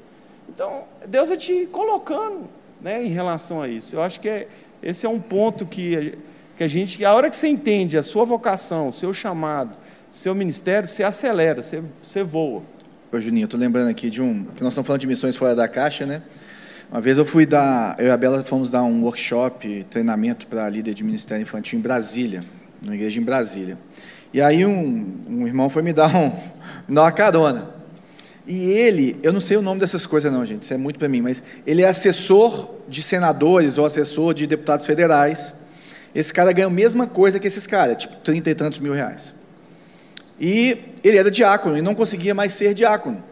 Então, 0.49 0.85
Deus 1.09 1.29
vai 1.29 1.37
te 1.37 1.67
colocando 1.67 2.49
né, 2.81 3.05
em 3.05 3.09
relação 3.09 3.61
a 3.61 3.67
isso. 3.67 3.97
Eu 3.97 4.03
acho 4.03 4.21
que 4.21 4.29
é, 4.29 4.49
esse 4.83 5.05
é 5.05 5.09
um 5.09 5.19
ponto 5.19 5.67
que, 5.67 6.17
que 6.63 6.65
a 6.65 6.69
gente, 6.69 7.05
a 7.05 7.13
hora 7.13 7.29
que 7.29 7.37
você 7.37 7.49
entende 7.49 7.99
a 7.99 8.03
sua 8.05 8.25
vocação, 8.25 8.89
o 8.89 8.93
seu 8.93 9.13
chamado, 9.13 9.77
seu 10.13 10.33
ministério, 10.33 10.87
você 10.87 11.03
acelera, 11.03 11.61
você, 11.61 11.83
você 12.01 12.23
voa. 12.23 12.63
Ô, 13.11 13.21
Juninho, 13.21 13.45
eu 13.45 13.47
estou 13.47 13.59
lembrando 13.59 13.89
aqui 13.89 14.09
de 14.09 14.23
um. 14.23 14.45
que 14.45 14.63
nós 14.63 14.73
estamos 14.73 14.87
falando 14.87 15.01
de 15.01 15.09
missões 15.09 15.35
fora 15.35 15.57
da 15.57 15.67
caixa, 15.67 16.07
né? 16.07 16.23
Uma 16.91 17.01
vez 17.01 17.19
eu 17.19 17.25
fui 17.25 17.45
dar. 17.45 17.97
Eu 17.99 18.07
e 18.07 18.11
a 18.11 18.17
Bela 18.17 18.45
fomos 18.45 18.71
dar 18.71 18.85
um 18.85 19.03
workshop, 19.03 19.85
treinamento 19.91 20.47
para 20.47 20.69
líder 20.69 20.95
de 20.95 21.03
ministério 21.03 21.43
infantil 21.43 21.81
em 21.81 21.83
Brasília, 21.83 22.41
numa 22.81 22.95
igreja 22.95 23.21
em 23.21 23.25
Brasília. 23.25 23.77
E 24.33 24.41
aí 24.41 24.65
um, 24.65 25.21
um 25.29 25.47
irmão 25.47 25.69
foi 25.69 25.83
me 25.83 25.93
dar, 25.93 26.15
um, 26.15 26.29
me 26.87 26.95
dar 26.95 27.03
uma 27.03 27.13
carona. 27.13 27.71
E 28.47 28.71
ele, 28.71 29.19
eu 29.23 29.33
não 29.33 29.41
sei 29.41 29.57
o 29.57 29.63
nome 29.63 29.81
dessas 29.81 30.07
coisas 30.07 30.33
não, 30.33 30.47
gente, 30.47 30.63
isso 30.63 30.75
é 30.75 30.77
muito 30.77 30.99
para 30.99 31.09
mim, 31.09 31.23
mas 31.23 31.43
ele 31.67 31.83
é 31.83 31.89
assessor 31.89 32.71
de 32.89 33.03
senadores 33.03 33.79
ou 33.79 33.85
assessor 33.85 34.33
de 34.33 34.47
deputados 34.47 34.87
federais. 34.87 35.55
Esse 36.15 36.33
cara 36.33 36.53
ganha 36.53 36.67
a 36.67 36.71
mesma 36.71 37.07
coisa 37.07 37.39
que 37.39 37.47
esses 37.47 37.67
caras, 37.67 37.97
tipo 37.97 38.17
30 38.17 38.51
e 38.51 38.55
tantos 38.55 38.79
mil 38.79 38.93
reais. 38.93 39.35
E 40.39 40.77
ele 41.03 41.17
era 41.17 41.31
diácono 41.31 41.77
e 41.77 41.83
não 41.83 41.95
conseguia 41.95 42.35
mais 42.35 42.53
ser 42.53 42.75
diácono. 42.75 43.23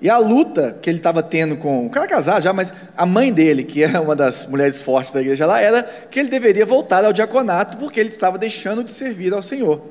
E 0.00 0.08
a 0.08 0.16
luta 0.16 0.78
que 0.80 0.88
ele 0.88 0.98
estava 0.98 1.22
tendo 1.22 1.56
com 1.56 1.86
o 1.86 1.90
cara 1.90 2.06
casado 2.06 2.40
já, 2.40 2.52
mas 2.52 2.72
a 2.96 3.04
mãe 3.04 3.32
dele, 3.32 3.64
que 3.64 3.82
era 3.82 4.00
uma 4.00 4.14
das 4.14 4.46
mulheres 4.46 4.80
fortes 4.80 5.10
da 5.10 5.20
igreja 5.20 5.44
lá, 5.44 5.60
era 5.60 5.82
que 5.82 6.20
ele 6.20 6.28
deveria 6.28 6.64
voltar 6.64 7.04
ao 7.04 7.12
diaconato 7.12 7.76
porque 7.78 7.98
ele 7.98 8.10
estava 8.10 8.38
deixando 8.38 8.84
de 8.84 8.92
servir 8.92 9.32
ao 9.32 9.42
Senhor. 9.42 9.82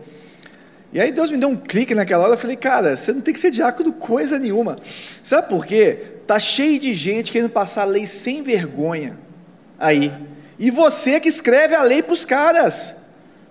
E 0.94 1.02
aí 1.02 1.12
Deus 1.12 1.30
me 1.30 1.38
deu 1.38 1.50
um 1.50 1.58
clique 1.58 1.94
naquela 1.94 2.24
hora, 2.24 2.34
eu 2.34 2.38
falei, 2.38 2.56
cara, 2.56 2.96
você 2.96 3.12
não 3.12 3.20
tem 3.20 3.34
que 3.34 3.40
ser 3.40 3.52
diácono 3.52 3.92
coisa 3.92 4.40
nenhuma. 4.40 4.78
Sabe 5.22 5.50
por 5.50 5.66
quê? 5.66 6.00
Tá 6.26 6.40
cheio 6.40 6.80
de 6.80 6.94
gente 6.94 7.30
querendo 7.30 7.50
passar 7.50 7.82
a 7.82 7.86
lei 7.86 8.08
sem 8.08 8.42
vergonha 8.42 9.18
aí. 9.78 10.14
E 10.60 10.72
você 10.72 11.20
que 11.20 11.30
escreve 11.30 11.76
a 11.76 11.84
lei 11.84 12.02
para 12.02 12.14
os 12.14 12.26
caras. 12.26 12.96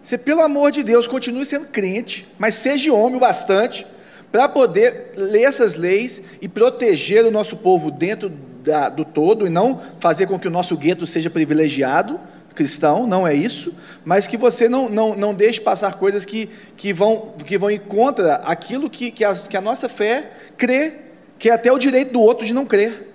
Você, 0.02 0.16
pelo 0.16 0.40
amor 0.40 0.70
de 0.70 0.82
Deus, 0.82 1.06
continue 1.06 1.44
sendo 1.44 1.66
crente, 1.66 2.26
mas 2.38 2.54
seja 2.54 2.92
homem 2.92 3.16
o 3.16 3.20
bastante 3.20 3.86
para 4.30 4.48
poder 4.48 5.12
ler 5.16 5.44
essas 5.44 5.74
leis 5.74 6.22
e 6.40 6.48
proteger 6.48 7.24
o 7.24 7.30
nosso 7.30 7.56
povo 7.56 7.90
dentro 7.90 8.28
da, 8.28 8.88
do 8.88 9.04
todo 9.04 9.46
e 9.46 9.50
não 9.50 9.80
fazer 9.98 10.26
com 10.26 10.38
que 10.38 10.48
o 10.48 10.50
nosso 10.50 10.76
gueto 10.76 11.06
seja 11.06 11.30
privilegiado 11.30 12.20
cristão, 12.56 13.06
não 13.06 13.28
é 13.28 13.34
isso, 13.34 13.74
mas 14.04 14.26
que 14.26 14.36
você 14.36 14.68
não, 14.68 14.88
não, 14.88 15.14
não 15.14 15.34
deixe 15.34 15.60
passar 15.60 15.94
coisas 15.94 16.24
que, 16.24 16.48
que, 16.76 16.92
vão, 16.92 17.34
que 17.44 17.56
vão 17.56 17.70
em 17.70 17.78
contra 17.78 18.36
aquilo 18.36 18.90
que, 18.90 19.12
que, 19.12 19.24
a, 19.24 19.32
que 19.32 19.56
a 19.56 19.60
nossa 19.60 19.88
fé 19.88 20.32
crê, 20.56 20.94
que 21.38 21.50
é 21.50 21.52
até 21.52 21.70
o 21.70 21.78
direito 21.78 22.12
do 22.12 22.20
outro 22.20 22.44
de 22.44 22.54
não 22.54 22.64
crer. 22.64 23.14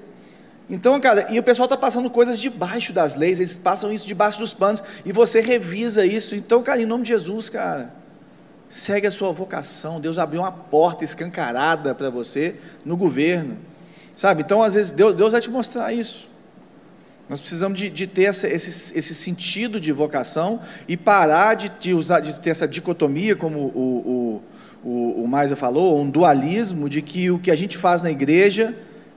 Então, 0.72 0.98
cara, 1.02 1.28
e 1.30 1.38
o 1.38 1.44
pessoal 1.44 1.66
está 1.66 1.76
passando 1.76 2.10
coisas 2.10 2.40
debaixo 2.40 2.94
das 2.94 3.14
leis, 3.14 3.42
eles 3.42 3.58
passam 3.58 3.92
isso 3.92 4.08
debaixo 4.08 4.40
dos 4.40 4.54
panos, 4.54 4.82
e 5.06 5.12
você 5.12 5.42
revisa 5.42 6.06
isso. 6.06 6.34
Então, 6.34 6.64
cara, 6.64 6.82
em 6.82 6.86
nome 6.86 7.04
de 7.04 7.10
Jesus, 7.10 7.50
cara, 7.50 7.94
segue 8.70 9.06
a 9.06 9.12
sua 9.12 9.34
vocação. 9.34 10.00
Deus 10.00 10.18
abriu 10.18 10.40
uma 10.40 10.52
porta 10.52 11.04
escancarada 11.04 11.94
para 11.94 12.10
você 12.10 12.56
no 12.86 12.96
governo, 12.96 13.58
sabe? 14.16 14.44
Então, 14.44 14.64
às 14.64 14.76
vezes, 14.76 14.92
Deus, 14.92 15.14
Deus 15.14 15.34
vai 15.34 15.42
te 15.42 15.52
mostrar 15.52 15.92
isso. 15.92 16.30
Nós 17.28 17.42
precisamos 17.42 17.78
de, 17.78 17.90
de 17.90 18.08
ter 18.08 18.24
essa, 18.24 18.48
esse, 18.48 18.98
esse, 18.98 19.14
sentido 19.14 19.78
de 19.78 19.92
vocação 19.92 20.62
e 20.88 20.96
parar 20.96 21.54
de, 21.54 21.70
de, 21.82 21.94
usar, 21.94 22.22
de 22.22 22.40
ter 22.40 22.50
essa 22.50 22.68
dicotomia, 22.68 23.36
como 23.36 23.60
o, 23.60 24.42
o, 24.84 24.90
o, 24.90 25.24
o 25.24 25.28
Maisa 25.28 25.58
falou, 25.58 26.00
um 26.00 26.10
dualismo 26.10 26.88
de 26.88 27.02
que 27.02 27.30
o 27.30 27.38
que 27.38 27.52
a 27.52 27.56
gente 27.58 27.78
faz 27.78 28.02
na 28.02 28.10
igreja 28.10 28.74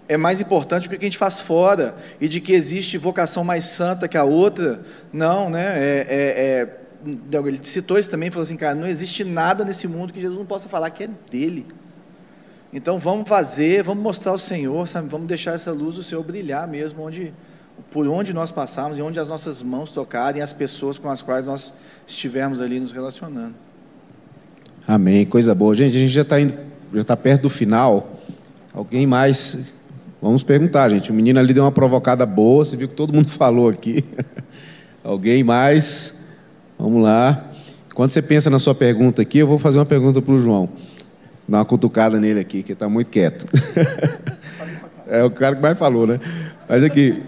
é 0.08 0.16
mais 0.16 0.40
importante 0.40 0.88
do 0.88 0.90
que 0.90 1.04
a 1.04 1.08
gente 1.08 1.18
faz 1.18 1.40
fora, 1.40 1.94
e 2.20 2.28
de 2.28 2.40
que 2.40 2.52
existe 2.52 2.98
vocação 2.98 3.42
mais 3.44 3.64
santa 3.64 4.06
que 4.06 4.16
a 4.16 4.24
outra. 4.24 4.82
Não, 5.12 5.48
né? 5.48 5.78
É, 5.78 6.06
é, 6.08 7.36
é, 7.36 7.38
ele 7.46 7.60
citou 7.62 7.98
isso 7.98 8.10
também, 8.10 8.30
falou 8.30 8.42
assim, 8.42 8.56
cara, 8.56 8.74
não 8.74 8.86
existe 8.86 9.24
nada 9.24 9.64
nesse 9.64 9.86
mundo 9.88 10.12
que 10.12 10.20
Jesus 10.20 10.38
não 10.38 10.46
possa 10.46 10.68
falar 10.68 10.90
que 10.90 11.04
é 11.04 11.10
dele. 11.30 11.66
Então 12.72 12.98
vamos 12.98 13.28
fazer, 13.28 13.82
vamos 13.84 14.02
mostrar 14.02 14.32
o 14.32 14.38
Senhor, 14.38 14.86
sabe? 14.88 15.08
Vamos 15.08 15.28
deixar 15.28 15.52
essa 15.52 15.72
luz 15.72 15.96
do 15.96 16.02
Senhor 16.02 16.22
brilhar 16.24 16.66
mesmo, 16.66 17.04
onde, 17.04 17.32
por 17.92 18.06
onde 18.08 18.34
nós 18.34 18.50
passarmos 18.50 18.98
e 18.98 19.02
onde 19.02 19.20
as 19.20 19.28
nossas 19.28 19.62
mãos 19.62 19.92
tocarem, 19.92 20.42
as 20.42 20.52
pessoas 20.52 20.98
com 20.98 21.08
as 21.08 21.22
quais 21.22 21.46
nós 21.46 21.74
estivermos 22.06 22.60
ali 22.60 22.80
nos 22.80 22.90
relacionando. 22.90 23.54
Amém, 24.86 25.24
coisa 25.24 25.54
boa. 25.54 25.74
Gente, 25.74 25.96
a 25.96 25.98
gente 26.00 26.12
já 26.12 26.22
está 26.22 26.40
indo, 26.40 26.54
já 26.92 27.02
está 27.02 27.16
perto 27.16 27.42
do 27.42 27.50
final. 27.50 28.20
Alguém 28.74 29.06
mais 29.06 29.56
Vamos 30.24 30.42
perguntar, 30.42 30.88
gente. 30.88 31.10
O 31.10 31.14
menino 31.14 31.38
ali 31.38 31.52
deu 31.52 31.64
uma 31.64 31.70
provocada 31.70 32.24
boa, 32.24 32.64
você 32.64 32.74
viu 32.74 32.88
que 32.88 32.94
todo 32.94 33.12
mundo 33.12 33.28
falou 33.36 33.68
aqui. 33.68 34.02
Alguém 35.04 35.44
mais? 35.44 36.14
Vamos 36.78 37.02
lá. 37.02 37.52
Quando 37.94 38.10
você 38.10 38.22
pensa 38.22 38.48
na 38.48 38.58
sua 38.58 38.74
pergunta 38.74 39.20
aqui, 39.20 39.40
eu 39.40 39.46
vou 39.46 39.58
fazer 39.58 39.78
uma 39.78 39.84
pergunta 39.84 40.22
para 40.22 40.32
o 40.32 40.38
João. 40.38 40.70
Dá 41.46 41.58
uma 41.58 41.64
cutucada 41.66 42.18
nele 42.18 42.40
aqui, 42.40 42.62
que 42.62 42.72
está 42.72 42.88
muito 42.88 43.10
quieto. 43.10 43.44
é 45.06 45.22
o 45.22 45.30
cara 45.30 45.56
que 45.56 45.60
mais 45.60 45.78
falou, 45.78 46.06
né? 46.06 46.18
Mas 46.66 46.82
aqui. 46.82 47.22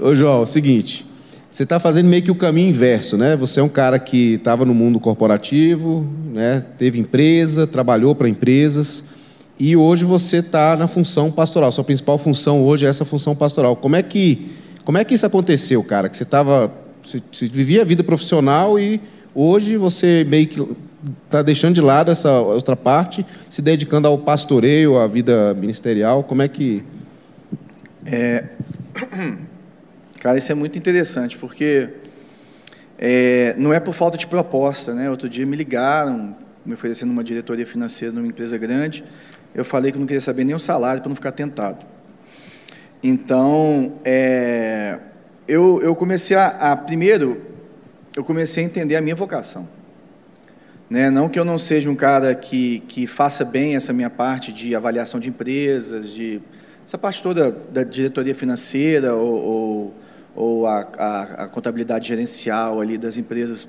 Ô, 0.00 0.14
João, 0.14 0.44
é 0.44 0.46
seguinte. 0.46 1.06
Você 1.50 1.64
está 1.64 1.78
fazendo 1.78 2.08
meio 2.08 2.22
que 2.22 2.30
o 2.30 2.34
caminho 2.34 2.70
inverso, 2.70 3.18
né? 3.18 3.36
Você 3.36 3.60
é 3.60 3.62
um 3.62 3.68
cara 3.68 3.98
que 3.98 4.36
estava 4.36 4.64
no 4.64 4.72
mundo 4.72 4.98
corporativo, 4.98 6.06
né? 6.32 6.64
teve 6.78 6.98
empresa, 6.98 7.66
trabalhou 7.66 8.14
para 8.14 8.30
empresas, 8.30 9.10
e 9.64 9.76
hoje 9.76 10.04
você 10.04 10.38
está 10.38 10.74
na 10.74 10.88
função 10.88 11.30
pastoral. 11.30 11.70
Sua 11.70 11.84
principal 11.84 12.18
função 12.18 12.64
hoje 12.64 12.84
é 12.84 12.88
essa 12.88 13.04
função 13.04 13.32
pastoral. 13.32 13.76
Como 13.76 13.94
é 13.94 14.02
que, 14.02 14.50
como 14.84 14.98
é 14.98 15.04
que 15.04 15.14
isso 15.14 15.24
aconteceu, 15.24 15.84
cara? 15.84 16.08
Que 16.08 16.16
você 16.16 16.24
estava, 16.24 16.72
você, 17.00 17.22
você 17.30 17.46
vivia 17.46 17.82
a 17.82 17.84
vida 17.84 18.02
profissional 18.02 18.76
e 18.76 19.00
hoje 19.32 19.76
você 19.76 20.26
meio 20.28 20.48
que 20.48 20.66
está 21.26 21.42
deixando 21.42 21.76
de 21.76 21.80
lado 21.80 22.10
essa 22.10 22.40
outra 22.40 22.74
parte, 22.74 23.24
se 23.48 23.62
dedicando 23.62 24.08
ao 24.08 24.18
pastoreio, 24.18 24.98
à 24.98 25.06
vida 25.06 25.54
ministerial. 25.54 26.24
Como 26.24 26.42
é 26.42 26.48
que 26.48 26.82
é... 28.04 28.46
Cara, 30.18 30.38
isso 30.38 30.50
é 30.50 30.56
muito 30.56 30.76
interessante, 30.76 31.38
porque 31.38 31.88
é, 32.98 33.54
não 33.56 33.72
é 33.72 33.78
por 33.78 33.94
falta 33.94 34.18
de 34.18 34.26
proposta. 34.26 34.92
Né? 34.92 35.08
Outro 35.08 35.28
dia 35.28 35.46
me 35.46 35.56
ligaram, 35.56 36.34
me 36.66 36.74
oferecendo 36.74 37.12
uma 37.12 37.22
diretoria 37.22 37.64
financeira 37.64 38.12
numa 38.12 38.26
empresa 38.26 38.58
grande. 38.58 39.04
Eu 39.54 39.64
falei 39.64 39.92
que 39.92 39.98
não 39.98 40.06
queria 40.06 40.20
saber 40.20 40.44
nem 40.44 40.54
o 40.54 40.58
salário 40.58 41.02
para 41.02 41.08
não 41.08 41.16
ficar 41.16 41.32
tentado. 41.32 41.84
Então, 43.02 43.94
é, 44.04 44.98
eu, 45.46 45.80
eu 45.82 45.94
comecei 45.94 46.36
a, 46.36 46.46
a, 46.46 46.76
Primeiro, 46.76 47.40
eu 48.16 48.24
comecei 48.24 48.62
a 48.62 48.66
entender 48.66 48.96
a 48.96 49.00
minha 49.00 49.16
vocação. 49.16 49.68
Né? 50.88 51.10
Não 51.10 51.28
que 51.28 51.38
eu 51.38 51.44
não 51.44 51.58
seja 51.58 51.90
um 51.90 51.94
cara 51.96 52.34
que, 52.34 52.80
que 52.80 53.06
faça 53.06 53.44
bem 53.44 53.76
essa 53.76 53.92
minha 53.92 54.10
parte 54.10 54.52
de 54.52 54.74
avaliação 54.74 55.18
de 55.18 55.28
empresas, 55.28 56.10
de 56.10 56.40
essa 56.84 56.98
parte 56.98 57.22
toda 57.22 57.50
da 57.50 57.82
diretoria 57.82 58.34
financeira 58.34 59.14
ou, 59.14 59.32
ou 59.32 59.94
ou 60.34 60.66
a, 60.66 60.86
a, 60.98 61.22
a 61.44 61.48
contabilidade 61.48 62.08
gerencial 62.08 62.80
ali 62.80 62.96
das 62.96 63.16
empresas. 63.16 63.68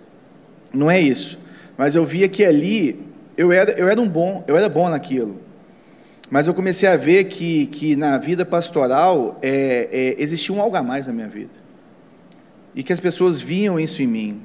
Não 0.74 0.90
é 0.90 1.00
isso. 1.00 1.38
Mas 1.78 1.96
eu 1.96 2.06
via 2.06 2.28
que 2.28 2.44
ali 2.46 3.06
eu 3.38 3.52
era, 3.52 3.72
eu 3.72 3.90
era 3.90 4.00
um 4.00 4.08
bom, 4.08 4.44
eu 4.48 4.56
era 4.56 4.70
bom 4.70 4.90
naquilo. 4.90 5.42
Mas 6.30 6.48
eu 6.48 6.54
comecei 6.54 6.90
a 6.90 6.98
ver 6.98 7.26
que, 7.26 7.68
que 7.68 7.96
na 7.96 8.18
vida 8.18 8.46
pastoral 8.46 9.38
é, 9.42 9.90
é, 9.92 10.16
existia 10.22 10.54
um 10.56 10.62
algo 10.62 10.76
a 10.76 10.84
mais 10.84 11.08
na 11.08 11.14
minha 11.14 11.28
vida. 11.28 11.52
E 12.74 12.82
que 12.82 12.92
as 12.92 13.00
pessoas 13.00 13.40
viam 13.40 13.80
isso 13.80 14.02
em 14.02 14.08
mim. 14.08 14.42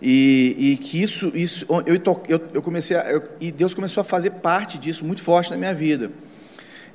E, 0.00 0.54
e 0.58 0.76
que 0.76 1.02
isso, 1.02 1.32
isso 1.34 1.66
eu, 1.86 2.00
eu, 2.28 2.40
eu 2.54 2.62
comecei 2.62 2.96
a, 2.96 3.10
eu, 3.10 3.22
e 3.40 3.50
Deus 3.50 3.74
começou 3.74 4.00
a 4.00 4.04
fazer 4.04 4.30
parte 4.30 4.78
disso 4.78 5.04
muito 5.04 5.22
forte 5.22 5.50
na 5.50 5.56
minha 5.56 5.74
vida. 5.74 6.10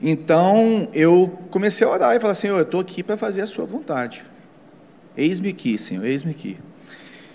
Então 0.01 0.87
eu 0.93 1.39
comecei 1.49 1.85
a 1.85 1.89
orar 1.89 2.15
e 2.15 2.19
falar 2.19 2.31
assim: 2.31 2.47
eu 2.47 2.61
estou 2.61 2.79
aqui 2.79 3.03
para 3.03 3.17
fazer 3.17 3.41
a 3.41 3.47
sua 3.47 3.65
vontade. 3.65 4.23
Eis-me 5.17 5.49
aqui, 5.49 5.77
Senhor, 5.77 6.05
eis-me 6.05 6.31
aqui. 6.31 6.57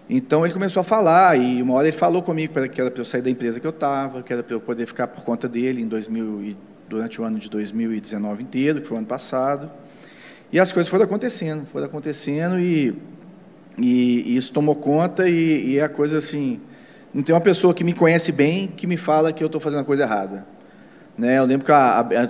Então 0.08 0.44
ele 0.44 0.54
começou 0.54 0.80
a 0.80 0.84
falar, 0.84 1.38
e 1.38 1.60
uma 1.60 1.74
hora 1.74 1.86
ele 1.86 1.96
falou 1.96 2.22
comigo 2.22 2.52
que 2.70 2.80
era 2.80 2.90
para 2.90 3.00
eu 3.00 3.04
sair 3.04 3.20
da 3.20 3.28
empresa 3.28 3.60
que 3.60 3.66
eu 3.66 3.70
estava, 3.70 4.22
que 4.22 4.32
era 4.32 4.42
para 4.42 4.54
eu 4.54 4.60
poder 4.60 4.86
ficar 4.86 5.06
por 5.06 5.22
conta 5.22 5.46
dele 5.46 5.82
em 5.82 5.86
2000, 5.86 6.56
durante 6.88 7.20
o 7.20 7.24
ano 7.24 7.38
de 7.38 7.50
2019 7.50 8.42
inteiro, 8.42 8.80
que 8.80 8.88
foi 8.88 8.96
o 8.96 8.98
ano 8.98 9.06
passado. 9.06 9.70
E 10.50 10.58
as 10.58 10.72
coisas 10.72 10.88
foram 10.88 11.04
acontecendo, 11.04 11.66
foram 11.66 11.84
acontecendo, 11.84 12.58
e, 12.58 12.96
e, 13.76 14.32
e 14.32 14.36
isso 14.36 14.50
tomou 14.50 14.74
conta, 14.74 15.28
e, 15.28 15.72
e 15.72 15.78
é 15.78 15.82
a 15.82 15.88
coisa 15.90 16.18
assim. 16.18 16.58
Não 17.12 17.22
tem 17.22 17.34
uma 17.34 17.40
pessoa 17.40 17.74
que 17.74 17.84
me 17.84 17.92
conhece 17.92 18.32
bem 18.32 18.66
que 18.66 18.86
me 18.86 18.96
fala 18.96 19.30
que 19.30 19.44
eu 19.44 19.46
estou 19.46 19.60
fazendo 19.60 19.80
a 19.80 19.84
coisa 19.84 20.04
errada. 20.04 20.46
Né, 21.18 21.36
eu 21.36 21.44
lembro 21.44 21.66
que 21.66 21.72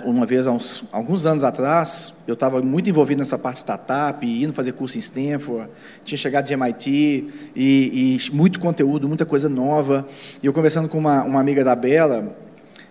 uma 0.03 0.25
vez, 0.25 0.47
há 0.47 0.51
uns, 0.51 0.83
alguns 0.91 1.27
anos 1.27 1.43
atrás, 1.43 2.11
eu 2.25 2.33
estava 2.33 2.59
muito 2.59 2.89
envolvido 2.89 3.19
nessa 3.19 3.37
parte 3.37 3.57
startup, 3.57 4.25
indo 4.25 4.51
fazer 4.51 4.71
curso 4.71 4.97
em 4.97 4.99
Stanford, 4.99 5.69
tinha 6.03 6.17
chegado 6.17 6.45
de 6.45 6.53
MIT, 6.53 7.29
e, 7.55 8.17
e 8.25 8.31
muito 8.35 8.59
conteúdo, 8.59 9.07
muita 9.07 9.27
coisa 9.27 9.47
nova. 9.47 10.07
E 10.41 10.47
eu 10.47 10.51
conversando 10.51 10.89
com 10.89 10.97
uma, 10.97 11.23
uma 11.23 11.39
amiga 11.39 11.63
da 11.63 11.75
Bela 11.75 12.35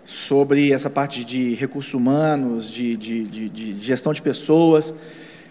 sobre 0.04 0.72
essa 0.72 0.88
parte 0.88 1.24
de 1.24 1.54
recursos 1.54 1.92
humanos, 1.92 2.70
de, 2.70 2.96
de, 2.96 3.24
de, 3.24 3.48
de 3.48 3.74
gestão 3.80 4.12
de 4.12 4.22
pessoas. 4.22 4.94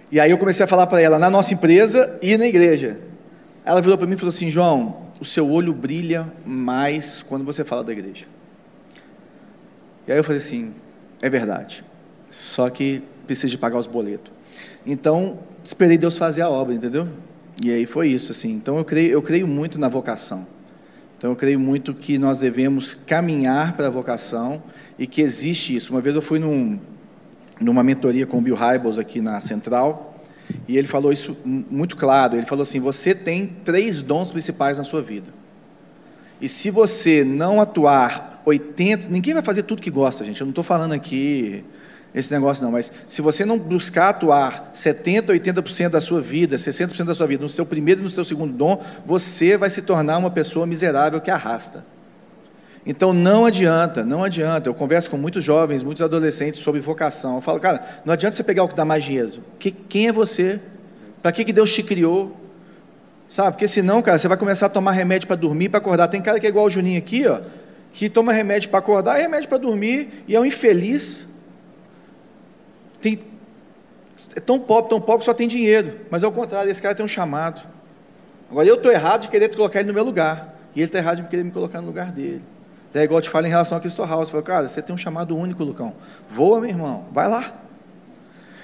E 0.09 0.17
aí 0.17 0.31
eu 0.31 0.37
comecei 0.37 0.63
a 0.63 0.67
falar 0.67 0.87
para 0.87 1.01
ela, 1.01 1.19
na 1.19 1.29
nossa 1.29 1.53
empresa 1.53 2.17
e 2.21 2.37
na 2.37 2.47
igreja. 2.47 3.01
Ela 3.65 3.81
virou 3.81 3.97
para 3.97 4.07
mim 4.07 4.13
e 4.13 4.17
falou 4.17 4.29
assim, 4.29 4.49
João, 4.49 5.07
o 5.19 5.25
seu 5.25 5.49
olho 5.49 5.73
brilha 5.73 6.31
mais 6.45 7.21
quando 7.21 7.43
você 7.43 7.65
fala 7.65 7.83
da 7.83 7.91
igreja. 7.91 8.36
E 10.07 10.11
aí 10.11 10.17
eu 10.17 10.23
falei 10.23 10.37
assim: 10.37 10.73
é 11.21 11.29
verdade. 11.29 11.83
Só 12.31 12.69
que 12.69 13.03
precisa 13.25 13.49
de 13.49 13.57
pagar 13.57 13.77
os 13.77 13.87
boletos. 13.87 14.31
Então, 14.85 15.39
esperei 15.63 15.97
Deus 15.97 16.17
fazer 16.17 16.41
a 16.41 16.49
obra, 16.49 16.73
entendeu? 16.73 17.07
E 17.63 17.71
aí 17.71 17.85
foi 17.85 18.09
isso, 18.09 18.31
assim. 18.31 18.51
Então, 18.51 18.77
eu 18.77 18.85
creio, 18.85 19.11
eu 19.11 19.21
creio 19.21 19.47
muito 19.47 19.79
na 19.79 19.89
vocação. 19.89 20.47
Então, 21.17 21.31
eu 21.31 21.35
creio 21.35 21.59
muito 21.59 21.93
que 21.93 22.17
nós 22.17 22.39
devemos 22.39 22.93
caminhar 22.93 23.75
para 23.75 23.87
a 23.87 23.89
vocação 23.89 24.61
e 24.97 25.07
que 25.07 25.21
existe 25.21 25.75
isso. 25.75 25.91
Uma 25.91 25.99
vez 25.99 26.15
eu 26.15 26.21
fui 26.21 26.39
num, 26.39 26.79
numa 27.59 27.83
mentoria 27.83 28.25
com 28.25 28.37
o 28.37 28.41
Bill 28.41 28.55
Hybels 28.55 28.99
aqui 28.99 29.19
na 29.19 29.41
Central, 29.41 30.15
e 30.67 30.77
ele 30.77 30.87
falou 30.87 31.11
isso 31.11 31.37
muito 31.45 31.97
claro. 31.97 32.35
Ele 32.35 32.45
falou 32.45 32.63
assim: 32.63 32.79
você 32.79 33.13
tem 33.13 33.47
três 33.63 34.01
dons 34.01 34.31
principais 34.31 34.77
na 34.77 34.83
sua 34.83 35.01
vida. 35.01 35.33
E 36.39 36.47
se 36.47 36.69
você 36.69 37.23
não 37.25 37.59
atuar 37.59 38.36
80, 38.47 39.07
ninguém 39.09 39.33
vai 39.33 39.43
fazer 39.43 39.63
tudo 39.63 39.81
que 39.81 39.91
gosta, 39.91 40.23
gente. 40.23 40.39
Eu 40.39 40.45
não 40.45 40.51
estou 40.51 40.63
falando 40.63 40.93
aqui 40.93 41.65
esse 42.15 42.33
negócio 42.33 42.63
não, 42.63 42.71
mas 42.71 42.91
se 43.07 43.21
você 43.21 43.43
não 43.43 43.59
buscar 43.59 44.09
atuar 44.09 44.71
70, 44.73 45.33
80% 45.33 45.89
da 45.89 45.99
sua 45.99 46.21
vida, 46.21 46.55
60% 46.55 47.03
da 47.03 47.13
sua 47.13 47.27
vida 47.27 47.43
no 47.43 47.49
seu 47.49 47.65
primeiro 47.65 47.99
e 47.99 48.03
no 48.05 48.09
seu 48.09 48.23
segundo 48.23 48.53
dom, 48.53 48.81
você 49.05 49.57
vai 49.57 49.69
se 49.69 49.81
tornar 49.81 50.17
uma 50.17 50.31
pessoa 50.31 50.65
miserável 50.65 51.19
que 51.19 51.29
arrasta. 51.29 51.85
Então 52.85 53.11
não 53.11 53.45
adianta, 53.45 54.05
não 54.05 54.23
adianta. 54.23 54.69
Eu 54.69 54.73
converso 54.73 55.09
com 55.09 55.17
muitos 55.17 55.43
jovens, 55.43 55.83
muitos 55.83 56.01
adolescentes 56.01 56.61
sobre 56.61 56.79
vocação. 56.79 57.35
Eu 57.35 57.41
falo, 57.41 57.59
cara, 57.59 57.83
não 58.05 58.13
adianta 58.13 58.33
você 58.33 58.43
pegar 58.43 58.63
o 58.63 58.69
que 58.69 58.75
dá 58.75 58.85
mais 58.85 59.03
dinheiro. 59.03 59.43
Que, 59.59 59.71
quem 59.71 60.07
é 60.07 60.13
você? 60.13 60.61
Para 61.21 61.33
que, 61.33 61.43
que 61.43 61.51
Deus 61.51 61.73
te 61.73 61.83
criou? 61.83 62.37
Sabe? 63.27 63.51
Porque 63.51 63.67
senão, 63.67 64.01
cara, 64.01 64.17
você 64.17 64.29
vai 64.29 64.37
começar 64.37 64.67
a 64.67 64.69
tomar 64.69 64.93
remédio 64.93 65.27
para 65.27 65.35
dormir, 65.35 65.67
para 65.67 65.79
acordar. 65.79 66.07
Tem 66.07 66.21
cara 66.21 66.39
que 66.39 66.45
é 66.45 66.49
igual 66.49 66.65
o 66.65 66.69
Juninho 66.69 66.97
aqui, 66.97 67.27
ó 67.27 67.41
que 67.93 68.09
toma 68.09 68.31
remédio 68.31 68.69
para 68.69 68.79
acordar 68.79 69.19
e 69.19 69.23
remédio 69.23 69.49
para 69.49 69.57
dormir 69.57 70.23
e 70.27 70.35
é 70.35 70.39
um 70.39 70.45
infeliz. 70.45 71.27
Tem, 73.01 73.19
é 74.35 74.39
tão 74.39 74.59
pobre, 74.59 74.89
tão 74.89 75.01
pobre 75.01 75.19
que 75.19 75.25
só 75.25 75.33
tem 75.33 75.47
dinheiro. 75.47 75.99
Mas 76.09 76.23
ao 76.23 76.31
contrário, 76.31 76.69
esse 76.69 76.81
cara 76.81 76.93
tem 76.93 77.05
um 77.05 77.09
chamado. 77.09 77.61
Agora 78.49 78.67
eu 78.67 78.75
estou 78.75 78.91
errado 78.91 79.23
de 79.23 79.29
querer 79.29 79.53
colocar 79.55 79.79
ele 79.79 79.87
no 79.87 79.93
meu 79.93 80.03
lugar. 80.03 80.55
E 80.75 80.79
ele 80.79 80.87
está 80.87 80.99
errado 80.99 81.21
de 81.21 81.27
querer 81.27 81.43
me 81.43 81.51
colocar 81.51 81.81
no 81.81 81.87
lugar 81.87 82.11
dele. 82.11 82.41
É 82.93 83.03
igual 83.03 83.19
eu 83.19 83.21
te 83.21 83.29
falo 83.29 83.45
em 83.45 83.49
relação 83.49 83.77
a 83.77 83.81
Cristo 83.81 84.03
House. 84.03 84.31
Eu 84.31 84.41
cara, 84.41 84.67
você 84.67 84.81
tem 84.81 84.93
um 84.93 84.97
chamado 84.97 85.35
único, 85.35 85.63
Lucão. 85.63 85.93
Voa, 86.29 86.59
meu 86.59 86.69
irmão, 86.69 87.05
vai 87.11 87.27
lá. 87.27 87.53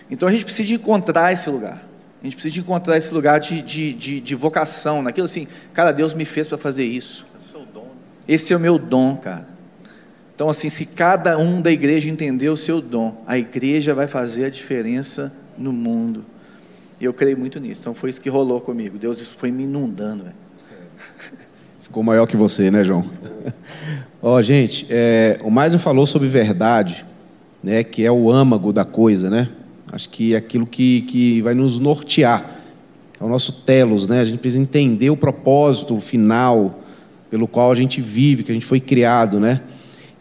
Então 0.09 0.27
a 0.27 0.31
gente 0.31 0.45
precisa 0.45 0.73
encontrar 0.73 1.31
esse 1.31 1.49
lugar. 1.49 1.83
A 2.21 2.23
gente 2.23 2.35
precisa 2.35 2.59
encontrar 2.59 2.97
esse 2.97 3.13
lugar 3.13 3.39
de, 3.39 3.61
de, 3.61 3.93
de, 3.93 4.21
de 4.21 4.35
vocação, 4.35 5.01
naquilo 5.01 5.25
assim, 5.25 5.45
cara, 5.73 5.91
Deus 5.91 6.13
me 6.13 6.23
fez 6.23 6.47
para 6.47 6.57
fazer 6.57 6.85
isso. 6.85 7.25
Esse 8.27 8.53
é 8.53 8.57
o 8.57 8.59
meu 8.59 8.77
dom, 8.77 9.17
cara. 9.17 9.47
Então, 10.35 10.49
assim, 10.49 10.69
se 10.69 10.85
cada 10.85 11.37
um 11.37 11.61
da 11.61 11.71
igreja 11.71 12.09
entender 12.09 12.49
o 12.49 12.57
seu 12.57 12.81
dom, 12.81 13.21
a 13.27 13.37
igreja 13.37 13.93
vai 13.93 14.07
fazer 14.07 14.45
a 14.45 14.49
diferença 14.49 15.33
no 15.57 15.71
mundo. 15.71 16.25
E 16.99 17.05
eu 17.05 17.13
creio 17.13 17.37
muito 17.37 17.59
nisso. 17.59 17.81
Então, 17.81 17.93
foi 17.93 18.09
isso 18.09 18.19
que 18.19 18.29
rolou 18.29 18.59
comigo. 18.59 18.97
Deus 18.97 19.21
foi 19.27 19.51
me 19.51 19.63
inundando. 19.63 20.23
Véio. 20.23 20.35
Ficou 21.81 22.01
maior 22.01 22.25
que 22.25 22.35
você, 22.35 22.71
né, 22.71 22.83
João? 22.83 23.05
Ó, 24.21 24.35
oh, 24.35 24.41
gente, 24.41 24.87
é, 24.89 25.39
o 25.43 25.51
mais 25.51 25.75
falou 25.75 26.07
sobre 26.07 26.27
verdade, 26.29 27.05
né, 27.61 27.83
que 27.83 28.05
é 28.05 28.11
o 28.11 28.31
âmago 28.31 28.71
da 28.71 28.85
coisa, 28.85 29.29
né? 29.29 29.49
Acho 29.91 30.09
que 30.09 30.33
é 30.33 30.37
aquilo 30.37 30.65
que, 30.65 31.01
que 31.03 31.41
vai 31.41 31.53
nos 31.53 31.77
nortear. 31.77 32.59
É 33.19 33.23
o 33.23 33.27
nosso 33.27 33.61
telos, 33.61 34.07
né? 34.07 34.21
A 34.21 34.23
gente 34.23 34.39
precisa 34.39 34.61
entender 34.61 35.09
o 35.11 35.17
propósito 35.17 35.99
final, 35.99 36.82
pelo 37.33 37.47
qual 37.47 37.71
a 37.71 37.73
gente 37.73 37.99
vive, 37.99 38.43
que 38.43 38.51
a 38.51 38.53
gente 38.53 38.63
foi 38.67 38.79
criado, 38.79 39.39
né? 39.39 39.61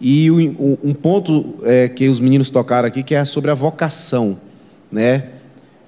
E 0.01 0.31
um 0.31 0.95
ponto 0.95 1.57
é, 1.63 1.87
que 1.87 2.09
os 2.09 2.19
meninos 2.19 2.49
tocaram 2.49 2.89
aqui 2.89 3.03
que 3.03 3.15
é 3.15 3.23
sobre 3.27 3.51
a 3.51 3.55
vocação, 3.55 4.41
né? 4.91 5.25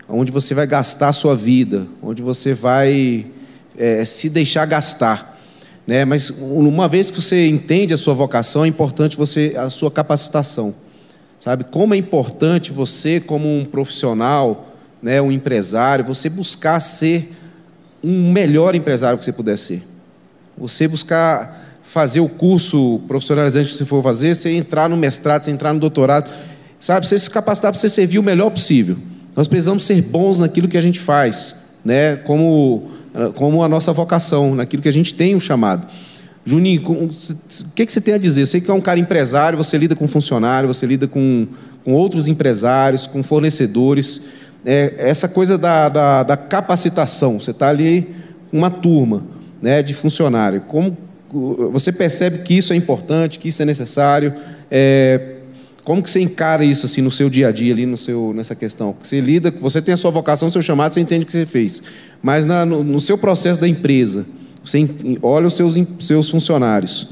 Onde 0.06 0.30
você 0.30 0.54
vai 0.54 0.66
gastar 0.66 1.08
a 1.08 1.12
sua 1.14 1.34
vida, 1.34 1.86
onde 2.02 2.20
você 2.22 2.52
vai 2.52 3.24
é, 3.74 4.04
se 4.04 4.28
deixar 4.28 4.66
gastar, 4.66 5.40
né? 5.86 6.04
Mas 6.04 6.28
uma 6.28 6.86
vez 6.88 7.10
que 7.10 7.22
você 7.22 7.48
entende 7.48 7.94
a 7.94 7.96
sua 7.96 8.12
vocação, 8.12 8.62
é 8.62 8.68
importante 8.68 9.16
você 9.16 9.54
a 9.56 9.70
sua 9.70 9.90
capacitação, 9.90 10.74
sabe? 11.40 11.64
Como 11.64 11.94
é 11.94 11.96
importante 11.96 12.70
você, 12.70 13.18
como 13.18 13.48
um 13.48 13.64
profissional, 13.64 14.76
né, 15.00 15.22
um 15.22 15.32
empresário, 15.32 16.04
você 16.04 16.28
buscar 16.28 16.80
ser 16.80 17.32
um 18.02 18.30
melhor 18.30 18.74
empresário 18.74 19.18
que 19.18 19.24
você 19.24 19.32
puder 19.32 19.56
ser. 19.56 19.93
Você 20.56 20.86
buscar 20.86 21.64
fazer 21.84 22.20
o 22.20 22.28
curso 22.28 23.00
profissionalizante 23.06 23.68
que 23.68 23.76
você 23.76 23.84
for 23.84 24.02
fazer, 24.02 24.34
você 24.34 24.50
entrar 24.50 24.88
no 24.88 24.96
mestrado, 24.96 25.44
você 25.44 25.50
entrar 25.50 25.72
no 25.72 25.78
doutorado, 25.78 26.30
sabe? 26.80 27.06
Você 27.06 27.18
se 27.18 27.30
capacitar 27.30 27.70
para 27.70 27.78
você 27.78 27.88
servir 27.88 28.18
o 28.18 28.22
melhor 28.22 28.50
possível. 28.50 28.96
Nós 29.36 29.46
precisamos 29.46 29.84
ser 29.84 30.00
bons 30.00 30.38
naquilo 30.38 30.66
que 30.66 30.78
a 30.78 30.80
gente 30.80 30.98
faz, 30.98 31.54
né? 31.84 32.16
como, 32.16 32.90
como 33.34 33.62
a 33.62 33.68
nossa 33.68 33.92
vocação, 33.92 34.54
naquilo 34.54 34.82
que 34.82 34.88
a 34.88 34.92
gente 34.92 35.12
tem 35.14 35.34
o 35.34 35.36
um 35.36 35.40
chamado. 35.40 35.86
Juninho, 36.44 36.82
o 36.82 37.10
que, 37.74 37.86
que 37.86 37.92
você 37.92 38.00
tem 38.00 38.14
a 38.14 38.18
dizer? 38.18 38.46
Você 38.46 38.60
que 38.60 38.70
é 38.70 38.74
um 38.74 38.80
cara 38.80 38.98
empresário, 38.98 39.56
você 39.56 39.78
lida 39.78 39.94
com 39.94 40.06
funcionário, 40.06 40.66
você 40.66 40.86
lida 40.86 41.06
com, 41.06 41.46
com 41.84 41.92
outros 41.92 42.28
empresários, 42.28 43.06
com 43.06 43.22
fornecedores. 43.22 44.20
É, 44.64 44.94
essa 44.98 45.28
coisa 45.28 45.56
da, 45.56 45.88
da, 45.88 46.22
da 46.22 46.36
capacitação, 46.36 47.40
você 47.40 47.50
está 47.50 47.68
ali 47.68 48.14
uma 48.52 48.70
turma 48.70 49.22
né, 49.64 49.82
de 49.82 49.94
funcionário. 49.94 50.60
Como 50.60 50.94
você 51.72 51.90
percebe 51.90 52.38
que 52.42 52.54
isso 52.54 52.72
é 52.74 52.76
importante, 52.76 53.38
que 53.38 53.48
isso 53.48 53.62
é 53.62 53.64
necessário? 53.64 54.34
É, 54.70 55.36
como 55.82 56.02
que 56.02 56.10
você 56.10 56.20
encara 56.20 56.64
isso 56.64 56.84
assim 56.84 57.00
no 57.00 57.10
seu 57.10 57.30
dia 57.30 57.48
a 57.48 57.52
dia 57.52 57.72
ali 57.72 57.86
no 57.86 57.96
seu 57.96 58.34
nessa 58.34 58.54
questão? 58.54 58.94
Você 59.02 59.20
lida, 59.20 59.52
você 59.58 59.80
tem 59.80 59.94
a 59.94 59.96
sua 59.96 60.10
vocação, 60.10 60.50
seu 60.50 60.60
chamado, 60.60 60.92
você 60.92 61.00
entende 61.00 61.24
o 61.24 61.26
que 61.26 61.32
você 61.32 61.46
fez. 61.46 61.82
Mas 62.22 62.44
na, 62.44 62.66
no, 62.66 62.84
no, 62.84 63.00
seu 63.00 63.16
processo 63.16 63.58
da 63.58 63.66
empresa, 63.66 64.26
você 64.62 64.86
olha 65.22 65.46
os 65.46 65.54
seus, 65.54 65.76
seus 65.98 66.30
funcionários. 66.30 67.08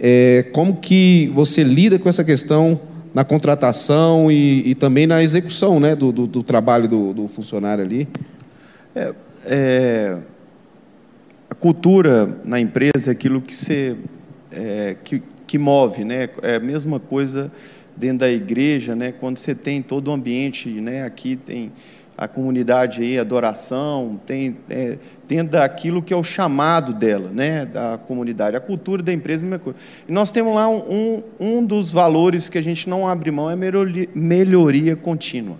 É, 0.00 0.46
como 0.52 0.76
que 0.76 1.30
você 1.34 1.62
lida 1.62 1.98
com 1.98 2.08
essa 2.08 2.24
questão 2.24 2.80
na 3.14 3.22
contratação 3.22 4.30
e, 4.30 4.62
e 4.66 4.74
também 4.74 5.06
na 5.06 5.22
execução, 5.22 5.78
né, 5.78 5.94
do, 5.94 6.10
do, 6.10 6.26
do 6.26 6.42
trabalho 6.42 6.88
do, 6.88 7.12
do, 7.12 7.28
funcionário 7.28 7.84
ali? 7.84 8.08
É, 8.94 9.14
é, 9.44 10.16
cultura 11.60 12.38
na 12.44 12.60
empresa 12.60 13.10
é 13.10 13.12
aquilo 13.12 13.40
que 13.40 13.54
você 13.54 13.96
é, 14.50 14.96
que, 15.02 15.22
que 15.46 15.58
move, 15.58 16.04
né? 16.04 16.28
É 16.42 16.56
a 16.56 16.60
mesma 16.60 16.98
coisa 17.00 17.50
dentro 17.96 18.18
da 18.18 18.30
igreja, 18.30 18.94
né, 18.94 19.12
quando 19.12 19.38
você 19.38 19.54
tem 19.54 19.80
todo 19.80 20.08
o 20.08 20.12
ambiente, 20.12 20.68
né, 20.68 21.04
aqui 21.04 21.34
tem 21.34 21.72
a 22.16 22.28
comunidade 22.28 23.02
aí, 23.02 23.18
adoração, 23.18 24.18
tem 24.26 24.56
é, 24.70 24.96
dentro 25.28 25.52
daquilo 25.52 26.02
que 26.02 26.14
é 26.14 26.16
o 26.16 26.22
chamado 26.22 26.92
dela, 26.92 27.30
né, 27.30 27.66
da 27.66 27.98
comunidade, 27.98 28.56
a 28.56 28.60
cultura 28.60 29.02
da 29.02 29.12
empresa, 29.12 29.44
é 29.44 29.46
a 29.46 29.50
mesma 29.50 29.64
coisa. 29.64 29.78
E 30.08 30.12
nós 30.12 30.30
temos 30.30 30.54
lá 30.54 30.68
um, 30.68 31.22
um 31.38 31.64
dos 31.64 31.90
valores 31.90 32.48
que 32.48 32.56
a 32.56 32.62
gente 32.62 32.88
não 32.88 33.06
abre 33.06 33.30
mão 33.30 33.50
é 33.50 33.56
melhoria, 33.56 34.08
melhoria 34.14 34.96
contínua. 34.96 35.56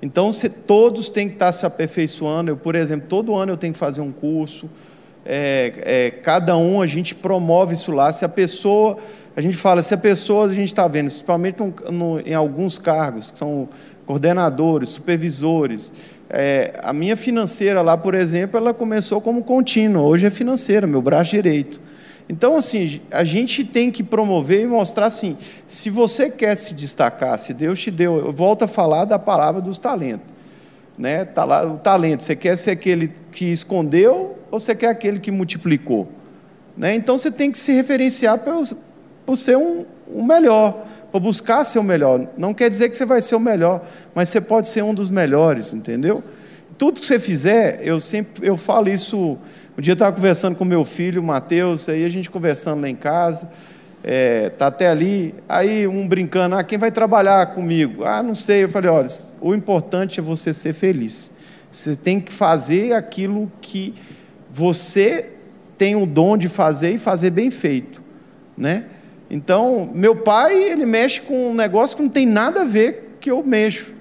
Então, 0.00 0.30
você, 0.30 0.48
todos 0.48 1.08
têm 1.08 1.26
que 1.26 1.34
estar 1.34 1.50
se 1.50 1.66
aperfeiçoando. 1.66 2.52
Eu, 2.52 2.56
por 2.56 2.76
exemplo, 2.76 3.08
todo 3.08 3.34
ano 3.34 3.52
eu 3.52 3.56
tenho 3.56 3.72
que 3.72 3.78
fazer 3.78 4.00
um 4.00 4.12
curso. 4.12 4.70
É, 5.30 5.74
é, 5.84 6.10
cada 6.10 6.56
um 6.56 6.80
a 6.80 6.86
gente 6.86 7.14
promove 7.14 7.74
isso 7.74 7.92
lá. 7.92 8.10
Se 8.10 8.24
a 8.24 8.28
pessoa 8.28 8.96
a 9.38 9.40
gente 9.40 9.56
fala, 9.56 9.82
se 9.82 9.94
a 9.94 9.96
pessoa, 9.96 10.46
a 10.46 10.52
gente 10.52 10.66
está 10.66 10.88
vendo, 10.88 11.04
principalmente 11.04 11.60
no, 11.60 11.72
no, 11.92 12.20
em 12.26 12.34
alguns 12.34 12.76
cargos, 12.76 13.30
que 13.30 13.38
são 13.38 13.68
coordenadores, 14.04 14.88
supervisores, 14.88 15.92
é, 16.28 16.80
a 16.82 16.92
minha 16.92 17.16
financeira 17.16 17.80
lá, 17.80 17.96
por 17.96 18.16
exemplo, 18.16 18.58
ela 18.58 18.74
começou 18.74 19.20
como 19.20 19.44
contínua, 19.44 20.02
hoje 20.02 20.26
é 20.26 20.30
financeira, 20.30 20.88
meu 20.88 21.00
braço 21.00 21.30
direito. 21.30 21.80
Então, 22.28 22.56
assim, 22.56 23.00
a 23.12 23.22
gente 23.22 23.64
tem 23.64 23.92
que 23.92 24.02
promover 24.02 24.62
e 24.62 24.66
mostrar 24.66 25.06
assim, 25.06 25.36
se 25.68 25.88
você 25.88 26.28
quer 26.28 26.56
se 26.56 26.74
destacar, 26.74 27.38
se 27.38 27.54
Deus 27.54 27.80
te 27.80 27.92
deu, 27.92 28.18
eu 28.18 28.32
volto 28.32 28.64
a 28.64 28.66
falar 28.66 29.04
da 29.04 29.20
palavra 29.20 29.60
dos 29.62 29.78
talentos. 29.78 30.34
Né? 30.98 31.24
Tá 31.24 31.44
lá, 31.44 31.64
o 31.64 31.78
talento, 31.78 32.24
você 32.24 32.34
quer 32.34 32.56
ser 32.56 32.72
aquele 32.72 33.12
que 33.30 33.44
escondeu 33.44 34.36
ou 34.50 34.58
você 34.58 34.74
quer 34.74 34.88
aquele 34.88 35.20
que 35.20 35.30
multiplicou? 35.30 36.08
Né? 36.76 36.94
Então 36.94 37.16
você 37.16 37.30
tem 37.30 37.52
que 37.52 37.58
se 37.58 37.72
referenciar 37.72 38.40
por 39.24 39.36
ser 39.36 39.56
um, 39.56 39.84
um 40.12 40.24
melhor, 40.24 40.84
para 41.10 41.20
buscar 41.20 41.64
ser 41.64 41.78
o 41.78 41.82
melhor. 41.82 42.26
Não 42.36 42.52
quer 42.52 42.68
dizer 42.68 42.88
que 42.88 42.96
você 42.96 43.06
vai 43.06 43.22
ser 43.22 43.36
o 43.36 43.40
melhor, 43.40 43.84
mas 44.14 44.28
você 44.28 44.40
pode 44.40 44.68
ser 44.68 44.82
um 44.82 44.92
dos 44.92 45.08
melhores, 45.08 45.72
entendeu? 45.72 46.22
Tudo 46.76 47.00
que 47.00 47.06
você 47.06 47.18
fizer, 47.18 47.80
eu 47.82 48.00
sempre 48.00 48.46
eu 48.46 48.56
falo 48.56 48.88
isso. 48.88 49.38
Um 49.76 49.80
dia 49.80 49.92
eu 49.92 49.94
estava 49.94 50.14
conversando 50.14 50.56
com 50.56 50.64
meu 50.64 50.84
filho, 50.84 51.22
Mateus, 51.22 51.88
aí 51.88 52.04
a 52.04 52.08
gente 52.08 52.28
conversando 52.28 52.82
lá 52.82 52.88
em 52.88 52.96
casa, 52.96 53.48
é, 54.02 54.50
tá 54.50 54.68
até 54.68 54.88
ali, 54.88 55.34
aí 55.48 55.86
um 55.86 56.06
brincando, 56.06 56.54
ah, 56.54 56.62
quem 56.62 56.78
vai 56.78 56.90
trabalhar 56.90 57.54
comigo? 57.54 58.04
Ah, 58.04 58.22
não 58.22 58.34
sei. 58.34 58.64
Eu 58.64 58.68
falei, 58.68 58.90
olha, 58.90 59.08
o 59.40 59.54
importante 59.54 60.20
é 60.20 60.22
você 60.22 60.52
ser 60.52 60.72
feliz. 60.72 61.32
Você 61.70 61.96
tem 61.96 62.20
que 62.20 62.32
fazer 62.32 62.92
aquilo 62.92 63.50
que 63.60 63.94
você 64.50 65.30
tem 65.76 65.94
o 65.94 66.06
dom 66.06 66.36
de 66.36 66.48
fazer 66.48 66.92
e 66.92 66.98
fazer 66.98 67.30
bem 67.30 67.50
feito, 67.50 68.02
né? 68.56 68.86
Então, 69.30 69.90
meu 69.94 70.16
pai, 70.16 70.62
ele 70.62 70.86
mexe 70.86 71.20
com 71.20 71.50
um 71.50 71.54
negócio 71.54 71.96
que 71.96 72.02
não 72.02 72.10
tem 72.10 72.26
nada 72.26 72.62
a 72.62 72.64
ver 72.64 73.16
que 73.20 73.30
eu 73.30 73.42
mexo. 73.44 73.92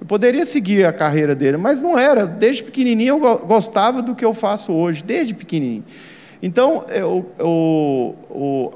Eu 0.00 0.06
poderia 0.06 0.46
seguir 0.46 0.86
a 0.86 0.92
carreira 0.92 1.34
dele, 1.34 1.56
mas 1.56 1.82
não 1.82 1.98
era. 1.98 2.24
Desde 2.24 2.62
pequenininho 2.62 3.16
eu 3.16 3.38
gostava 3.38 4.00
do 4.00 4.14
que 4.14 4.24
eu 4.24 4.32
faço 4.32 4.72
hoje, 4.72 5.02
desde 5.02 5.34
pequenininho. 5.34 5.84
Então, 6.42 6.84
eu, 6.88 7.30
eu, 7.38 8.16
eu, 8.30 8.74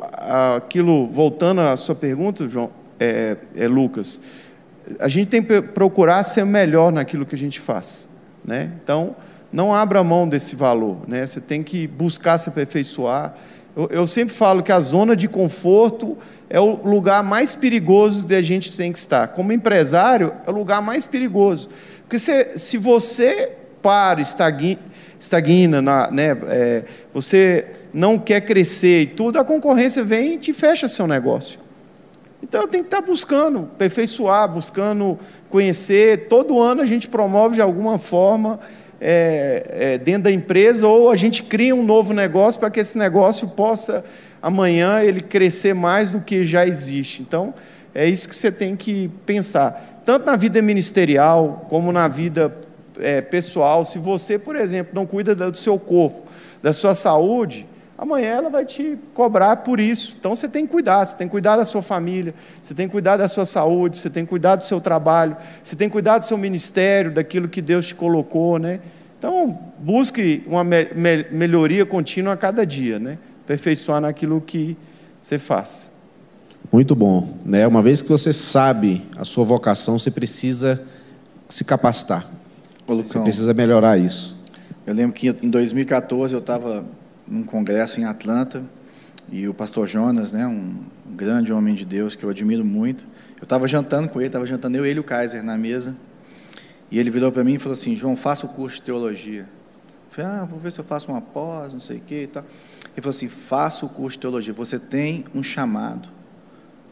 aquilo, 0.57 1.07
voltando 1.07 1.61
à 1.61 1.77
sua 1.77 1.95
pergunta, 1.95 2.49
João, 2.49 2.71
é, 2.99 3.37
é, 3.55 3.69
Lucas, 3.69 4.19
a 4.99 5.09
gente 5.09 5.29
tem 5.29 5.43
que 5.43 5.63
procurar 5.63 6.25
ser 6.25 6.45
melhor 6.45 6.91
naquilo 6.91 7.25
que 7.25 7.35
a 7.35 7.39
gente 7.39 7.61
faz. 7.61 8.09
Né? 8.45 8.73
Então, 8.83 9.15
não 9.53 9.73
abra 9.73 10.03
mão 10.03 10.29
desse 10.29 10.57
valor. 10.57 10.99
Né? 11.07 11.25
Você 11.25 11.41
tem 11.41 11.63
que 11.63 11.87
buscar 11.87 12.37
se 12.39 12.49
aperfeiçoar. 12.49 13.35
Eu, 13.77 13.89
eu, 13.91 14.07
sempre 14.09 14.35
falo 14.35 14.63
que 14.63 14.73
a 14.73 14.81
zona 14.81 15.15
de 15.15 15.29
conforto 15.29 16.19
é 16.51 16.59
o 16.59 16.85
lugar 16.85 17.23
mais 17.23 17.55
perigoso 17.55 18.27
que 18.27 18.35
a 18.35 18.43
gente 18.43 18.77
tem 18.77 18.93
que 18.93 18.99
estar. 18.99 19.29
Como 19.29 19.53
empresário, 19.53 20.35
é 20.45 20.51
o 20.51 20.55
lugar 20.55 20.83
mais 20.83 21.07
perigoso. 21.07 21.71
Porque 22.03 22.19
se, 22.19 22.59
se 22.59 22.77
você 22.77 23.53
para, 23.81 24.21
estagna, 24.21 24.79
estagna 25.23 25.81
na, 25.81 26.11
né, 26.11 26.37
é, 26.49 26.85
você 27.15 27.67
não 27.95 28.19
quer 28.19 28.41
crescer 28.41 29.03
e 29.03 29.07
tudo, 29.07 29.39
a 29.39 29.45
concorrência 29.45 30.03
vem 30.03 30.35
e 30.35 30.39
te 30.39 30.53
fecha 30.53 30.89
seu 30.89 31.07
negócio. 31.07 31.61
Então 32.43 32.63
eu 32.63 32.69
tenho 32.69 32.83
que 32.83 32.89
estar 32.89 33.01
buscando 33.01 33.61
aperfeiçoar, 33.75 34.49
buscando 34.49 35.19
conhecer. 35.49 36.27
Todo 36.29 36.61
ano 36.61 36.83
a 36.83 36.85
gente 36.85 37.07
promove 37.07 37.55
de 37.55 37.63
alguma 37.63 37.99
forma 37.99 38.59
é, 39.01 39.65
é, 39.71 39.99
dentro 39.99 40.25
da 40.25 40.33
empresa 40.33 40.87
ou 40.87 41.09
a 41.09 41.17
gente 41.17 41.45
cria 41.45 41.75
um 41.75 41.85
novo 41.85 42.13
negócio 42.13 42.59
para 42.59 42.69
que 42.69 42.81
esse 42.81 42.99
negócio 42.99 43.49
possa 43.49 44.05
amanhã 44.43 45.01
ele 45.03 45.21
crescer 45.21 45.73
mais 45.73 46.13
do 46.13 46.21
que 46.21 46.45
já 46.45 46.67
existe. 46.67 47.23
Então, 47.23 47.55
é 47.95 48.09
isso 48.09 48.29
que 48.29 48.35
você 48.35 48.51
tem 48.51 48.75
que 48.75 49.09
pensar, 49.25 50.03
tanto 50.05 50.27
na 50.27 50.35
vida 50.35 50.61
ministerial 50.61 51.67
como 51.69 51.93
na 51.93 52.09
vida 52.09 52.53
é, 53.03 53.21
pessoal. 53.21 53.85
Se 53.85 53.99
você, 53.99 54.39
por 54.39 54.57
exemplo, 54.57 54.93
não 54.95 55.07
cuida 55.07 55.35
do 55.35 55.57
seu 55.57 55.79
corpo, 55.79 56.29
da 56.63 56.73
sua 56.73 56.95
saúde, 56.95 57.67
amanhã 57.99 58.31
ela 58.31 58.51
vai 58.51 58.65
te 58.65 58.99
cobrar 59.13 59.57
por 59.57 59.79
isso. 59.79 60.17
Então 60.19 60.35
você 60.35 60.49
tem 60.49 60.67
que 60.67 60.73
cuidar, 60.73 61.05
você 61.05 61.17
tem 61.17 61.27
que 61.27 61.31
cuidar 61.31 61.57
da 61.57 61.65
sua 61.65 61.83
família, 61.83 62.35
você 62.61 62.75
tem 62.75 62.87
que 62.87 62.93
cuidar 62.93 63.17
da 63.17 63.29
sua 63.29 63.45
saúde, 63.45 63.99
você 63.99 64.09
tem 64.09 64.25
que 64.25 64.31
cuidar 64.31 64.57
do 64.57 64.65
seu 64.65 64.81
trabalho, 64.81 65.37
você 65.63 65.77
tem 65.77 65.89
que 65.89 65.93
cuidar 65.93 66.19
do 66.19 66.25
seu 66.25 66.39
ministério, 66.39 67.11
daquilo 67.13 67.49
que 67.49 67.61
Deus 67.61 67.89
te 67.89 67.95
colocou, 67.95 68.59
né? 68.59 68.81
Então, 69.19 69.57
busque 69.79 70.43
uma 70.47 70.65
me 70.65 70.85
me 70.95 71.27
melhoria 71.31 71.87
contínua 71.87 72.33
a 72.33 72.37
cada 72.37 72.67
dia, 72.67 72.99
né? 72.99 73.19
Aperfeiçoar 73.45 74.01
naquilo 74.01 74.41
que 74.41 74.77
você 75.21 75.39
faz. 75.39 75.93
Muito 76.73 76.97
bom, 76.97 77.29
né? 77.45 77.67
Uma 77.67 77.83
vez 77.83 78.03
que 78.03 78.09
você 78.09 78.33
sabe 78.33 79.07
a 79.17 79.25
sua 79.25 79.45
vocação, 79.45 79.99
você 79.99 80.11
precisa 80.11 80.83
se 81.49 81.65
capacitar. 81.65 82.27
Ô, 82.87 82.95
Lucão, 82.95 83.05
você 83.05 83.21
precisa 83.21 83.55
melhorar 83.55 83.97
isso. 83.97 84.37
Eu 84.85 84.95
lembro 84.95 85.15
que 85.15 85.29
em 85.29 85.49
2014 85.49 86.35
eu 86.35 86.41
estava 86.41 86.85
num 87.27 87.45
congresso 87.45 88.01
em 88.01 88.05
Atlanta 88.05 88.65
e 89.31 89.47
o 89.47 89.55
pastor 89.55 89.87
Jonas, 89.87 90.33
né, 90.33 90.47
um 90.47 90.75
grande 91.15 91.53
homem 91.53 91.75
de 91.75 91.85
Deus 91.85 92.15
que 92.15 92.25
eu 92.25 92.31
admiro 92.31 92.65
muito, 92.65 93.07
eu 93.37 93.45
estava 93.45 93.69
jantando 93.69 94.09
com 94.09 94.21
ele, 94.21 94.27
estava 94.27 94.45
jantando 94.45 94.77
eu, 94.77 94.85
ele 94.85 94.99
e 94.99 95.01
o 95.01 95.05
Kaiser 95.05 95.43
na 95.43 95.57
mesa, 95.57 95.97
e 96.91 96.99
ele 96.99 97.11
virou 97.11 97.31
para 97.31 97.45
mim 97.45 97.55
e 97.55 97.59
falou 97.59 97.73
assim, 97.73 97.95
João, 97.95 98.17
faça 98.17 98.45
o 98.45 98.49
curso 98.49 98.77
de 98.77 98.83
teologia. 98.83 99.43
Eu 99.43 100.11
falei, 100.11 100.31
ah, 100.31 100.45
vou 100.45 100.59
ver 100.59 100.73
se 100.73 100.81
eu 100.81 100.85
faço 100.85 101.11
uma 101.11 101.21
pós, 101.21 101.73
não 101.73 101.81
sei 101.81 101.99
o 101.99 102.01
que 102.01 102.23
e 102.23 102.27
tal. 102.27 102.45
Ele 102.93 103.01
falou 103.01 103.11
assim, 103.11 103.29
faça 103.29 103.87
o 103.87 103.89
curso 103.89 104.19
de 104.19 104.21
teologia, 104.21 104.53
você 104.53 104.79
tem 104.79 105.25
um 105.35 105.43
chamado, 105.43 106.09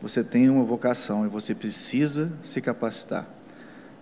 você 0.01 0.25
tem 0.25 0.49
uma 0.49 0.65
vocação 0.65 1.27
e 1.27 1.29
você 1.29 1.55
precisa 1.55 2.33
se 2.43 2.61
capacitar. 2.61 3.27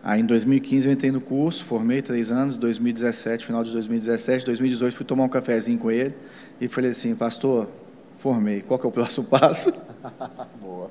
Aí 0.03 0.21
em 0.21 0.25
2015 0.25 0.89
eu 0.89 0.93
entrei 0.93 1.11
no 1.11 1.21
curso, 1.21 1.65
formei 1.65 2.01
três 2.01 2.31
anos, 2.31 2.57
2017, 2.57 3.45
final 3.45 3.65
de 3.65 3.73
2017, 3.73 4.45
2018 4.47 4.95
fui 4.95 5.05
tomar 5.05 5.25
um 5.25 5.29
cafezinho 5.29 5.79
com 5.79 5.91
ele 5.91 6.15
e 6.61 6.69
falei 6.69 6.93
assim, 6.93 7.15
pastor, 7.15 7.69
formei, 8.17 8.61
qual 8.61 8.79
que 8.79 8.87
é 8.87 8.89
o 8.89 8.93
próximo 8.93 9.27
passo? 9.29 9.73
Boa. 10.61 10.91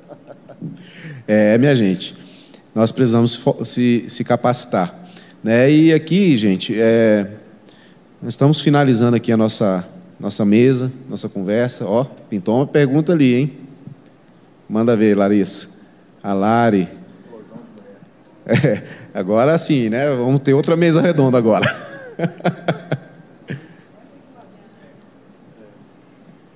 É, 1.28 1.58
minha 1.58 1.76
gente, 1.76 2.16
nós 2.76 2.92
precisamos 2.92 3.42
se, 3.64 4.06
se 4.08 4.24
capacitar. 4.24 5.08
Né? 5.44 5.72
E 5.72 5.94
aqui, 5.94 6.38
gente, 6.38 6.74
é, 6.76 7.28
nós 8.22 8.34
estamos 8.34 8.62
finalizando 8.62 9.16
aqui 9.16 9.32
a 9.32 9.38
nossa, 9.38 9.88
nossa 10.20 10.44
mesa, 10.44 10.92
nossa 11.10 11.30
conversa. 11.30 11.86
Ó, 11.86 12.04
pintou 12.04 12.58
uma 12.58 12.68
pergunta 12.68 13.14
ali, 13.14 13.36
hein? 13.36 13.58
Manda 14.68 14.96
ver, 14.96 15.16
Larissa. 15.16 15.70
A 16.22 16.34
Lari. 16.34 16.97
É, 18.48 18.82
agora 19.14 19.58
sim, 19.58 19.90
né? 19.90 20.10
Vamos 20.16 20.40
ter 20.40 20.54
outra 20.54 20.78
mesa 20.78 21.02
redonda 21.02 21.38
agora. 21.38 21.66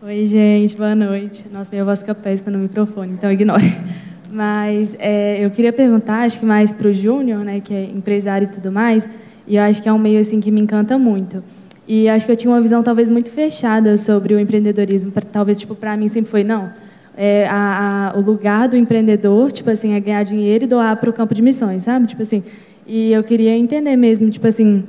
Oi, 0.01 0.25
gente, 0.25 0.73
boa 0.75 0.95
noite. 0.95 1.45
Nossa, 1.51 1.69
minha 1.69 1.83
voz 1.83 1.99
fica 1.99 2.15
péssima 2.15 2.49
no 2.49 2.59
microfone, 2.59 3.11
então 3.11 3.29
ignore. 3.29 3.77
Mas 4.31 4.95
é, 4.99 5.43
eu 5.43 5.51
queria 5.51 5.73
perguntar, 5.73 6.21
acho 6.21 6.39
que 6.39 6.45
mais 6.45 6.71
para 6.71 6.87
o 6.87 6.93
Júnior, 6.93 7.39
né, 7.39 7.59
que 7.59 7.73
é 7.73 7.83
empresário 7.83 8.45
e 8.45 8.47
tudo 8.47 8.71
mais, 8.71 9.05
e 9.45 9.57
eu 9.57 9.63
acho 9.63 9.81
que 9.81 9.89
é 9.89 9.93
um 9.93 9.99
meio 9.99 10.21
assim 10.21 10.39
que 10.39 10.49
me 10.49 10.61
encanta 10.61 10.97
muito. 10.97 11.43
E 11.85 12.07
acho 12.07 12.25
que 12.25 12.31
eu 12.31 12.37
tinha 12.37 12.53
uma 12.53 12.61
visão 12.61 12.81
talvez 12.81 13.09
muito 13.09 13.29
fechada 13.31 13.97
sobre 13.97 14.33
o 14.33 14.39
empreendedorismo. 14.39 15.11
Talvez 15.29 15.59
tipo 15.59 15.75
para 15.75 15.97
mim 15.97 16.07
sempre 16.07 16.31
foi 16.31 16.45
não. 16.45 16.71
É, 17.23 17.45
a, 17.47 18.13
a, 18.15 18.17
o 18.17 18.21
lugar 18.21 18.67
do 18.67 18.75
empreendedor, 18.75 19.51
tipo 19.51 19.69
assim, 19.69 19.93
é 19.93 19.99
ganhar 19.99 20.23
dinheiro 20.23 20.63
e 20.63 20.67
doar 20.67 20.97
para 20.97 21.07
o 21.07 21.13
campo 21.13 21.35
de 21.35 21.41
missões, 21.43 21.83
sabe? 21.83 22.07
Tipo 22.07 22.23
assim. 22.23 22.41
E 22.87 23.11
eu 23.11 23.23
queria 23.23 23.55
entender 23.55 23.95
mesmo, 23.95 24.29
tipo 24.31 24.47
assim, 24.47 24.83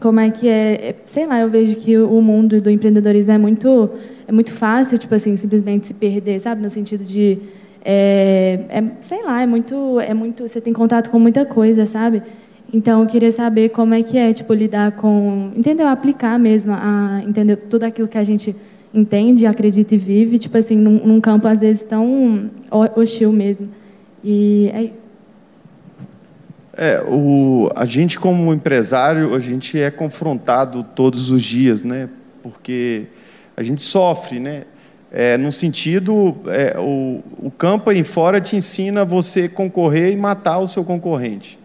como 0.00 0.18
é 0.18 0.28
que 0.28 0.48
é, 0.48 0.88
é 0.88 0.94
sei 1.06 1.24
lá, 1.24 1.38
eu 1.40 1.48
vejo 1.48 1.76
que 1.76 1.96
o 1.96 2.20
mundo 2.20 2.60
do 2.60 2.68
empreendedorismo 2.68 3.32
é 3.32 3.38
muito 3.38 3.90
é 4.26 4.32
muito 4.32 4.52
fácil, 4.52 4.98
tipo 4.98 5.14
assim, 5.14 5.36
simplesmente 5.36 5.86
se 5.86 5.94
perder, 5.94 6.40
sabe? 6.40 6.60
No 6.60 6.68
sentido 6.68 7.04
de 7.04 7.38
é, 7.84 8.60
é, 8.68 8.84
sei 9.00 9.22
lá, 9.24 9.40
é 9.40 9.46
muito, 9.46 10.00
é 10.00 10.12
muito, 10.12 10.46
você 10.46 10.60
tem 10.60 10.72
contato 10.72 11.10
com 11.10 11.18
muita 11.18 11.46
coisa, 11.46 11.86
sabe? 11.86 12.22
Então, 12.72 13.00
eu 13.02 13.06
queria 13.06 13.32
saber 13.32 13.70
como 13.70 13.94
é 13.94 14.02
que 14.02 14.18
é, 14.18 14.32
tipo, 14.32 14.52
lidar 14.52 14.92
com, 14.92 15.52
entendeu? 15.56 15.86
Aplicar 15.86 16.38
mesmo, 16.38 16.72
a, 16.74 17.22
entender 17.26 17.56
tudo 17.56 17.84
aquilo 17.84 18.08
que 18.08 18.18
a 18.18 18.24
gente 18.24 18.54
entende, 18.92 19.46
acredita 19.46 19.94
e 19.94 19.98
vive, 19.98 20.38
tipo 20.38 20.56
assim, 20.56 20.76
num, 20.76 21.06
num 21.06 21.20
campo 21.20 21.46
às 21.46 21.60
vezes 21.60 21.82
tão 21.82 22.50
hostil 22.70 23.32
mesmo. 23.32 23.68
E 24.22 24.70
é 24.72 24.82
isso. 24.84 25.08
É, 26.80 27.02
o, 27.02 27.70
a 27.74 27.84
gente 27.84 28.18
como 28.18 28.54
empresário, 28.54 29.34
a 29.34 29.40
gente 29.40 29.80
é 29.80 29.90
confrontado 29.90 30.84
todos 30.94 31.28
os 31.30 31.42
dias, 31.42 31.82
né? 31.82 32.08
Porque 32.42 33.06
a 33.56 33.62
gente 33.64 33.82
sofre, 33.82 34.38
né? 34.38 34.62
É, 35.10 35.36
no 35.36 35.50
sentido, 35.50 36.36
é, 36.46 36.78
o, 36.78 37.22
o 37.38 37.50
campo 37.50 37.90
aí 37.90 38.04
fora 38.04 38.40
te 38.40 38.54
ensina 38.54 39.04
você 39.04 39.48
concorrer 39.48 40.12
e 40.12 40.16
matar 40.16 40.58
o 40.58 40.68
seu 40.68 40.84
concorrente. 40.84 41.58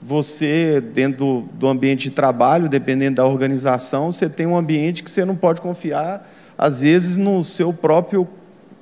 Você, 0.00 0.80
dentro 0.94 1.18
do, 1.18 1.40
do 1.52 1.68
ambiente 1.68 2.04
de 2.04 2.10
trabalho, 2.10 2.68
dependendo 2.68 3.16
da 3.16 3.26
organização, 3.26 4.12
você 4.12 4.28
tem 4.28 4.46
um 4.46 4.56
ambiente 4.56 5.02
que 5.02 5.10
você 5.10 5.24
não 5.24 5.34
pode 5.34 5.60
confiar, 5.60 6.26
às 6.58 6.80
vezes, 6.80 7.16
no 7.16 7.42
seu 7.42 7.72
próprio 7.72 8.28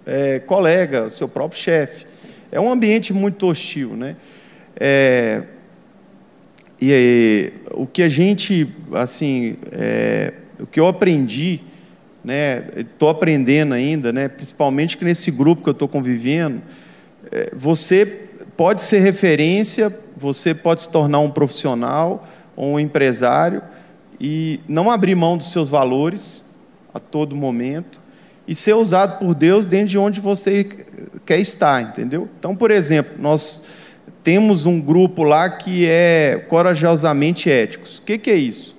é, 0.07 0.41
colega, 0.41 1.11
seu 1.11 1.29
próprio 1.29 1.61
chefe. 1.61 2.07
É 2.51 2.59
um 2.59 2.71
ambiente 2.71 3.13
muito 3.13 3.47
hostil. 3.47 3.91
Né? 3.95 4.17
É, 4.75 5.43
e 6.81 7.53
o 7.73 7.87
que 7.87 8.03
a 8.03 8.09
gente, 8.09 8.75
assim, 8.93 9.59
é, 9.71 10.33
o 10.59 10.67
que 10.67 10.81
eu 10.81 10.87
aprendi 10.87 11.63
né? 12.27 12.65
Estou 12.77 13.09
aprendendo 13.09 13.73
ainda, 13.73 14.13
né? 14.13 14.27
Principalmente 14.27 14.99
que 14.99 15.05
nesse 15.05 15.31
grupo 15.31 15.63
que 15.63 15.69
eu 15.69 15.73
estou 15.73 15.87
convivendo, 15.87 16.61
é, 17.31 17.53
você 17.55 18.05
pode 18.57 18.83
ser 18.83 18.99
referência, 18.99 19.97
você 20.17 20.53
pode 20.53 20.83
se 20.83 20.91
tornar 20.91 21.21
um 21.21 21.31
profissional 21.31 22.27
um 22.57 22.81
empresário 22.81 23.63
e 24.19 24.61
não 24.67 24.91
abrir 24.91 25.15
mão 25.15 25.37
dos 25.37 25.53
seus 25.53 25.69
valores 25.69 26.43
a 26.97 27.01
todo 27.01 27.37
momento 27.37 28.01
e 28.49 28.55
ser 28.55 28.75
usado 28.75 29.19
por 29.19 29.35
Deus 29.35 29.67
dentro 29.67 29.89
de 29.89 29.99
onde 29.99 30.21
você 30.21 30.65
quer 31.25 31.39
estar, 31.39 31.83
entendeu? 31.83 32.29
Então, 32.39 32.55
por 32.55 32.71
exemplo, 32.71 33.15
nós 33.19 33.63
temos 34.23 34.67
um 34.67 34.81
grupo 34.81 35.23
lá 35.23 35.51
que 35.51 35.87
é 35.89 36.45
corajosamente 36.49 37.51
éticos. 37.51 37.99
O 37.99 38.03
que, 38.03 38.19
que 38.19 38.31
é 38.31 38.37
isso? 38.37 38.77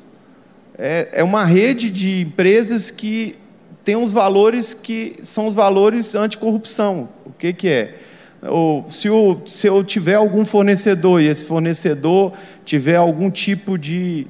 é, 0.77 1.09
é 1.13 1.23
uma 1.23 1.43
rede 1.43 1.89
de 1.89 2.21
empresas 2.21 2.91
que 2.91 3.35
tem 3.83 3.95
uns 3.95 4.11
valores 4.11 4.73
que 4.73 5.15
são 5.21 5.47
os 5.47 5.53
valores 5.53 6.13
anticorrupção. 6.13 7.09
O 7.25 7.31
que, 7.31 7.53
que 7.53 7.67
é? 7.67 7.95
Ou, 8.43 8.85
se, 8.89 9.09
o, 9.09 9.41
se 9.45 9.65
eu 9.65 9.83
tiver 9.83 10.15
algum 10.15 10.45
fornecedor 10.45 11.21
e 11.21 11.27
esse 11.27 11.45
fornecedor 11.45 12.33
tiver 12.63 12.95
algum 12.95 13.31
tipo 13.31 13.77
de 13.77 14.27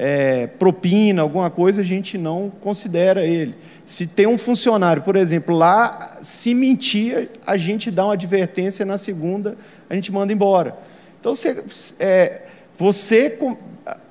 é, 0.00 0.46
propina, 0.46 1.22
alguma 1.22 1.50
coisa, 1.50 1.80
a 1.80 1.84
gente 1.84 2.16
não 2.16 2.52
considera 2.60 3.26
ele. 3.26 3.56
Se 3.84 4.06
tem 4.06 4.28
um 4.28 4.38
funcionário, 4.38 5.02
por 5.02 5.16
exemplo, 5.16 5.56
lá, 5.56 6.18
se 6.22 6.54
mentir, 6.54 7.30
a 7.44 7.56
gente 7.56 7.90
dá 7.90 8.04
uma 8.04 8.12
advertência, 8.12 8.86
na 8.86 8.96
segunda 8.96 9.56
a 9.90 9.94
gente 9.96 10.12
manda 10.12 10.32
embora. 10.32 10.76
Então, 11.18 11.34
você, 11.34 11.64
é, 11.98 12.42
você 12.78 13.36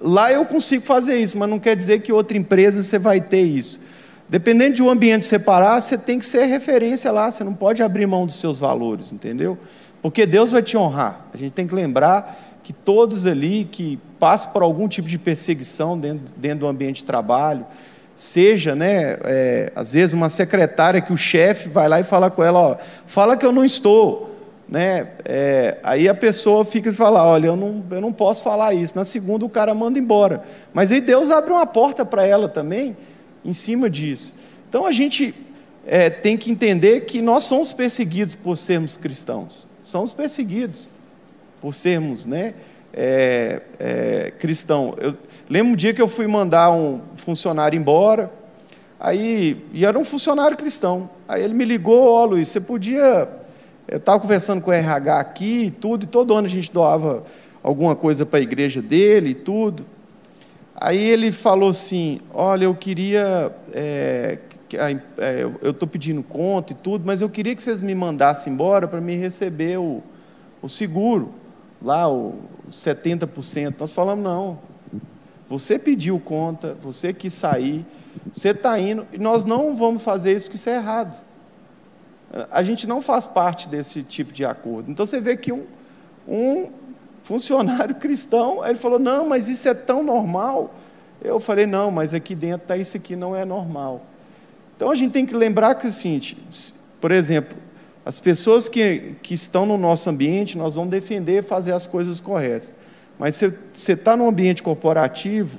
Lá 0.01 0.31
eu 0.31 0.45
consigo 0.45 0.85
fazer 0.85 1.17
isso, 1.17 1.37
mas 1.37 1.49
não 1.49 1.59
quer 1.59 1.75
dizer 1.75 2.01
que 2.01 2.11
outra 2.11 2.37
empresa 2.37 2.83
você 2.83 2.99
vai 2.99 3.21
ter 3.21 3.41
isso. 3.41 3.79
Dependendo 4.27 4.75
de 4.75 4.83
um 4.83 4.89
ambiente 4.89 5.25
separar, 5.25 5.79
você 5.79 5.97
tem 5.97 6.19
que 6.19 6.25
ser 6.25 6.45
referência 6.45 7.11
lá, 7.11 7.31
você 7.31 7.43
não 7.43 7.53
pode 7.53 7.81
abrir 7.81 8.05
mão 8.05 8.25
dos 8.25 8.39
seus 8.39 8.57
valores, 8.57 9.13
entendeu? 9.13 9.57
Porque 10.01 10.25
Deus 10.25 10.51
vai 10.51 10.61
te 10.61 10.75
honrar. 10.75 11.27
A 11.33 11.37
gente 11.37 11.53
tem 11.53 11.67
que 11.67 11.73
lembrar 11.73 12.46
que 12.67 12.73
todos 12.73 13.25
ali 13.25 13.63
que 13.63 13.97
passam 14.19 14.51
por 14.51 14.61
algum 14.61 14.89
tipo 14.89 15.07
de 15.07 15.17
perseguição 15.17 15.97
dentro, 15.97 16.33
dentro 16.35 16.59
do 16.59 16.67
ambiente 16.67 16.97
de 16.97 17.05
trabalho, 17.05 17.65
seja, 18.13 18.75
né, 18.75 19.17
é, 19.23 19.71
às 19.73 19.93
vezes 19.93 20.11
uma 20.11 20.27
secretária 20.27 20.99
que 20.99 21.13
o 21.13 21.15
chefe 21.15 21.69
vai 21.69 21.87
lá 21.87 22.01
e 22.01 22.03
fala 22.03 22.29
com 22.29 22.43
ela, 22.43 22.59
ó, 22.59 22.77
fala 23.05 23.37
que 23.37 23.45
eu 23.45 23.53
não 23.53 23.63
estou, 23.63 24.35
né? 24.67 25.11
É, 25.23 25.77
aí 25.81 26.09
a 26.09 26.13
pessoa 26.13 26.65
fica 26.65 26.89
e 26.89 26.91
fala, 26.91 27.25
olha, 27.25 27.47
eu 27.47 27.55
não, 27.55 27.81
eu 27.89 28.01
não 28.01 28.11
posso 28.11 28.43
falar 28.43 28.73
isso. 28.73 28.97
Na 28.97 29.05
segunda 29.05 29.45
o 29.45 29.49
cara 29.49 29.73
manda 29.73 29.97
embora. 29.97 30.43
Mas 30.73 30.91
aí 30.91 30.99
Deus 30.99 31.29
abre 31.29 31.53
uma 31.53 31.65
porta 31.65 32.03
para 32.03 32.27
ela 32.27 32.49
também, 32.49 32.97
em 33.45 33.53
cima 33.53 33.89
disso. 33.89 34.33
Então 34.67 34.85
a 34.85 34.91
gente 34.91 35.33
é, 35.85 36.09
tem 36.09 36.35
que 36.35 36.51
entender 36.51 37.05
que 37.05 37.21
nós 37.21 37.45
somos 37.45 37.71
perseguidos 37.71 38.35
por 38.35 38.57
sermos 38.57 38.97
cristãos. 38.97 39.65
Somos 39.81 40.11
perseguidos 40.11 40.89
por 41.61 41.73
sermos, 41.73 42.25
né? 42.25 42.53
É, 42.93 43.61
é, 43.79 44.33
cristão. 44.39 44.95
Eu 44.99 45.15
lembro 45.49 45.73
um 45.73 45.75
dia 45.75 45.93
que 45.93 46.01
eu 46.01 46.07
fui 46.07 46.27
mandar 46.27 46.71
um 46.71 47.01
funcionário 47.15 47.77
embora, 47.77 48.31
aí 48.99 49.65
e 49.71 49.85
era 49.85 49.97
um 49.97 50.05
funcionário 50.05 50.57
cristão. 50.57 51.09
Aí 51.27 51.43
ele 51.43 51.53
me 51.53 51.65
ligou, 51.65 52.11
ó, 52.11 52.23
oh, 52.23 52.25
Luiz, 52.25 52.47
você 52.47 52.61
podia 52.61 53.27
eu 53.87 53.99
estava 53.99 54.19
conversando 54.19 54.61
com 54.61 54.69
o 54.69 54.73
RH 54.73 55.17
aqui 55.17 55.65
e 55.65 55.71
tudo, 55.71 56.03
e 56.03 56.07
todo 56.07 56.33
ano 56.33 56.45
a 56.45 56.49
gente 56.49 56.69
doava 56.69 57.23
alguma 57.63 57.95
coisa 57.95 58.25
para 58.25 58.39
a 58.39 58.41
igreja 58.41 58.81
dele 58.81 59.29
e 59.29 59.33
tudo. 59.33 59.85
Aí 60.75 61.01
ele 61.01 61.31
falou 61.31 61.69
assim: 61.69 62.19
Olha, 62.33 62.65
eu 62.65 62.75
queria. 62.75 63.55
É, 63.73 64.39
é, 64.73 65.43
eu 65.61 65.71
estou 65.71 65.87
pedindo 65.87 66.21
conta 66.21 66.73
e 66.73 66.75
tudo, 66.75 67.05
mas 67.05 67.21
eu 67.21 67.29
queria 67.29 67.55
que 67.55 67.63
vocês 67.63 67.79
me 67.79 67.95
mandassem 67.95 68.51
embora 68.51 68.85
para 68.89 68.99
me 68.99 69.15
receber 69.15 69.79
o, 69.79 70.03
o 70.61 70.67
seguro, 70.67 71.33
lá, 71.81 72.09
o 72.09 72.35
70%. 72.69 73.75
Nós 73.79 73.91
falamos: 73.91 74.23
Não, 74.23 74.59
você 75.49 75.79
pediu 75.79 76.19
conta, 76.19 76.75
você 76.81 77.13
quis 77.13 77.33
sair, 77.33 77.85
você 78.33 78.49
está 78.49 78.79
indo, 78.79 79.07
e 79.11 79.17
nós 79.17 79.43
não 79.43 79.75
vamos 79.75 80.03
fazer 80.03 80.35
isso 80.35 80.45
porque 80.45 80.57
isso 80.57 80.69
é 80.69 80.75
errado. 80.75 81.15
A 82.51 82.61
gente 82.61 82.85
não 82.85 83.01
faz 83.01 83.25
parte 83.25 83.69
desse 83.69 84.03
tipo 84.03 84.33
de 84.33 84.43
acordo. 84.43 84.91
Então 84.91 85.05
você 85.05 85.19
vê 85.19 85.37
que 85.37 85.53
um, 85.53 85.65
um 86.27 86.69
funcionário 87.23 87.95
cristão, 87.99 88.65
ele 88.65 88.75
falou: 88.75 88.99
não, 88.99 89.27
mas 89.27 89.47
isso 89.47 89.67
é 89.69 89.73
tão 89.73 90.03
normal. 90.03 90.73
Eu 91.21 91.39
falei: 91.39 91.65
não, 91.65 91.89
mas 91.89 92.13
aqui 92.13 92.35
dentro 92.35 92.63
está 92.63 92.75
isso 92.75 92.97
aqui 92.97 93.15
não 93.15 93.35
é 93.35 93.45
normal. 93.45 94.05
Então 94.75 94.91
a 94.91 94.95
gente 94.95 95.11
tem 95.11 95.25
que 95.25 95.35
lembrar 95.35 95.75
que, 95.75 95.87
assim, 95.87 96.21
por 97.01 97.11
exemplo, 97.11 97.57
as 98.07 98.21
pessoas 98.21 98.69
que, 98.69 99.15
que 99.21 99.33
estão 99.33 99.65
no 99.65 99.77
nosso 99.77 100.09
ambiente, 100.09 100.57
nós 100.57 100.75
vamos 100.75 100.89
defender 100.89 101.43
fazer 101.43 101.73
as 101.73 101.85
coisas 101.85 102.21
corretas. 102.21 102.73
Mas 103.19 103.35
se 103.35 103.53
você 103.73 103.91
está 103.91 104.15
num 104.15 104.29
ambiente 104.29 104.63
corporativo, 104.63 105.57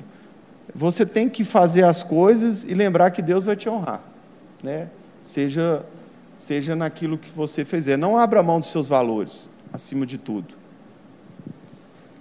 você 0.74 1.04
tem 1.04 1.28
que 1.28 1.44
fazer 1.44 1.82
as 1.82 2.02
coisas 2.02 2.64
e 2.64 2.72
lembrar 2.72 3.10
que 3.10 3.20
Deus 3.20 3.44
vai 3.44 3.54
te 3.54 3.68
honrar. 3.68 4.02
Né? 4.62 4.88
Seja 5.22 5.84
seja 6.38 6.74
naquilo 6.74 7.18
que 7.18 7.28
você 7.30 7.66
fizer. 7.66 7.98
Não 7.98 8.16
abra 8.16 8.42
mão 8.42 8.58
dos 8.60 8.70
seus 8.70 8.88
valores, 8.88 9.46
acima 9.70 10.06
de 10.06 10.16
tudo. 10.16 10.54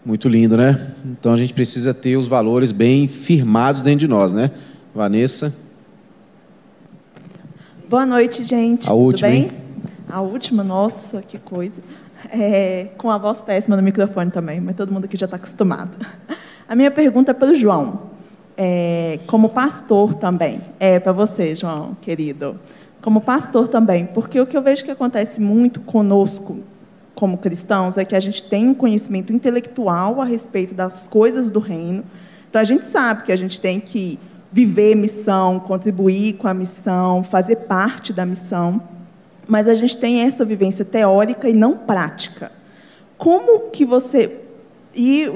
Muito 0.06 0.28
lindo, 0.28 0.58
né? 0.58 0.94
Então 1.06 1.34
a 1.34 1.38
gente 1.38 1.54
precisa 1.54 1.94
ter 1.94 2.18
os 2.18 2.28
valores 2.28 2.74
bem 2.74 3.08
firmados 3.08 3.82
dentro 3.82 4.00
de 4.00 4.08
nós, 4.10 4.34
né? 4.34 4.52
Vanessa. 4.94 5.56
Boa 7.88 8.06
noite, 8.06 8.44
gente. 8.44 8.88
A 8.88 8.90
Tudo 8.90 9.00
última, 9.00 9.30
bem? 9.30 9.44
Hein? 9.44 9.67
A 10.10 10.22
última, 10.22 10.64
nossa, 10.64 11.22
que 11.22 11.38
coisa. 11.38 11.82
É, 12.32 12.90
com 12.98 13.12
a 13.12 13.18
voz 13.18 13.42
péssima 13.42 13.76
no 13.76 13.84
microfone 13.84 14.32
também, 14.32 14.60
mas 14.60 14.76
todo 14.76 14.92
mundo 14.92 15.06
aqui 15.06 15.16
já 15.16 15.26
está 15.26 15.38
acostumado. 15.38 15.98
A 16.68 16.76
minha 16.76 16.92
pergunta 16.92 17.32
é 17.32 17.34
para 17.34 17.52
o 17.52 17.56
João, 17.56 18.02
é, 18.58 19.20
como 19.28 19.50
pastor 19.50 20.16
também. 20.16 20.62
É 20.80 21.00
para 21.00 21.12
você, 21.12 21.56
João, 21.56 21.96
querido 22.02 22.60
como 23.02 23.22
pastor 23.22 23.70
também, 23.70 24.06
porque 24.06 24.38
o 24.42 24.46
que 24.46 24.58
eu 24.58 24.62
vejo 24.62 24.84
que 24.84 24.92
acontece 24.92 25.40
muito 25.40 25.80
conosco 25.80 26.58
como 27.18 27.38
cristãos, 27.38 27.98
é 27.98 28.06
que 28.06 28.16
a 28.16 28.20
gente 28.20 28.44
tem 28.44 28.68
um 28.68 28.76
conhecimento 28.76 29.34
intelectual 29.34 30.22
a 30.22 30.26
respeito 30.26 30.76
das 30.76 31.08
coisas 31.08 31.50
do 31.50 31.60
reino. 31.60 32.04
Então, 32.48 32.62
a 32.62 32.64
gente 32.64 32.86
sabe 32.86 33.24
que 33.24 33.32
a 33.32 33.36
gente 33.36 33.60
tem 33.60 33.80
que 33.80 34.20
viver 34.52 34.96
missão, 34.96 35.60
contribuir 35.60 36.34
com 36.34 36.48
a 36.48 36.54
missão, 36.54 37.24
fazer 37.24 37.56
parte 37.56 38.14
da 38.14 38.24
missão, 38.24 38.82
mas 39.48 39.68
a 39.68 39.74
gente 39.74 39.98
tem 39.98 40.22
essa 40.22 40.44
vivência 40.44 40.84
teórica 40.84 41.48
e 41.48 41.54
não 41.54 41.78
prática. 41.78 42.52
Como 43.18 43.70
que 43.70 43.86
você 43.86 44.42
e 44.94 45.28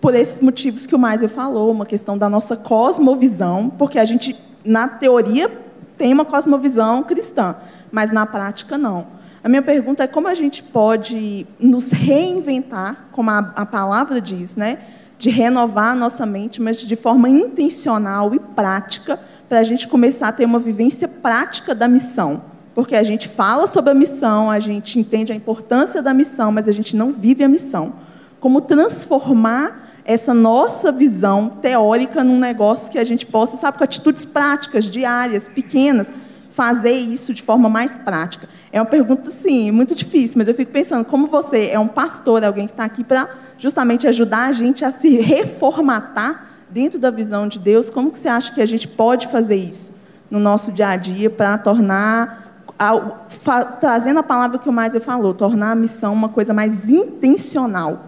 por 0.00 0.14
esses 0.14 0.42
motivos 0.42 0.84
que 0.84 0.94
o 0.94 0.98
Maiser 0.98 1.28
falou, 1.28 1.70
uma 1.70 1.86
questão 1.86 2.18
da 2.18 2.28
nossa 2.28 2.54
cosmovisão, 2.54 3.70
porque 3.70 3.98
a 3.98 4.04
gente 4.04 4.36
na 4.62 4.86
teoria 4.86 5.50
tem 5.96 6.12
uma 6.12 6.24
cosmovisão 6.24 7.02
cristã, 7.02 7.56
mas 7.90 8.10
na 8.10 8.26
prática 8.26 8.76
não. 8.76 9.06
A 9.42 9.48
minha 9.48 9.62
pergunta 9.62 10.02
é 10.02 10.06
como 10.06 10.28
a 10.28 10.34
gente 10.34 10.62
pode 10.62 11.46
nos 11.58 11.90
reinventar, 11.92 13.06
como 13.12 13.30
a, 13.30 13.38
a 13.56 13.64
palavra 13.64 14.20
diz, 14.20 14.54
né? 14.54 14.78
de 15.18 15.30
renovar 15.30 15.92
a 15.92 15.94
nossa 15.94 16.26
mente, 16.26 16.60
mas 16.60 16.80
de 16.80 16.96
forma 16.96 17.28
intencional 17.28 18.34
e 18.34 18.38
prática, 18.38 19.18
para 19.48 19.60
a 19.60 19.62
gente 19.62 19.88
começar 19.88 20.28
a 20.28 20.32
ter 20.32 20.44
uma 20.44 20.58
vivência 20.58 21.08
prática 21.08 21.74
da 21.74 21.88
missão. 21.88 22.42
Porque 22.76 22.94
a 22.94 23.02
gente 23.02 23.26
fala 23.26 23.66
sobre 23.66 23.90
a 23.90 23.94
missão, 23.94 24.50
a 24.50 24.60
gente 24.60 24.98
entende 24.98 25.32
a 25.32 25.34
importância 25.34 26.02
da 26.02 26.12
missão, 26.12 26.52
mas 26.52 26.68
a 26.68 26.72
gente 26.72 26.94
não 26.94 27.10
vive 27.10 27.42
a 27.42 27.48
missão. 27.48 27.94
Como 28.38 28.60
transformar 28.60 29.94
essa 30.04 30.34
nossa 30.34 30.92
visão 30.92 31.48
teórica 31.48 32.22
num 32.22 32.38
negócio 32.38 32.90
que 32.92 32.98
a 32.98 33.04
gente 33.04 33.24
possa, 33.24 33.56
sabe, 33.56 33.78
com 33.78 33.84
atitudes 33.84 34.26
práticas, 34.26 34.84
diárias, 34.84 35.48
pequenas, 35.48 36.10
fazer 36.50 36.90
isso 36.90 37.32
de 37.32 37.42
forma 37.42 37.66
mais 37.66 37.96
prática. 37.96 38.46
É 38.70 38.78
uma 38.78 38.86
pergunta, 38.86 39.30
sim, 39.30 39.70
muito 39.70 39.94
difícil, 39.94 40.36
mas 40.36 40.46
eu 40.46 40.54
fico 40.54 40.70
pensando, 40.70 41.06
como 41.06 41.28
você 41.28 41.70
é 41.70 41.78
um 41.78 41.88
pastor, 41.88 42.44
alguém 42.44 42.66
que 42.66 42.74
está 42.74 42.84
aqui 42.84 43.02
para 43.02 43.26
justamente 43.56 44.06
ajudar 44.06 44.48
a 44.48 44.52
gente 44.52 44.84
a 44.84 44.92
se 44.92 45.16
reformatar 45.16 46.46
dentro 46.68 46.98
da 46.98 47.10
visão 47.10 47.48
de 47.48 47.58
Deus, 47.58 47.88
como 47.88 48.10
que 48.10 48.18
você 48.18 48.28
acha 48.28 48.52
que 48.52 48.60
a 48.60 48.66
gente 48.66 48.86
pode 48.86 49.28
fazer 49.28 49.56
isso 49.56 49.94
no 50.30 50.38
nosso 50.38 50.70
dia 50.70 50.88
a 50.88 50.96
dia 50.96 51.30
para 51.30 51.56
tornar, 51.56 52.45
a, 52.78 53.18
fa, 53.28 53.64
trazendo 53.64 54.20
a 54.20 54.22
palavra 54.22 54.58
que 54.58 54.68
o 54.68 54.72
Maiser 54.72 55.00
falou, 55.00 55.32
tornar 55.34 55.72
a 55.72 55.74
missão 55.74 56.12
uma 56.12 56.28
coisa 56.28 56.52
mais 56.52 56.88
intencional 56.88 58.04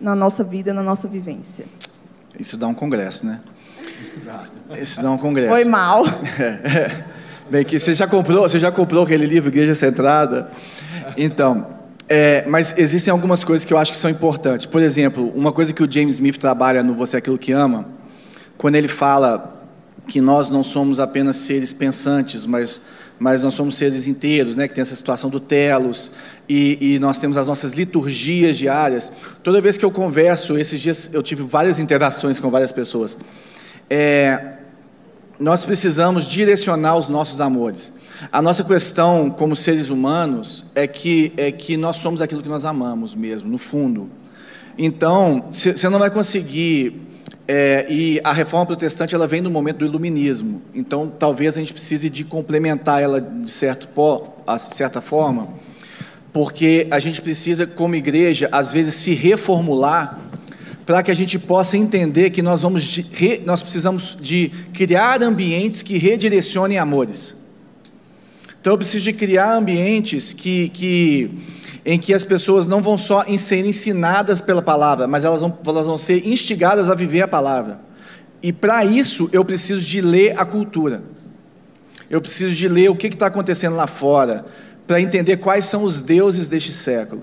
na 0.00 0.14
nossa 0.14 0.44
vida, 0.44 0.72
na 0.74 0.82
nossa 0.82 1.08
vivência? 1.08 1.64
Isso 2.38 2.56
dá 2.56 2.66
um 2.66 2.74
congresso, 2.74 3.26
né? 3.26 3.40
Isso 4.78 5.02
dá 5.02 5.10
um 5.10 5.18
congresso. 5.18 5.52
Foi 5.52 5.64
mal. 5.64 6.04
É, 6.38 7.04
Bem, 7.50 7.64
que 7.64 7.80
você 7.80 7.92
já 7.94 8.06
comprou, 8.06 8.42
você 8.42 8.60
já 8.60 8.70
comprou 8.70 9.02
aquele 9.02 9.26
livro 9.26 9.48
Igreja 9.48 9.74
Centrada? 9.74 10.48
Então, 11.16 11.66
é, 12.08 12.44
mas 12.46 12.78
existem 12.78 13.10
algumas 13.10 13.42
coisas 13.42 13.64
que 13.64 13.74
eu 13.74 13.78
acho 13.78 13.90
que 13.90 13.98
são 13.98 14.08
importantes. 14.08 14.66
Por 14.66 14.80
exemplo, 14.80 15.32
uma 15.34 15.50
coisa 15.50 15.72
que 15.72 15.82
o 15.82 15.90
James 15.90 16.14
Smith 16.14 16.38
trabalha 16.38 16.80
no 16.84 16.94
Você 16.94 17.16
é 17.16 17.18
Aquilo 17.18 17.36
que 17.36 17.50
Ama, 17.50 17.86
quando 18.56 18.76
ele 18.76 18.86
fala 18.86 19.66
que 20.06 20.20
nós 20.20 20.48
não 20.48 20.62
somos 20.62 21.00
apenas 21.00 21.38
seres 21.38 21.72
pensantes, 21.72 22.46
mas, 22.46 22.82
mas 23.20 23.42
nós 23.42 23.52
somos 23.52 23.74
seres 23.76 24.08
inteiros, 24.08 24.56
né? 24.56 24.66
que 24.66 24.74
tem 24.74 24.80
essa 24.80 24.96
situação 24.96 25.28
do 25.28 25.38
telos, 25.38 26.10
e, 26.48 26.94
e 26.94 26.98
nós 26.98 27.18
temos 27.18 27.36
as 27.36 27.46
nossas 27.46 27.74
liturgias 27.74 28.56
diárias. 28.56 29.12
Toda 29.42 29.60
vez 29.60 29.76
que 29.76 29.84
eu 29.84 29.90
converso, 29.90 30.56
esses 30.56 30.80
dias 30.80 31.10
eu 31.12 31.22
tive 31.22 31.42
várias 31.42 31.78
interações 31.78 32.40
com 32.40 32.50
várias 32.50 32.72
pessoas. 32.72 33.18
É, 33.90 34.54
nós 35.38 35.66
precisamos 35.66 36.24
direcionar 36.24 36.96
os 36.96 37.10
nossos 37.10 37.42
amores. 37.42 37.92
A 38.32 38.40
nossa 38.40 38.64
questão 38.64 39.28
como 39.28 39.54
seres 39.54 39.90
humanos 39.90 40.64
é 40.74 40.86
que, 40.86 41.32
é 41.36 41.52
que 41.52 41.76
nós 41.76 41.96
somos 41.96 42.22
aquilo 42.22 42.42
que 42.42 42.48
nós 42.48 42.64
amamos 42.64 43.14
mesmo, 43.14 43.50
no 43.50 43.58
fundo. 43.58 44.08
Então, 44.78 45.44
você 45.52 45.88
não 45.90 45.98
vai 45.98 46.10
conseguir. 46.10 47.09
É, 47.52 47.84
e 47.90 48.20
a 48.22 48.32
reforma 48.32 48.64
protestante 48.64 49.12
ela 49.12 49.26
vem 49.26 49.40
no 49.40 49.50
momento 49.50 49.78
do 49.78 49.84
iluminismo. 49.84 50.62
Então, 50.72 51.12
talvez 51.18 51.56
a 51.56 51.58
gente 51.58 51.72
precise 51.72 52.08
de 52.08 52.22
complementar 52.22 53.02
ela 53.02 53.20
de 53.20 53.50
certo, 53.50 53.88
de 53.88 54.76
certa 54.76 55.00
forma, 55.00 55.48
porque 56.32 56.86
a 56.92 57.00
gente 57.00 57.20
precisa, 57.20 57.66
como 57.66 57.96
igreja, 57.96 58.48
às 58.52 58.72
vezes 58.72 58.94
se 58.94 59.14
reformular 59.14 60.20
para 60.86 61.02
que 61.02 61.10
a 61.10 61.14
gente 61.14 61.40
possa 61.40 61.76
entender 61.76 62.30
que 62.30 62.40
nós, 62.40 62.62
vamos 62.62 62.84
de, 62.84 63.40
nós 63.44 63.60
precisamos 63.60 64.16
de 64.20 64.52
criar 64.72 65.20
ambientes 65.20 65.82
que 65.82 65.98
redirecionem 65.98 66.78
amores. 66.78 67.34
Então 68.60 68.74
eu 68.74 68.78
preciso 68.78 69.02
de 69.02 69.12
criar 69.12 69.56
ambientes 69.56 70.32
que, 70.32 70.68
que, 70.68 71.30
em 71.84 71.98
que 71.98 72.12
as 72.12 72.24
pessoas 72.24 72.66
não 72.66 72.82
vão 72.82 72.98
só 72.98 73.24
ser 73.38 73.64
ensinadas 73.64 74.40
pela 74.40 74.60
palavra, 74.60 75.06
mas 75.06 75.24
elas 75.24 75.40
vão, 75.40 75.58
elas 75.66 75.86
vão 75.86 75.96
ser 75.96 76.26
instigadas 76.26 76.90
a 76.90 76.94
viver 76.94 77.22
a 77.22 77.28
palavra. 77.28 77.80
E 78.42 78.52
para 78.52 78.84
isso 78.84 79.28
eu 79.32 79.44
preciso 79.44 79.80
de 79.80 80.00
ler 80.00 80.38
a 80.38 80.44
cultura. 80.44 81.02
Eu 82.08 82.20
preciso 82.20 82.54
de 82.54 82.68
ler 82.68 82.90
o 82.90 82.96
que 82.96 83.06
está 83.06 83.26
acontecendo 83.26 83.76
lá 83.76 83.86
fora, 83.86 84.44
para 84.86 85.00
entender 85.00 85.36
quais 85.36 85.66
são 85.66 85.84
os 85.84 86.02
deuses 86.02 86.48
deste 86.48 86.72
século. 86.72 87.22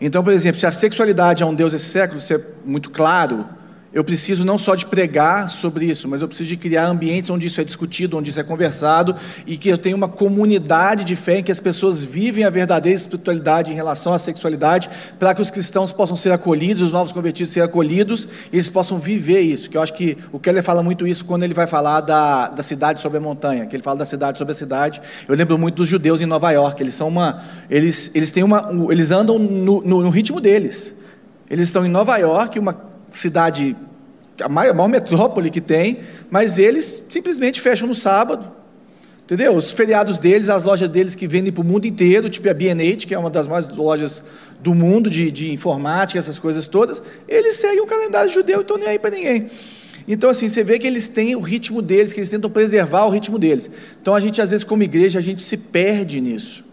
Então, 0.00 0.24
por 0.24 0.32
exemplo, 0.32 0.58
se 0.58 0.66
a 0.66 0.72
sexualidade 0.72 1.42
é 1.42 1.46
um 1.46 1.54
Deus 1.54 1.72
desse 1.72 1.90
século, 1.90 2.18
isso 2.18 2.32
é 2.32 2.40
muito 2.64 2.90
claro, 2.90 3.46
eu 3.92 4.02
preciso 4.02 4.44
não 4.44 4.56
só 4.56 4.74
de 4.74 4.86
pregar 4.86 5.50
sobre 5.50 5.84
isso, 5.84 6.08
mas 6.08 6.22
eu 6.22 6.28
preciso 6.28 6.48
de 6.48 6.56
criar 6.56 6.86
ambientes 6.86 7.28
onde 7.28 7.46
isso 7.46 7.60
é 7.60 7.64
discutido, 7.64 8.16
onde 8.16 8.30
isso 8.30 8.40
é 8.40 8.42
conversado 8.42 9.14
e 9.46 9.56
que 9.56 9.68
eu 9.68 9.76
tenha 9.76 9.94
uma 9.94 10.08
comunidade 10.08 11.04
de 11.04 11.14
fé 11.14 11.38
em 11.38 11.42
que 11.42 11.52
as 11.52 11.60
pessoas 11.60 12.02
vivem 12.02 12.44
a 12.44 12.50
verdadeira 12.50 12.96
espiritualidade 12.96 13.70
em 13.70 13.74
relação 13.74 14.14
à 14.14 14.18
sexualidade, 14.18 14.88
para 15.18 15.34
que 15.34 15.42
os 15.42 15.50
cristãos 15.50 15.92
possam 15.92 16.16
ser 16.16 16.32
acolhidos, 16.32 16.82
os 16.82 16.92
novos 16.92 17.12
convertidos 17.12 17.52
serem 17.52 17.68
acolhidos 17.68 18.26
e 18.50 18.56
eles 18.56 18.70
possam 18.70 18.98
viver 18.98 19.40
isso. 19.40 19.68
Que 19.68 19.76
eu 19.76 19.82
acho 19.82 19.92
que 19.92 20.16
o 20.32 20.38
Keller 20.38 20.62
fala 20.62 20.82
muito 20.82 21.06
isso 21.06 21.26
quando 21.26 21.42
ele 21.42 21.54
vai 21.54 21.66
falar 21.66 22.00
da, 22.00 22.48
da 22.48 22.62
cidade 22.62 23.00
sobre 23.00 23.18
a 23.18 23.20
montanha, 23.20 23.66
que 23.66 23.76
ele 23.76 23.82
fala 23.82 23.98
da 23.98 24.06
cidade 24.06 24.38
sobre 24.38 24.52
a 24.52 24.54
cidade. 24.54 25.02
Eu 25.28 25.34
lembro 25.34 25.58
muito 25.58 25.76
dos 25.76 25.88
judeus 25.88 26.22
em 26.22 26.26
Nova 26.26 26.50
York, 26.50 26.82
eles 26.82 26.94
são 26.94 27.08
uma, 27.08 27.42
eles, 27.68 28.10
eles 28.14 28.30
têm 28.30 28.42
uma, 28.42 28.70
eles 28.90 29.10
andam 29.10 29.38
no, 29.38 29.82
no, 29.82 30.02
no 30.02 30.08
ritmo 30.08 30.40
deles. 30.40 30.94
Eles 31.50 31.68
estão 31.68 31.84
em 31.84 31.88
Nova 31.90 32.16
York, 32.16 32.58
uma 32.58 32.91
cidade, 33.14 33.76
a 34.40 34.48
maior, 34.48 34.70
a 34.70 34.74
maior 34.74 34.88
metrópole 34.88 35.50
que 35.50 35.60
tem, 35.60 35.98
mas 36.30 36.58
eles 36.58 37.04
simplesmente 37.08 37.60
fecham 37.60 37.88
no 37.88 37.94
sábado. 37.94 38.50
Entendeu? 39.24 39.56
Os 39.56 39.72
feriados 39.72 40.18
deles, 40.18 40.48
as 40.48 40.62
lojas 40.62 40.90
deles 40.90 41.14
que 41.14 41.26
vendem 41.26 41.52
para 41.52 41.62
o 41.62 41.64
mundo 41.64 41.86
inteiro, 41.86 42.28
tipo 42.28 42.48
a 42.50 42.54
B&H, 42.54 43.06
que 43.06 43.14
é 43.14 43.18
uma 43.18 43.30
das 43.30 43.46
maiores 43.46 43.74
lojas 43.76 44.22
do 44.60 44.74
mundo 44.74 45.08
de, 45.08 45.30
de 45.30 45.52
informática, 45.52 46.18
essas 46.18 46.38
coisas 46.38 46.66
todas, 46.66 47.02
eles 47.28 47.56
seguem 47.56 47.80
o 47.80 47.86
calendário 47.86 48.30
judeu 48.30 48.58
e 48.58 48.62
estão 48.62 48.76
nem 48.76 48.88
aí 48.88 48.98
para 48.98 49.10
ninguém. 49.10 49.50
Então, 50.06 50.28
assim, 50.28 50.48
você 50.48 50.64
vê 50.64 50.78
que 50.78 50.86
eles 50.86 51.08
têm 51.08 51.36
o 51.36 51.40
ritmo 51.40 51.80
deles, 51.80 52.12
que 52.12 52.20
eles 52.20 52.30
tentam 52.30 52.50
preservar 52.50 53.06
o 53.06 53.10
ritmo 53.10 53.38
deles. 53.38 53.70
Então, 54.00 54.14
a 54.14 54.20
gente, 54.20 54.42
às 54.42 54.50
vezes, 54.50 54.64
como 54.64 54.82
igreja, 54.82 55.18
a 55.18 55.22
gente 55.22 55.42
se 55.42 55.56
perde 55.56 56.20
nisso. 56.20 56.64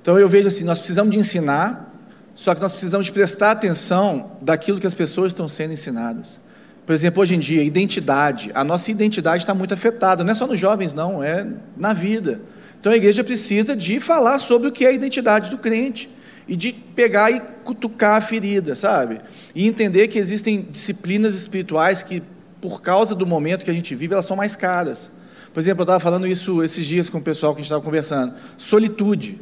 Então, 0.00 0.18
eu 0.18 0.28
vejo 0.28 0.48
assim, 0.48 0.64
nós 0.64 0.78
precisamos 0.78 1.12
de 1.12 1.18
ensinar, 1.18 1.91
só 2.34 2.54
que 2.54 2.60
nós 2.60 2.72
precisamos 2.72 3.10
prestar 3.10 3.50
atenção 3.50 4.32
daquilo 4.40 4.80
que 4.80 4.86
as 4.86 4.94
pessoas 4.94 5.32
estão 5.32 5.46
sendo 5.46 5.72
ensinadas. 5.72 6.40
Por 6.84 6.94
exemplo, 6.94 7.22
hoje 7.22 7.34
em 7.34 7.38
dia, 7.38 7.62
identidade. 7.62 8.50
A 8.54 8.64
nossa 8.64 8.90
identidade 8.90 9.42
está 9.42 9.54
muito 9.54 9.72
afetada, 9.72 10.24
não 10.24 10.32
é 10.32 10.34
só 10.34 10.46
nos 10.46 10.58
jovens, 10.58 10.92
não, 10.92 11.22
é 11.22 11.46
na 11.76 11.92
vida. 11.92 12.40
Então 12.80 12.92
a 12.92 12.96
igreja 12.96 13.22
precisa 13.22 13.76
de 13.76 14.00
falar 14.00 14.38
sobre 14.38 14.68
o 14.68 14.72
que 14.72 14.84
é 14.84 14.88
a 14.88 14.92
identidade 14.92 15.50
do 15.50 15.58
crente 15.58 16.10
e 16.48 16.56
de 16.56 16.72
pegar 16.72 17.30
e 17.30 17.40
cutucar 17.62 18.16
a 18.16 18.20
ferida, 18.20 18.74
sabe? 18.74 19.20
E 19.54 19.68
entender 19.68 20.08
que 20.08 20.18
existem 20.18 20.66
disciplinas 20.68 21.34
espirituais 21.34 22.02
que, 22.02 22.22
por 22.60 22.82
causa 22.82 23.14
do 23.14 23.24
momento 23.24 23.64
que 23.64 23.70
a 23.70 23.74
gente 23.74 23.94
vive, 23.94 24.14
elas 24.14 24.26
são 24.26 24.36
mais 24.36 24.56
caras. 24.56 25.12
Por 25.54 25.60
exemplo, 25.60 25.82
eu 25.82 25.84
estava 25.84 26.00
falando 26.00 26.26
isso 26.26 26.64
esses 26.64 26.84
dias 26.84 27.08
com 27.08 27.18
o 27.18 27.22
pessoal 27.22 27.54
que 27.54 27.60
a 27.60 27.62
gente 27.62 27.66
estava 27.66 27.84
conversando. 27.84 28.34
Solitude. 28.58 29.40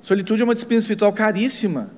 Solitude 0.00 0.42
é 0.42 0.44
uma 0.44 0.54
disciplina 0.54 0.78
espiritual 0.78 1.12
caríssima. 1.12 1.90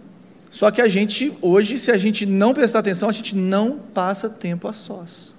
Só 0.50 0.70
que 0.70 0.82
a 0.82 0.88
gente, 0.88 1.32
hoje, 1.40 1.78
se 1.78 1.90
a 1.90 1.96
gente 1.96 2.26
não 2.26 2.52
prestar 2.52 2.80
atenção, 2.80 3.08
a 3.08 3.12
gente 3.12 3.34
não 3.34 3.78
passa 3.78 4.28
tempo 4.28 4.68
a 4.68 4.72
sós. 4.72 5.34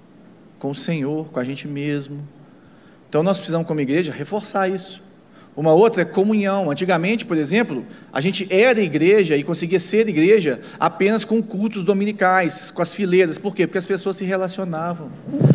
Com 0.58 0.70
o 0.70 0.74
Senhor, 0.74 1.30
com 1.30 1.38
a 1.38 1.44
gente 1.44 1.68
mesmo. 1.68 2.26
Então 3.08 3.22
nós 3.22 3.38
precisamos, 3.38 3.68
como 3.68 3.80
igreja, 3.80 4.12
reforçar 4.12 4.68
isso. 4.68 5.02
Uma 5.56 5.72
outra 5.72 6.02
é 6.02 6.04
comunhão. 6.04 6.70
Antigamente, 6.70 7.24
por 7.24 7.36
exemplo, 7.36 7.84
a 8.12 8.20
gente 8.20 8.46
era 8.50 8.80
igreja 8.80 9.36
e 9.36 9.44
conseguia 9.44 9.78
ser 9.78 10.08
igreja 10.08 10.60
apenas 10.80 11.24
com 11.24 11.40
cultos 11.40 11.84
dominicais, 11.84 12.70
com 12.72 12.82
as 12.82 12.92
fileiras. 12.92 13.38
Por 13.38 13.54
quê? 13.54 13.66
Porque 13.66 13.78
as 13.78 13.86
pessoas 13.86 14.16
se 14.16 14.24
relacionavam. 14.24 15.10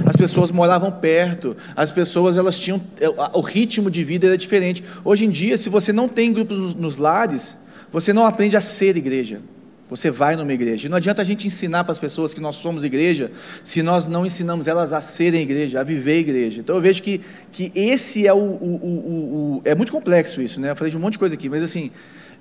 As 0.06 0.16
pessoas 0.16 0.52
moravam 0.52 0.92
perto, 0.92 1.56
as 1.76 1.92
pessoas 1.92 2.38
elas 2.38 2.58
tinham 2.58 2.82
é, 3.00 3.10
o 3.34 3.42
ritmo 3.42 3.92
de 3.92 4.04
vida 4.04 4.28
era 4.28 4.38
diferente. 4.38 4.84
Hoje 5.04 5.26
em 5.26 5.30
dia, 5.30 5.58
se 5.58 5.70
você 5.70 5.92
não 5.92 6.08
tem 6.08 6.32
grupos 6.32 6.74
nos 6.76 6.98
lares, 6.98 7.58
você 7.92 8.14
não 8.14 8.26
aprende 8.26 8.56
a 8.56 8.62
ser 8.62 8.96
igreja. 8.96 9.42
Você 9.90 10.12
vai 10.12 10.36
numa 10.36 10.54
igreja. 10.54 10.86
E 10.86 10.90
não 10.90 10.98
adianta 10.98 11.22
a 11.22 11.26
gente 11.26 11.48
ensinar 11.48 11.84
para 11.84 11.92
as 11.92 11.98
pessoas 11.98 12.32
que 12.32 12.40
nós 12.40 12.56
somos 12.58 12.84
igreja, 12.84 13.32
se 13.64 13.82
nós 13.82 14.06
não 14.06 14.24
ensinamos 14.24 14.68
elas 14.68 14.94
a 14.94 15.02
serem 15.02 15.42
igreja, 15.42 15.80
a 15.80 15.84
viver 15.84 16.20
igreja. 16.20 16.60
Então 16.60 16.76
eu 16.76 16.82
vejo 16.82 17.02
que, 17.02 17.22
que 17.52 17.72
esse 17.74 18.28
é 18.28 18.34
o, 18.34 18.38
o, 18.38 18.40
o, 18.42 19.56
o 19.58 19.62
É 19.66 19.74
muito 19.74 19.92
complexo 19.92 20.42
isso, 20.42 20.62
né? 20.62 20.70
Eu 20.72 20.76
falei 20.76 20.92
de 20.92 20.98
um 20.98 21.00
monte 21.00 21.14
de 21.14 21.20
coisa 21.20 21.34
aqui, 21.34 21.50
mas 21.50 21.64
assim, 21.64 21.90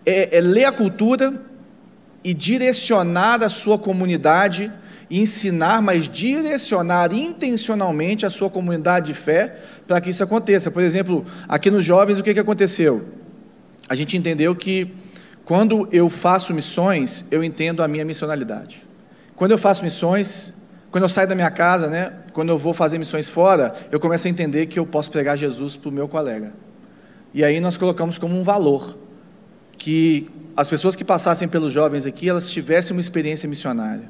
é, 0.05 0.37
é 0.37 0.41
ler 0.43 0.67
a 0.67 0.73
cultura 0.73 1.41
e 2.23 2.35
direcionar 2.35 3.43
a 3.43 3.49
sua 3.49 3.79
comunidade, 3.79 4.71
ensinar, 5.11 5.81
mas 5.81 6.07
direcionar 6.07 7.15
intencionalmente 7.15 8.27
a 8.27 8.31
sua 8.31 8.51
comunidade 8.51 9.07
de 9.07 9.15
fé 9.15 9.57
para 9.87 10.03
que 10.03 10.11
isso 10.11 10.23
aconteça. 10.23 10.71
Por 10.71 10.83
exemplo, 10.83 11.25
aqui 11.49 11.71
nos 11.71 11.83
jovens, 11.83 12.19
o 12.19 12.23
que, 12.23 12.35
que 12.35 12.41
aconteceu? 12.41 13.09
A 13.89 13.95
gente 13.95 14.19
entendeu 14.19 14.55
que 14.55 14.93
quando 15.49 15.89
eu 15.91 16.11
faço 16.11 16.53
missões, 16.53 17.25
eu 17.31 17.43
entendo 17.43 17.83
a 17.83 17.89
minha 17.89 18.05
missionalidade. 18.05 18.87
Quando 19.35 19.53
eu 19.53 19.57
faço 19.57 19.83
missões, 19.83 20.53
quando 20.91 21.05
eu 21.05 21.09
saio 21.09 21.27
da 21.27 21.35
minha 21.35 21.51
casa, 21.51 21.87
né, 21.89 22.13
quando 22.35 22.51
eu 22.51 22.59
vou 22.59 22.75
fazer 22.75 22.99
missões 22.99 23.31
fora, 23.31 23.75
eu 23.91 23.99
começo 23.99 24.27
a 24.27 24.31
entender 24.31 24.67
que 24.67 24.79
eu 24.79 24.85
posso 24.85 25.11
pregar 25.11 25.39
Jesus 25.39 25.75
para 25.75 25.89
o 25.89 25.91
meu 25.91 26.07
colega. 26.07 26.53
E 27.33 27.43
aí 27.43 27.61
nós 27.61 27.79
colocamos 27.79 28.19
como 28.19 28.39
um 28.39 28.43
valor 28.43 28.99
que 29.79 30.31
as 30.55 30.69
pessoas 30.69 30.95
que 30.95 31.03
passassem 31.03 31.49
pelos 31.49 31.73
jovens 31.73 32.05
aqui, 32.05 32.29
elas 32.29 32.51
tivessem 32.51 32.95
uma 32.95 33.01
experiência 33.01 33.49
missionária. 33.49 34.05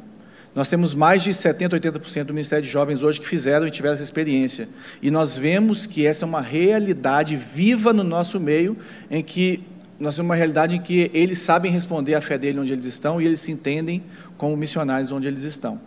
Nós 0.56 0.68
temos 0.68 0.92
mais 0.92 1.22
de 1.22 1.30
70%, 1.30 1.68
80% 1.68 2.24
do 2.24 2.34
Ministério 2.34 2.64
de 2.64 2.70
Jovens 2.70 3.00
hoje 3.00 3.20
que 3.20 3.28
fizeram 3.28 3.64
e 3.64 3.70
tiveram 3.70 3.94
essa 3.94 4.02
experiência. 4.02 4.68
E 5.00 5.08
nós 5.08 5.38
vemos 5.38 5.86
que 5.86 6.04
essa 6.04 6.24
é 6.24 6.26
uma 6.26 6.40
realidade 6.40 7.36
viva 7.36 7.92
no 7.92 8.02
nosso 8.02 8.40
meio, 8.40 8.76
em 9.08 9.22
que 9.22 9.62
nós 9.98 10.14
temos 10.14 10.28
uma 10.28 10.36
realidade 10.36 10.76
em 10.76 10.80
que 10.80 11.10
eles 11.12 11.38
sabem 11.38 11.72
responder 11.72 12.14
à 12.14 12.20
fé 12.20 12.38
dele 12.38 12.60
onde 12.60 12.72
eles 12.72 12.86
estão 12.86 13.20
e 13.20 13.26
eles 13.26 13.40
se 13.40 13.50
entendem 13.50 14.02
como 14.36 14.56
missionários 14.56 15.10
onde 15.10 15.26
eles 15.26 15.42
estão. 15.42 15.80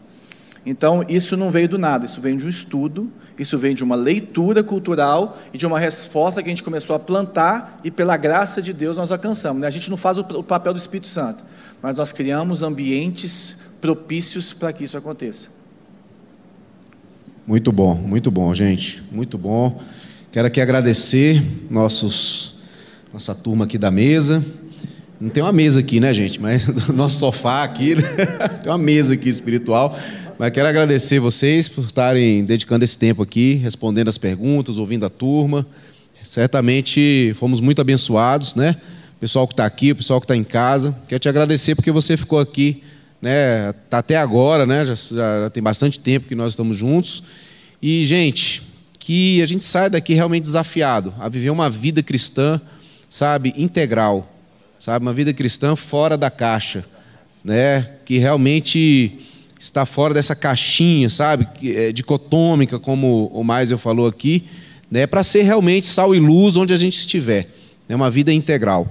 Então, 0.65 1.03
isso 1.09 1.35
não 1.35 1.49
veio 1.49 1.67
do 1.67 1.77
nada, 1.77 2.05
isso 2.05 2.21
vem 2.21 2.37
de 2.37 2.45
um 2.45 2.49
estudo, 2.49 3.11
isso 3.39 3.57
vem 3.57 3.73
de 3.73 3.83
uma 3.83 3.95
leitura 3.95 4.63
cultural 4.63 5.39
e 5.51 5.57
de 5.57 5.65
uma 5.65 5.79
resposta 5.79 6.41
que 6.43 6.49
a 6.49 6.51
gente 6.51 6.61
começou 6.61 6.95
a 6.95 6.99
plantar 6.99 7.79
e, 7.83 7.89
pela 7.89 8.15
graça 8.15 8.61
de 8.61 8.71
Deus, 8.71 8.97
nós 8.97 9.11
alcançamos. 9.11 9.61
Né? 9.61 9.67
A 9.67 9.71
gente 9.71 9.89
não 9.89 9.97
faz 9.97 10.19
o 10.19 10.43
papel 10.43 10.73
do 10.73 10.77
Espírito 10.77 11.07
Santo, 11.07 11.43
mas 11.81 11.97
nós 11.97 12.11
criamos 12.11 12.61
ambientes 12.61 13.57
propícios 13.79 14.53
para 14.53 14.71
que 14.71 14.83
isso 14.83 14.97
aconteça. 14.97 15.47
Muito 17.47 17.71
bom, 17.71 17.95
muito 17.95 18.29
bom, 18.29 18.53
gente, 18.53 19.01
muito 19.11 19.37
bom. 19.37 19.81
Quero 20.31 20.47
aqui 20.47 20.61
agradecer 20.61 21.43
nossos 21.71 22.50
nossa 23.13 23.35
turma 23.35 23.65
aqui 23.65 23.77
da 23.77 23.91
mesa. 23.91 24.43
Não 25.19 25.29
tem 25.29 25.43
uma 25.43 25.51
mesa 25.51 25.81
aqui, 25.81 25.99
né, 25.99 26.13
gente? 26.13 26.39
Mas 26.39 26.67
nosso 26.89 27.19
sofá 27.19 27.63
aqui, 27.63 27.95
né? 27.95 28.03
tem 28.63 28.71
uma 28.71 28.77
mesa 28.77 29.13
aqui 29.13 29.29
espiritual. 29.29 29.97
Mas 30.39 30.51
quero 30.51 30.67
agradecer 30.67 31.19
vocês 31.19 31.67
por 31.67 31.85
estarem 31.85 32.43
dedicando 32.43 32.83
esse 32.83 32.97
tempo 32.97 33.21
aqui, 33.21 33.55
respondendo 33.55 34.07
as 34.07 34.17
perguntas, 34.17 34.77
ouvindo 34.77 35.05
a 35.05 35.09
turma. 35.09 35.67
Certamente 36.23 37.33
fomos 37.35 37.59
muito 37.59 37.81
abençoados, 37.81 38.55
né? 38.55 38.77
O 39.17 39.19
pessoal 39.19 39.45
que 39.45 39.53
está 39.53 39.65
aqui, 39.65 39.91
o 39.91 39.95
pessoal 39.95 40.19
que 40.19 40.25
está 40.25 40.35
em 40.35 40.43
casa. 40.43 40.97
Quero 41.07 41.19
te 41.19 41.29
agradecer 41.29 41.75
porque 41.75 41.91
você 41.91 42.15
ficou 42.15 42.39
aqui, 42.39 42.81
né? 43.21 43.73
Tá 43.89 43.97
até 43.97 44.15
agora, 44.15 44.65
né? 44.65 44.85
Já, 44.85 44.95
já, 44.95 45.41
já 45.41 45.49
tem 45.49 45.61
bastante 45.61 45.99
tempo 45.99 46.27
que 46.27 46.33
nós 46.33 46.53
estamos 46.53 46.77
juntos. 46.77 47.21
E, 47.81 48.05
gente, 48.05 48.63
que 48.97 49.41
a 49.41 49.45
gente 49.45 49.63
saia 49.65 49.89
daqui 49.89 50.13
realmente 50.13 50.43
desafiado 50.43 51.13
a 51.19 51.27
viver 51.27 51.49
uma 51.49 51.69
vida 51.69 52.01
cristã 52.01 52.61
sabe, 53.11 53.53
integral, 53.57 54.25
sabe, 54.79 55.05
uma 55.05 55.11
vida 55.13 55.33
cristã 55.33 55.75
fora 55.75 56.17
da 56.17 56.31
caixa, 56.31 56.85
né, 57.43 57.89
que 58.05 58.17
realmente 58.17 59.19
está 59.59 59.85
fora 59.85 60.13
dessa 60.13 60.33
caixinha, 60.33 61.09
sabe, 61.09 61.45
é 61.61 61.91
dicotômica, 61.91 62.79
como 62.79 63.29
o 63.33 63.43
mais 63.43 63.69
eu 63.69 63.77
falou 63.77 64.07
aqui, 64.07 64.45
né, 64.89 65.05
para 65.05 65.25
ser 65.25 65.41
realmente 65.41 65.87
sal 65.87 66.15
e 66.15 66.19
luz 66.19 66.55
onde 66.55 66.73
a 66.73 66.77
gente 66.77 66.97
estiver, 66.97 67.41
é 67.41 67.47
né, 67.89 67.95
uma 67.97 68.09
vida 68.09 68.31
integral. 68.31 68.89